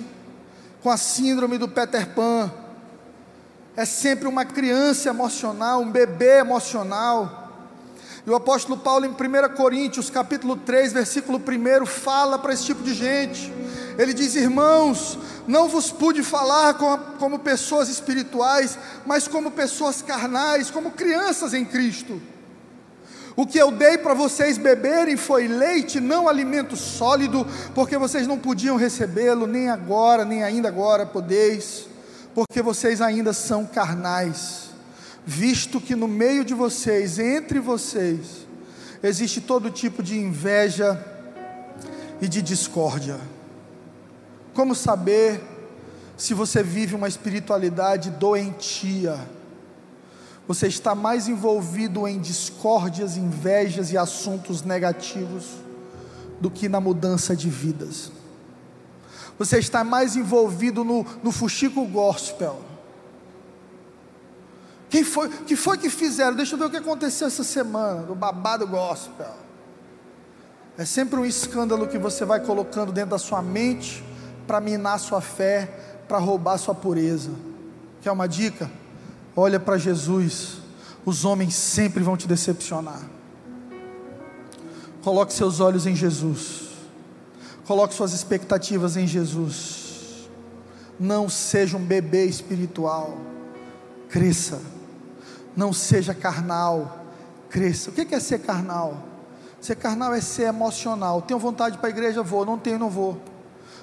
com 0.84 0.91
a 0.91 0.97
síndrome 0.97 1.57
do 1.57 1.67
Peter 1.67 2.09
Pan. 2.09 2.53
É 3.75 3.84
sempre 3.84 4.27
uma 4.27 4.45
criança 4.45 5.09
emocional, 5.09 5.82
um 5.82 5.91
bebê 5.91 6.41
emocional. 6.41 7.49
E 8.23 8.29
o 8.29 8.36
apóstolo 8.36 8.77
Paulo, 8.77 9.03
em 9.07 9.09
1 9.09 9.55
Coríntios, 9.55 10.11
capítulo 10.11 10.57
3, 10.57 10.93
versículo 10.93 11.41
1, 11.41 11.88
fala 11.88 12.38
para 12.38 12.53
esse 12.53 12.65
tipo 12.65 12.84
de 12.84 12.93
gente. 12.93 13.51
Ele 14.01 14.15
diz: 14.15 14.33
Irmãos, 14.33 15.19
não 15.47 15.69
vos 15.69 15.91
pude 15.91 16.23
falar 16.23 16.73
como, 16.73 17.37
pessoas 17.37 17.87
espirituais, 17.87 18.75
mas 19.05 19.27
como 19.27 19.51
pessoas 19.51 20.01
carnais, 20.01 20.71
como 20.71 20.89
crianças 20.89 21.53
em 21.53 21.63
Cristo. 21.63 22.19
O 23.35 23.45
que 23.45 23.59
eu 23.59 23.71
dei 23.71 23.99
para 23.99 24.15
vocês 24.15 24.57
beberem 24.57 25.15
foi 25.15 25.47
leite, 25.47 25.99
não 25.99 26.27
alimento 26.27 26.75
sólido, 26.75 27.45
porque 27.75 27.95
vocês 27.95 28.25
não 28.25 28.39
podiam 28.39 28.75
recebê-lo, 28.75 29.45
nem 29.45 29.69
agora, 29.69 30.25
nem 30.25 30.43
ainda 30.43 30.67
agora 30.67 31.05
podeis, 31.05 31.87
porque 32.33 32.59
vocês 32.59 33.01
ainda 33.01 33.33
são 33.33 33.67
carnais. 33.67 34.71
visto 35.23 35.79
que 35.79 35.95
no 35.95 36.07
meio 36.07 36.43
de 36.43 36.55
vocês, 36.55 37.19
entre 37.19 37.59
vocês, 37.59 38.47
existe 39.03 39.39
todo 39.39 39.69
tipo 39.69 40.01
de 40.01 40.17
inveja 40.17 40.99
e 42.19 42.27
de 42.27 42.41
discórdia. 42.41 43.19
Como 44.53 44.75
saber 44.75 45.41
se 46.17 46.33
você 46.33 46.61
vive 46.61 46.95
uma 46.95 47.07
espiritualidade 47.07 48.09
doentia? 48.11 49.19
Você 50.47 50.67
está 50.67 50.93
mais 50.93 51.27
envolvido 51.27 52.07
em 52.07 52.19
discórdias, 52.19 53.15
invejas 53.15 53.91
e 53.91 53.97
assuntos 53.97 54.63
negativos 54.63 55.45
do 56.41 56.51
que 56.51 56.67
na 56.67 56.81
mudança 56.81 57.35
de 57.35 57.49
vidas. 57.49 58.11
Você 59.39 59.59
está 59.59 59.83
mais 59.83 60.15
envolvido 60.15 60.83
no, 60.83 61.05
no 61.23 61.31
fuxico 61.31 61.85
gospel. 61.85 62.61
Quem 64.89 65.05
foi 65.05 65.29
que 65.29 65.55
foi 65.55 65.77
que 65.77 65.89
fizeram? 65.89 66.35
Deixa 66.35 66.55
eu 66.55 66.59
ver 66.59 66.65
o 66.65 66.69
que 66.69 66.77
aconteceu 66.77 67.27
essa 67.27 67.43
semana, 67.43 68.01
do 68.01 68.13
babado 68.13 68.67
gospel. 68.67 69.33
É 70.77 70.83
sempre 70.83 71.17
um 71.17 71.25
escândalo 71.25 71.87
que 71.87 71.97
você 71.97 72.25
vai 72.25 72.41
colocando 72.41 72.91
dentro 72.91 73.11
da 73.11 73.17
sua 73.17 73.41
mente 73.41 74.03
para 74.51 74.59
minar 74.59 74.99
sua 74.99 75.21
fé, 75.21 75.65
para 76.09 76.17
roubar 76.17 76.57
sua 76.57 76.75
pureza. 76.75 77.31
Quer 78.01 78.11
uma 78.11 78.27
dica? 78.27 78.69
Olha 79.33 79.61
para 79.61 79.77
Jesus. 79.77 80.57
Os 81.05 81.23
homens 81.23 81.55
sempre 81.55 82.03
vão 82.03 82.17
te 82.17 82.27
decepcionar. 82.27 82.99
Coloque 85.01 85.31
seus 85.31 85.61
olhos 85.61 85.85
em 85.87 85.95
Jesus. 85.95 86.67
Coloque 87.65 87.93
suas 87.93 88.11
expectativas 88.11 88.97
em 88.97 89.07
Jesus. 89.07 90.29
Não 90.99 91.29
seja 91.29 91.77
um 91.77 91.85
bebê 91.85 92.25
espiritual. 92.25 93.17
Cresça. 94.09 94.59
Não 95.55 95.71
seja 95.71 96.13
carnal. 96.13 97.05
Cresça. 97.49 97.89
O 97.89 97.93
que 97.93 98.13
é 98.13 98.19
ser 98.19 98.39
carnal? 98.39 99.01
Ser 99.61 99.77
carnal 99.77 100.13
é 100.13 100.19
ser 100.19 100.49
emocional. 100.49 101.21
Tenho 101.21 101.39
vontade 101.39 101.77
para 101.77 101.87
a 101.87 101.91
igreja, 101.91 102.21
vou. 102.21 102.45
Não 102.45 102.57
tenho, 102.57 102.77
não 102.77 102.89
vou. 102.89 103.30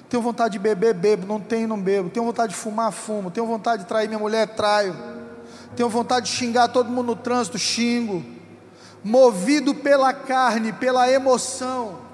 Tenho 0.09 0.23
vontade 0.23 0.53
de 0.53 0.59
beber, 0.59 0.93
bebo. 0.93 1.27
Não 1.27 1.39
tenho, 1.39 1.67
não 1.67 1.79
bebo. 1.79 2.09
Tenho 2.09 2.25
vontade 2.25 2.53
de 2.53 2.59
fumar, 2.59 2.91
fumo. 2.91 3.29
Tenho 3.29 3.45
vontade 3.45 3.83
de 3.83 3.87
trair 3.87 4.07
minha 4.07 4.19
mulher, 4.19 4.47
traio. 4.47 4.95
Tenho 5.75 5.87
vontade 5.87 6.25
de 6.25 6.31
xingar 6.31 6.67
todo 6.69 6.89
mundo 6.89 7.07
no 7.07 7.15
trânsito, 7.15 7.57
xingo 7.57 8.39
movido 9.03 9.73
pela 9.73 10.13
carne, 10.13 10.73
pela 10.73 11.09
emoção. 11.09 12.09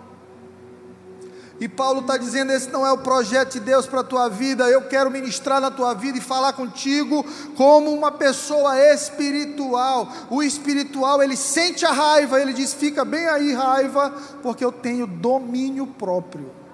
E 1.59 1.69
Paulo 1.69 2.01
está 2.01 2.17
dizendo: 2.17 2.51
esse 2.51 2.69
não 2.69 2.85
é 2.85 2.91
o 2.91 2.97
projeto 2.97 3.53
de 3.53 3.59
Deus 3.61 3.87
para 3.87 4.01
a 4.01 4.03
tua 4.03 4.27
vida. 4.27 4.69
Eu 4.69 4.81
quero 4.83 5.09
ministrar 5.09 5.61
na 5.61 5.71
tua 5.71 5.93
vida 5.93 6.17
e 6.17 6.21
falar 6.21 6.53
contigo 6.53 7.25
como 7.55 7.93
uma 7.93 8.11
pessoa 8.11 8.77
espiritual. 8.93 10.11
O 10.29 10.43
espiritual, 10.43 11.23
ele 11.23 11.37
sente 11.37 11.85
a 11.85 11.91
raiva, 11.91 12.41
ele 12.41 12.51
diz: 12.51 12.73
fica 12.73 13.05
bem 13.05 13.25
aí, 13.27 13.53
raiva, 13.53 14.13
porque 14.43 14.65
eu 14.65 14.71
tenho 14.71 15.07
domínio 15.07 15.87
próprio. 15.87 16.64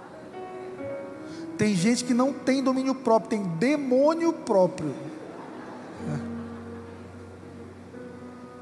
Tem 1.62 1.76
gente 1.76 2.04
que 2.04 2.12
não 2.12 2.34
tem 2.34 2.64
domínio 2.64 2.96
próprio, 2.96 3.30
tem 3.30 3.44
demônio 3.60 4.34
próprio. 4.34 4.96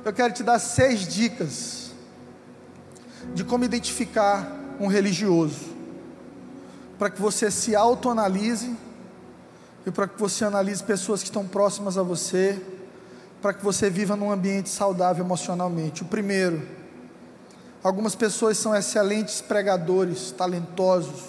Eu 0.04 0.12
quero 0.12 0.34
te 0.34 0.44
dar 0.44 0.60
seis 0.60 1.08
dicas 1.08 1.92
de 3.34 3.46
como 3.46 3.64
identificar 3.64 4.52
um 4.82 4.88
religioso, 4.88 5.70
para 6.98 7.10
que 7.10 7.22
você 7.22 7.50
se 7.50 7.74
autoanalise 7.74 8.76
e 9.86 9.92
para 9.92 10.06
que 10.06 10.20
você 10.20 10.44
analise 10.44 10.84
pessoas 10.84 11.22
que 11.22 11.30
estão 11.30 11.48
próximas 11.48 11.98
a 11.98 12.04
você, 12.04 12.62
para 13.42 13.54
que 13.54 13.64
você 13.64 13.90
viva 13.90 14.18
num 14.18 14.30
ambiente 14.30 14.68
saudável 14.68 15.24
emocionalmente. 15.24 16.02
O 16.02 16.06
primeiro, 16.06 16.68
algumas 17.82 18.14
pessoas 18.14 18.58
são 18.58 18.76
excelentes 18.76 19.40
pregadores, 19.40 20.32
talentosos, 20.32 21.29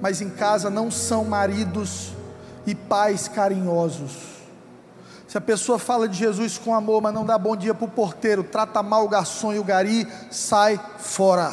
mas 0.00 0.20
em 0.20 0.30
casa 0.30 0.70
não 0.70 0.90
são 0.90 1.24
maridos 1.24 2.12
e 2.66 2.74
pais 2.74 3.28
carinhosos. 3.28 4.32
Se 5.26 5.38
a 5.38 5.40
pessoa 5.40 5.78
fala 5.78 6.08
de 6.08 6.18
Jesus 6.18 6.58
com 6.58 6.74
amor, 6.74 7.00
mas 7.00 7.14
não 7.14 7.24
dá 7.24 7.38
bom 7.38 7.56
dia 7.56 7.74
para 7.74 7.86
o 7.86 7.90
porteiro, 7.90 8.44
trata 8.44 8.82
mal 8.82 9.04
o 9.04 9.08
garçom 9.08 9.52
e 9.52 9.58
o 9.58 9.64
gari, 9.64 10.06
sai 10.30 10.78
fora. 10.98 11.52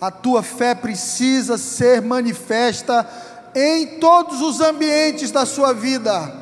A 0.00 0.10
tua 0.10 0.42
fé 0.42 0.74
precisa 0.74 1.58
ser 1.58 2.00
manifesta 2.00 3.06
em 3.54 3.98
todos 4.00 4.40
os 4.40 4.60
ambientes 4.60 5.30
da 5.30 5.44
sua 5.44 5.72
vida. 5.74 6.40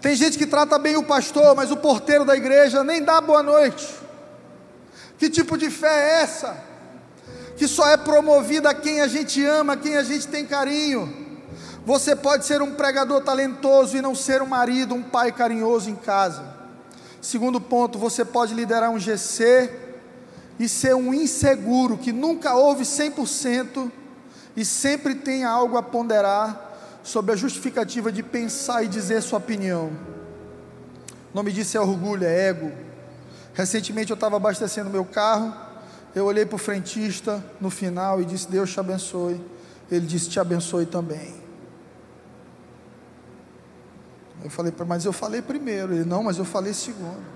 Tem 0.00 0.14
gente 0.14 0.36
que 0.36 0.46
trata 0.46 0.78
bem 0.78 0.96
o 0.96 1.02
pastor, 1.02 1.56
mas 1.56 1.70
o 1.70 1.76
porteiro 1.78 2.26
da 2.26 2.36
igreja 2.36 2.84
nem 2.84 3.02
dá 3.02 3.22
boa 3.22 3.42
noite. 3.42 3.88
Que 5.18 5.30
tipo 5.30 5.56
de 5.56 5.70
fé 5.70 5.88
é 5.88 6.22
essa? 6.22 6.54
Que 7.56 7.68
só 7.68 7.88
é 7.88 7.96
promovida 7.96 8.70
a 8.70 8.74
quem 8.74 9.00
a 9.00 9.06
gente 9.06 9.44
ama, 9.44 9.74
a 9.74 9.76
quem 9.76 9.96
a 9.96 10.02
gente 10.02 10.26
tem 10.28 10.44
carinho. 10.44 11.24
Você 11.86 12.16
pode 12.16 12.46
ser 12.46 12.62
um 12.62 12.74
pregador 12.74 13.20
talentoso 13.20 13.96
e 13.96 14.00
não 14.00 14.14
ser 14.14 14.40
um 14.40 14.46
marido, 14.46 14.94
um 14.94 15.02
pai 15.02 15.30
carinhoso 15.30 15.90
em 15.90 15.94
casa. 15.94 16.42
Segundo 17.20 17.60
ponto, 17.60 17.98
você 17.98 18.24
pode 18.24 18.54
liderar 18.54 18.90
um 18.90 18.98
GC 18.98 19.70
e 20.58 20.68
ser 20.68 20.94
um 20.94 21.12
inseguro 21.12 21.98
que 21.98 22.12
nunca 22.12 22.54
ouve 22.54 22.84
100% 22.84 23.90
e 24.56 24.64
sempre 24.64 25.14
tem 25.14 25.44
algo 25.44 25.76
a 25.76 25.82
ponderar 25.82 26.72
sobre 27.02 27.32
a 27.32 27.36
justificativa 27.36 28.10
de 28.10 28.22
pensar 28.22 28.82
e 28.82 28.88
dizer 28.88 29.20
sua 29.22 29.38
opinião. 29.38 29.90
O 31.32 31.36
nome 31.36 31.52
disso 31.52 31.76
é 31.76 31.80
orgulho, 31.80 32.24
é 32.24 32.48
ego. 32.48 32.72
Recentemente 33.52 34.10
eu 34.10 34.14
estava 34.14 34.36
abastecendo 34.36 34.88
meu 34.88 35.04
carro, 35.04 35.54
eu 36.14 36.24
olhei 36.26 36.46
para 36.46 36.56
o 36.56 36.58
frentista 36.58 37.44
no 37.60 37.70
final 37.70 38.20
e 38.20 38.24
disse: 38.24 38.48
Deus 38.48 38.70
te 38.70 38.78
abençoe. 38.78 39.40
Ele 39.90 40.06
disse: 40.06 40.28
Te 40.28 40.38
abençoe 40.38 40.86
também. 40.86 41.44
Eu 44.44 44.50
falei, 44.50 44.72
mas 44.86 45.04
eu 45.06 45.12
falei 45.12 45.40
primeiro. 45.40 45.94
Ele, 45.94 46.04
não, 46.04 46.22
mas 46.22 46.36
eu 46.36 46.44
falei 46.44 46.74
segundo. 46.74 47.34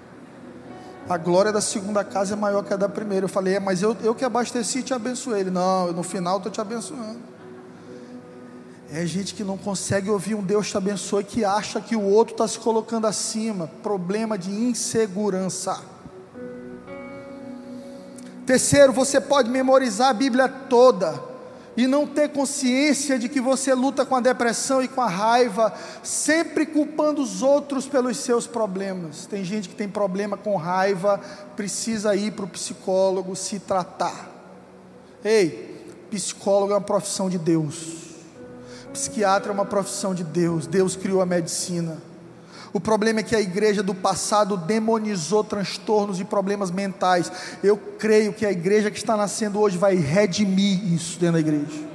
A 1.08 1.16
glória 1.16 1.50
da 1.50 1.60
segunda 1.62 2.04
casa 2.04 2.34
é 2.34 2.36
maior 2.36 2.62
que 2.62 2.74
a 2.74 2.76
da 2.76 2.88
primeira. 2.88 3.24
Eu 3.24 3.30
falei, 3.30 3.54
é, 3.54 3.60
mas 3.60 3.80
eu, 3.80 3.96
eu 4.02 4.14
que 4.14 4.26
abasteci 4.26 4.80
e 4.80 4.82
te 4.82 4.92
abençoei. 4.92 5.40
Ele, 5.40 5.50
não, 5.50 5.90
no 5.90 6.02
final 6.02 6.36
estou 6.36 6.52
te 6.52 6.60
abençoando. 6.60 7.18
É 8.92 9.06
gente 9.06 9.34
que 9.34 9.42
não 9.42 9.56
consegue 9.56 10.10
ouvir 10.10 10.34
um 10.34 10.42
Deus 10.42 10.68
te 10.68 10.76
abençoe, 10.76 11.24
que 11.24 11.44
acha 11.44 11.80
que 11.80 11.96
o 11.96 12.02
outro 12.02 12.34
está 12.34 12.46
se 12.46 12.58
colocando 12.58 13.06
acima. 13.06 13.68
Problema 13.82 14.36
de 14.36 14.50
insegurança. 14.50 15.80
Terceiro, 18.48 18.94
você 18.94 19.20
pode 19.20 19.50
memorizar 19.50 20.08
a 20.08 20.14
Bíblia 20.14 20.48
toda 20.48 21.22
e 21.76 21.86
não 21.86 22.06
ter 22.06 22.30
consciência 22.30 23.18
de 23.18 23.28
que 23.28 23.42
você 23.42 23.74
luta 23.74 24.06
com 24.06 24.16
a 24.16 24.20
depressão 24.20 24.82
e 24.82 24.88
com 24.88 25.02
a 25.02 25.06
raiva, 25.06 25.70
sempre 26.02 26.64
culpando 26.64 27.20
os 27.20 27.42
outros 27.42 27.86
pelos 27.86 28.16
seus 28.16 28.46
problemas. 28.46 29.26
Tem 29.26 29.44
gente 29.44 29.68
que 29.68 29.74
tem 29.74 29.86
problema 29.86 30.34
com 30.34 30.56
raiva, 30.56 31.20
precisa 31.54 32.16
ir 32.16 32.32
para 32.32 32.46
o 32.46 32.48
psicólogo 32.48 33.36
se 33.36 33.58
tratar. 33.58 34.30
Ei, 35.22 35.84
psicólogo 36.10 36.72
é 36.72 36.76
uma 36.76 36.80
profissão 36.80 37.28
de 37.28 37.36
Deus, 37.36 38.14
psiquiatra 38.94 39.52
é 39.52 39.54
uma 39.54 39.66
profissão 39.66 40.14
de 40.14 40.24
Deus, 40.24 40.66
Deus 40.66 40.96
criou 40.96 41.20
a 41.20 41.26
medicina. 41.26 41.98
O 42.72 42.80
problema 42.80 43.20
é 43.20 43.22
que 43.22 43.34
a 43.34 43.40
igreja 43.40 43.82
do 43.82 43.94
passado 43.94 44.56
demonizou 44.56 45.42
transtornos 45.42 46.20
e 46.20 46.24
problemas 46.24 46.70
mentais. 46.70 47.32
Eu 47.62 47.76
creio 47.76 48.32
que 48.32 48.44
a 48.44 48.52
igreja 48.52 48.90
que 48.90 48.98
está 48.98 49.16
nascendo 49.16 49.58
hoje 49.58 49.78
vai 49.78 49.94
redimir 49.94 50.92
isso 50.92 51.18
dentro 51.18 51.34
da 51.34 51.40
igreja. 51.40 51.88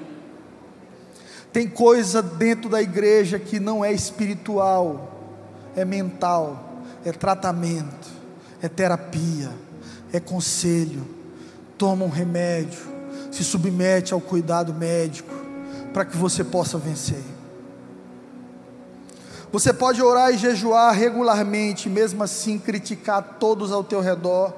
Tem 1.51 1.67
coisa 1.67 2.21
dentro 2.21 2.69
da 2.69 2.81
igreja 2.81 3.37
que 3.37 3.59
não 3.59 3.85
é 3.85 3.93
espiritual, 3.93 5.37
é 5.75 5.85
mental, 5.85 6.81
é 7.05 7.11
tratamento, 7.11 8.09
é 8.59 8.67
terapia, 8.67 9.51
é 10.11 10.19
conselho. 10.19 11.07
Toma 11.77 12.05
um 12.05 12.09
remédio, 12.09 12.79
se 13.31 13.43
submete 13.43 14.13
ao 14.13 14.21
cuidado 14.21 14.73
médico, 14.73 15.33
para 15.93 16.05
que 16.05 16.17
você 16.17 16.43
possa 16.43 16.79
vencer. 16.79 17.21
Você 19.53 19.71
pode 19.71 20.01
orar 20.01 20.33
e 20.33 20.37
jejuar 20.37 20.91
regularmente, 20.95 21.87
mesmo 21.87 22.23
assim 22.23 22.57
criticar 22.57 23.37
todos 23.39 23.71
ao 23.71 23.83
teu 23.83 24.01
redor, 24.01 24.51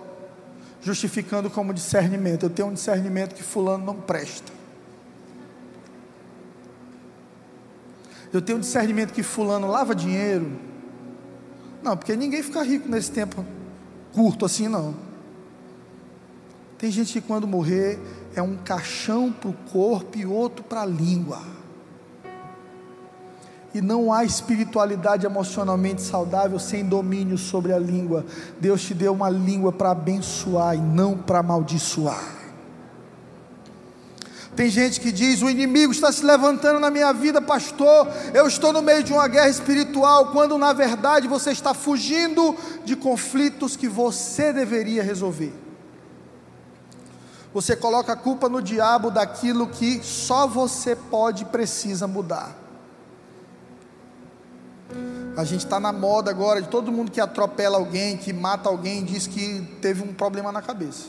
justificando 0.82 1.50
como 1.50 1.74
discernimento. 1.74 2.44
Eu 2.44 2.50
tenho 2.50 2.70
um 2.70 2.74
discernimento 2.74 3.36
que 3.36 3.44
fulano 3.44 3.84
não 3.84 3.96
presta. 3.96 4.54
Eu 8.32 8.42
tenho 8.42 8.58
um 8.58 8.62
discernimento 8.62 9.12
que 9.12 9.22
fulano 9.22 9.68
lava 9.68 9.94
dinheiro. 9.94 10.58
Não, 11.84 11.98
porque 11.98 12.16
ninguém 12.16 12.42
fica 12.42 12.64
rico 12.64 12.88
nesse 12.88 13.12
tempo 13.12 13.46
curto 14.14 14.46
assim 14.46 14.70
não. 14.70 14.96
Tem 16.78 16.90
gente 16.90 17.12
que 17.12 17.28
quando 17.28 17.46
morrer 17.46 18.00
é 18.34 18.42
um 18.42 18.56
caixão 18.56 19.30
para 19.30 19.50
o 19.50 19.54
corpo 19.70 20.18
e 20.18 20.26
outro 20.26 20.64
para 20.64 20.84
a 20.84 20.86
língua. 20.86 21.42
E 23.76 23.82
não 23.82 24.14
há 24.14 24.24
espiritualidade 24.24 25.26
emocionalmente 25.26 26.02
saudável 26.02 26.58
sem 26.58 26.86
domínio 26.86 27.38
sobre 27.38 27.74
a 27.74 27.78
língua. 27.78 28.26
Deus 28.58 28.82
te 28.82 28.94
deu 28.94 29.12
uma 29.12 29.30
língua 29.30 29.70
para 29.70 29.92
abençoar 29.92 30.76
e 30.76 30.80
não 30.80 31.18
para 31.18 31.40
amaldiçoar. 31.40 32.24
Tem 34.56 34.70
gente 34.70 35.02
que 35.02 35.12
diz: 35.12 35.42
o 35.42 35.50
inimigo 35.50 35.92
está 35.92 36.10
se 36.10 36.24
levantando 36.24 36.80
na 36.80 36.90
minha 36.90 37.12
vida, 37.12 37.42
pastor. 37.42 38.08
Eu 38.34 38.48
estou 38.48 38.72
no 38.72 38.82
meio 38.82 39.04
de 39.04 39.12
uma 39.12 39.28
guerra 39.28 39.50
espiritual, 39.50 40.28
quando 40.28 40.58
na 40.58 40.72
verdade 40.72 41.28
você 41.28 41.52
está 41.52 41.74
fugindo 41.74 42.56
de 42.86 42.96
conflitos 42.96 43.76
que 43.76 43.90
você 43.90 44.54
deveria 44.54 45.04
resolver. 45.04 45.54
Você 47.54 47.76
coloca 47.76 48.14
a 48.14 48.16
culpa 48.16 48.48
no 48.48 48.62
diabo 48.62 49.12
daquilo 49.12 49.68
que 49.68 50.02
só 50.02 50.48
você 50.48 50.96
pode 50.96 51.44
e 51.44 51.48
precisa 51.48 52.08
mudar. 52.08 52.64
A 55.38 55.44
gente 55.44 55.66
está 55.66 55.80
na 55.80 55.92
moda 55.92 56.32
agora 56.32 56.62
de 56.62 56.70
todo 56.70 56.92
mundo 56.92 57.12
que 57.12 57.20
atropela 57.20 57.78
alguém, 57.78 58.16
que 58.16 58.32
mata 58.32 58.70
alguém, 58.70 59.04
diz 59.04 59.28
que 59.28 59.62
teve 59.82 60.02
um 60.02 60.14
problema 60.14 60.52
na 60.52 60.62
cabeça. 60.62 61.08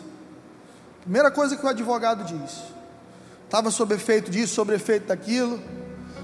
Primeira 1.02 1.30
coisa 1.30 1.56
que 1.56 1.64
o 1.64 1.68
advogado 1.68 2.24
diz: 2.24 2.64
estava 3.44 3.70
sob 3.70 3.94
efeito 3.94 4.30
disso, 4.30 4.54
sob 4.54 4.74
efeito 4.74 5.06
daquilo. 5.06 5.60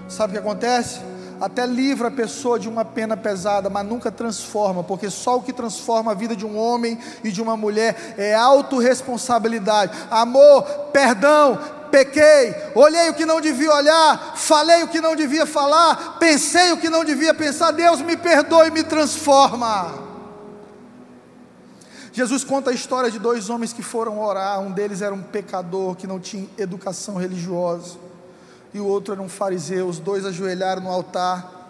Sabe 0.09 0.33
o 0.33 0.35
que 0.35 0.39
acontece? 0.41 1.01
Até 1.41 1.67
livra 1.67 2.09
a 2.09 2.11
pessoa 2.11 2.59
de 2.59 2.69
uma 2.69 2.85
pena 2.85 3.17
pesada, 3.17 3.71
mas 3.71 3.87
nunca 3.87 4.13
transforma, 4.13 4.85
porque 4.85 5.11
só 5.11 5.39
o 5.39 5.43
que 5.43 5.53
transforma 5.53 6.13
a 6.13 6.15
vida 6.15 6.37
de 6.37 6.47
um 6.47 6.57
homem 6.57 6.99
e 7.25 7.33
de 7.33 7.43
uma 7.43 7.57
mulher 7.57 8.15
é 8.17 8.35
autorresponsabilidade, 8.35 9.97
amor, 10.11 10.63
perdão, 10.93 11.59
pequei, 11.93 12.55
olhei 12.75 13.11
o 13.11 13.15
que 13.15 13.27
não 13.27 13.39
devia 13.39 13.71
olhar, 13.71 14.35
falei 14.35 14.83
o 14.83 14.89
que 14.89 14.99
não 15.01 15.15
devia 15.15 15.45
falar, 15.45 16.17
pensei 16.19 16.73
o 16.73 16.79
que 16.79 16.89
não 16.89 17.05
devia 17.05 17.35
pensar. 17.35 17.71
Deus 17.71 18.01
me 18.01 18.17
perdoe 18.17 18.69
e 18.69 18.71
me 18.71 18.83
transforma. 18.83 20.11
Jesus 22.13 22.45
conta 22.45 22.71
a 22.71 22.75
história 22.75 23.11
de 23.11 23.19
dois 23.19 23.51
homens 23.51 23.73
que 23.73 23.83
foram 23.83 24.21
orar. 24.21 24.61
Um 24.61 24.71
deles 24.71 25.03
era 25.03 25.15
um 25.15 25.23
pecador 25.23 25.95
que 25.95 26.07
não 26.07 26.19
tinha 26.19 26.49
educação 26.57 27.17
religiosa, 27.17 27.99
e 28.73 28.81
o 28.81 28.87
outro 28.87 29.13
era 29.13 29.23
um 29.23 29.29
fariseu. 29.29 29.87
Os 29.87 29.99
dois 29.99 30.25
ajoelharam 30.25 30.83
no 30.83 30.91
altar. 30.91 31.61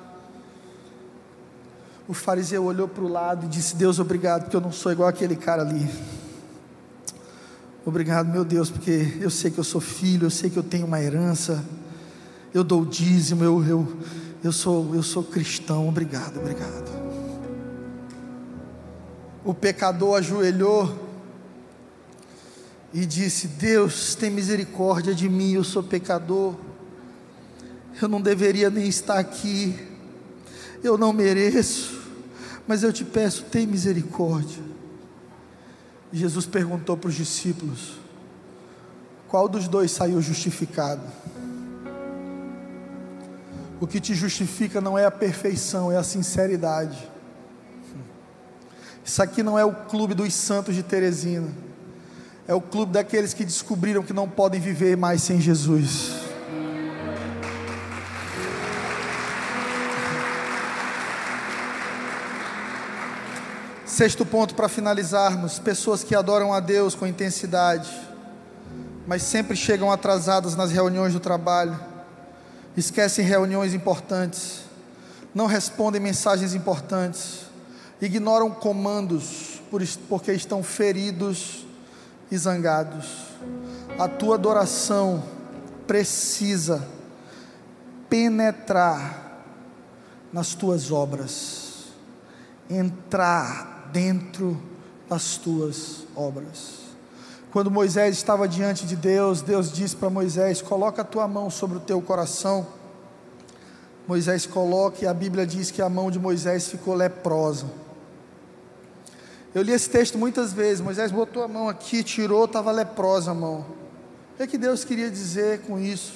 O 2.08 2.14
fariseu 2.14 2.64
olhou 2.64 2.86
para 2.86 3.02
o 3.02 3.08
lado 3.08 3.46
e 3.46 3.48
disse: 3.48 3.74
Deus, 3.74 3.98
obrigado, 3.98 4.42
porque 4.42 4.56
eu 4.56 4.60
não 4.60 4.72
sou 4.72 4.92
igual 4.92 5.08
aquele 5.08 5.34
cara 5.34 5.62
ali. 5.62 6.21
Obrigado, 7.84 8.28
meu 8.28 8.44
Deus, 8.44 8.70
porque 8.70 9.18
eu 9.20 9.28
sei 9.28 9.50
que 9.50 9.58
eu 9.58 9.64
sou 9.64 9.80
filho, 9.80 10.26
eu 10.26 10.30
sei 10.30 10.48
que 10.48 10.56
eu 10.56 10.62
tenho 10.62 10.86
uma 10.86 11.02
herança, 11.02 11.64
eu 12.54 12.62
dou 12.62 12.84
dízimo, 12.84 13.42
eu, 13.42 13.64
eu, 13.66 13.96
eu, 14.44 14.52
sou, 14.52 14.94
eu 14.94 15.02
sou 15.02 15.24
cristão. 15.24 15.88
Obrigado, 15.88 16.38
obrigado. 16.38 16.92
O 19.44 19.52
pecador 19.52 20.16
ajoelhou 20.16 20.96
e 22.94 23.04
disse: 23.04 23.48
Deus, 23.48 24.14
tem 24.14 24.30
misericórdia 24.30 25.12
de 25.12 25.28
mim, 25.28 25.54
eu 25.54 25.64
sou 25.64 25.82
pecador, 25.82 26.54
eu 28.00 28.06
não 28.06 28.20
deveria 28.20 28.70
nem 28.70 28.86
estar 28.86 29.18
aqui, 29.18 29.76
eu 30.84 30.96
não 30.96 31.12
mereço, 31.12 32.00
mas 32.64 32.84
eu 32.84 32.92
te 32.92 33.04
peço, 33.04 33.42
tem 33.42 33.66
misericórdia. 33.66 34.71
Jesus 36.12 36.46
perguntou 36.46 36.96
para 36.96 37.08
os 37.08 37.14
discípulos: 37.14 37.94
qual 39.28 39.48
dos 39.48 39.66
dois 39.66 39.90
saiu 39.90 40.20
justificado? 40.20 41.02
O 43.80 43.86
que 43.86 43.98
te 43.98 44.14
justifica 44.14 44.80
não 44.80 44.96
é 44.96 45.04
a 45.04 45.10
perfeição, 45.10 45.90
é 45.90 45.96
a 45.96 46.04
sinceridade. 46.04 47.10
Isso 49.04 49.20
aqui 49.20 49.42
não 49.42 49.58
é 49.58 49.64
o 49.64 49.74
clube 49.74 50.14
dos 50.14 50.32
santos 50.32 50.74
de 50.74 50.82
Teresina, 50.82 51.48
é 52.46 52.54
o 52.54 52.60
clube 52.60 52.92
daqueles 52.92 53.34
que 53.34 53.44
descobriram 53.44 54.02
que 54.02 54.12
não 54.12 54.28
podem 54.28 54.60
viver 54.60 54.96
mais 54.96 55.22
sem 55.22 55.40
Jesus. 55.40 56.21
Sexto 63.92 64.24
ponto 64.24 64.54
para 64.54 64.70
finalizarmos: 64.70 65.58
pessoas 65.58 66.02
que 66.02 66.14
adoram 66.14 66.50
a 66.50 66.60
Deus 66.60 66.94
com 66.94 67.06
intensidade, 67.06 67.90
mas 69.06 69.22
sempre 69.22 69.54
chegam 69.54 69.92
atrasadas 69.92 70.56
nas 70.56 70.70
reuniões 70.70 71.12
do 71.12 71.20
trabalho, 71.20 71.78
esquecem 72.74 73.22
reuniões 73.22 73.74
importantes, 73.74 74.60
não 75.34 75.44
respondem 75.44 76.00
mensagens 76.00 76.54
importantes, 76.54 77.40
ignoram 78.00 78.50
comandos 78.50 79.60
porque 80.08 80.32
estão 80.32 80.62
feridos 80.62 81.66
e 82.30 82.38
zangados. 82.38 83.26
A 83.98 84.08
tua 84.08 84.36
adoração 84.36 85.22
precisa 85.86 86.82
penetrar 88.08 89.42
nas 90.32 90.54
tuas 90.54 90.90
obras, 90.90 91.88
entrar 92.70 93.71
dentro 93.92 94.60
das 95.08 95.36
tuas 95.36 96.04
obras. 96.16 96.80
Quando 97.52 97.70
Moisés 97.70 98.16
estava 98.16 98.48
diante 98.48 98.86
de 98.86 98.96
Deus, 98.96 99.42
Deus 99.42 99.70
disse 99.70 99.94
para 99.94 100.08
Moisés: 100.08 100.62
Coloca 100.62 101.02
a 101.02 101.04
tua 101.04 101.28
mão 101.28 101.50
sobre 101.50 101.76
o 101.76 101.80
teu 101.80 102.00
coração. 102.00 102.66
Moisés 104.08 104.46
coloca, 104.46 105.04
e 105.04 105.06
a 105.06 105.14
Bíblia 105.14 105.46
diz 105.46 105.70
que 105.70 105.82
a 105.82 105.88
mão 105.88 106.10
de 106.10 106.18
Moisés 106.18 106.68
ficou 106.68 106.94
leprosa. 106.94 107.66
Eu 109.54 109.62
li 109.62 109.72
esse 109.72 109.88
texto 109.90 110.16
muitas 110.16 110.52
vezes. 110.52 110.80
Moisés 110.80 111.12
botou 111.12 111.42
a 111.42 111.48
mão 111.48 111.68
aqui, 111.68 112.02
tirou, 112.02 112.46
estava 112.46 112.72
leprosa 112.72 113.32
a 113.32 113.34
mão. 113.34 113.66
O 114.32 114.36
que, 114.38 114.42
é 114.44 114.46
que 114.46 114.56
Deus 114.56 114.82
queria 114.82 115.10
dizer 115.10 115.60
com 115.60 115.78
isso 115.78 116.14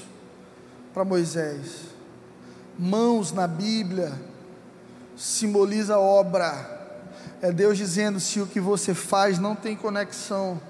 para 0.95 1.05
Moisés? 1.05 1.85
Mãos 2.79 3.31
na 3.31 3.47
Bíblia 3.47 4.12
simboliza 5.14 5.99
obra 5.99 6.76
é 7.43 7.53
Deus 7.53 7.76
dizendo: 7.76 8.20
se 8.20 8.41
o 8.41 8.47
que 8.47 8.61
você 8.61 8.95
faz 8.95 9.39
não 9.39 9.55
tem 9.55 9.76
conexão 9.76 10.61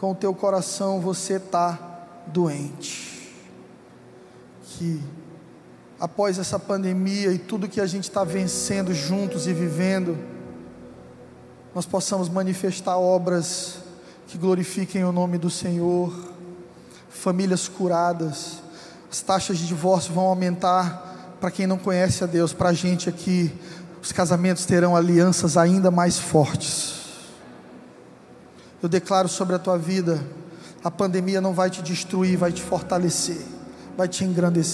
com 0.00 0.12
o 0.12 0.14
teu 0.14 0.34
coração, 0.34 1.00
você 1.00 1.34
está 1.34 1.78
doente. 2.26 3.32
Que 4.64 5.00
após 5.98 6.38
essa 6.38 6.58
pandemia 6.58 7.32
e 7.32 7.38
tudo 7.38 7.68
que 7.68 7.80
a 7.80 7.86
gente 7.86 8.04
está 8.04 8.24
vencendo 8.24 8.92
juntos 8.92 9.46
e 9.46 9.52
vivendo, 9.52 10.18
nós 11.74 11.86
possamos 11.86 12.28
manifestar 12.28 12.96
obras 12.96 13.78
que 14.26 14.38
glorifiquem 14.38 15.04
o 15.04 15.12
nome 15.12 15.38
do 15.38 15.50
Senhor, 15.50 16.12
famílias 17.08 17.68
curadas, 17.68 18.62
as 19.10 19.20
taxas 19.20 19.58
de 19.58 19.66
divórcio 19.66 20.12
vão 20.12 20.24
aumentar 20.24 21.36
para 21.40 21.50
quem 21.50 21.66
não 21.66 21.78
conhece 21.78 22.24
a 22.24 22.26
Deus, 22.26 22.52
para 22.52 22.70
a 22.70 22.72
gente 22.72 23.08
aqui 23.08 23.52
os 24.04 24.12
casamentos 24.12 24.66
terão 24.66 24.94
alianças 24.94 25.56
ainda 25.56 25.90
mais 25.90 26.18
fortes. 26.18 26.94
Eu 28.82 28.86
declaro 28.86 29.30
sobre 29.30 29.56
a 29.56 29.58
tua 29.58 29.78
vida: 29.78 30.22
a 30.84 30.90
pandemia 30.90 31.40
não 31.40 31.54
vai 31.54 31.70
te 31.70 31.80
destruir, 31.80 32.36
vai 32.36 32.52
te 32.52 32.60
fortalecer, 32.60 33.40
vai 33.96 34.06
te 34.06 34.22
engrandecer. 34.22 34.73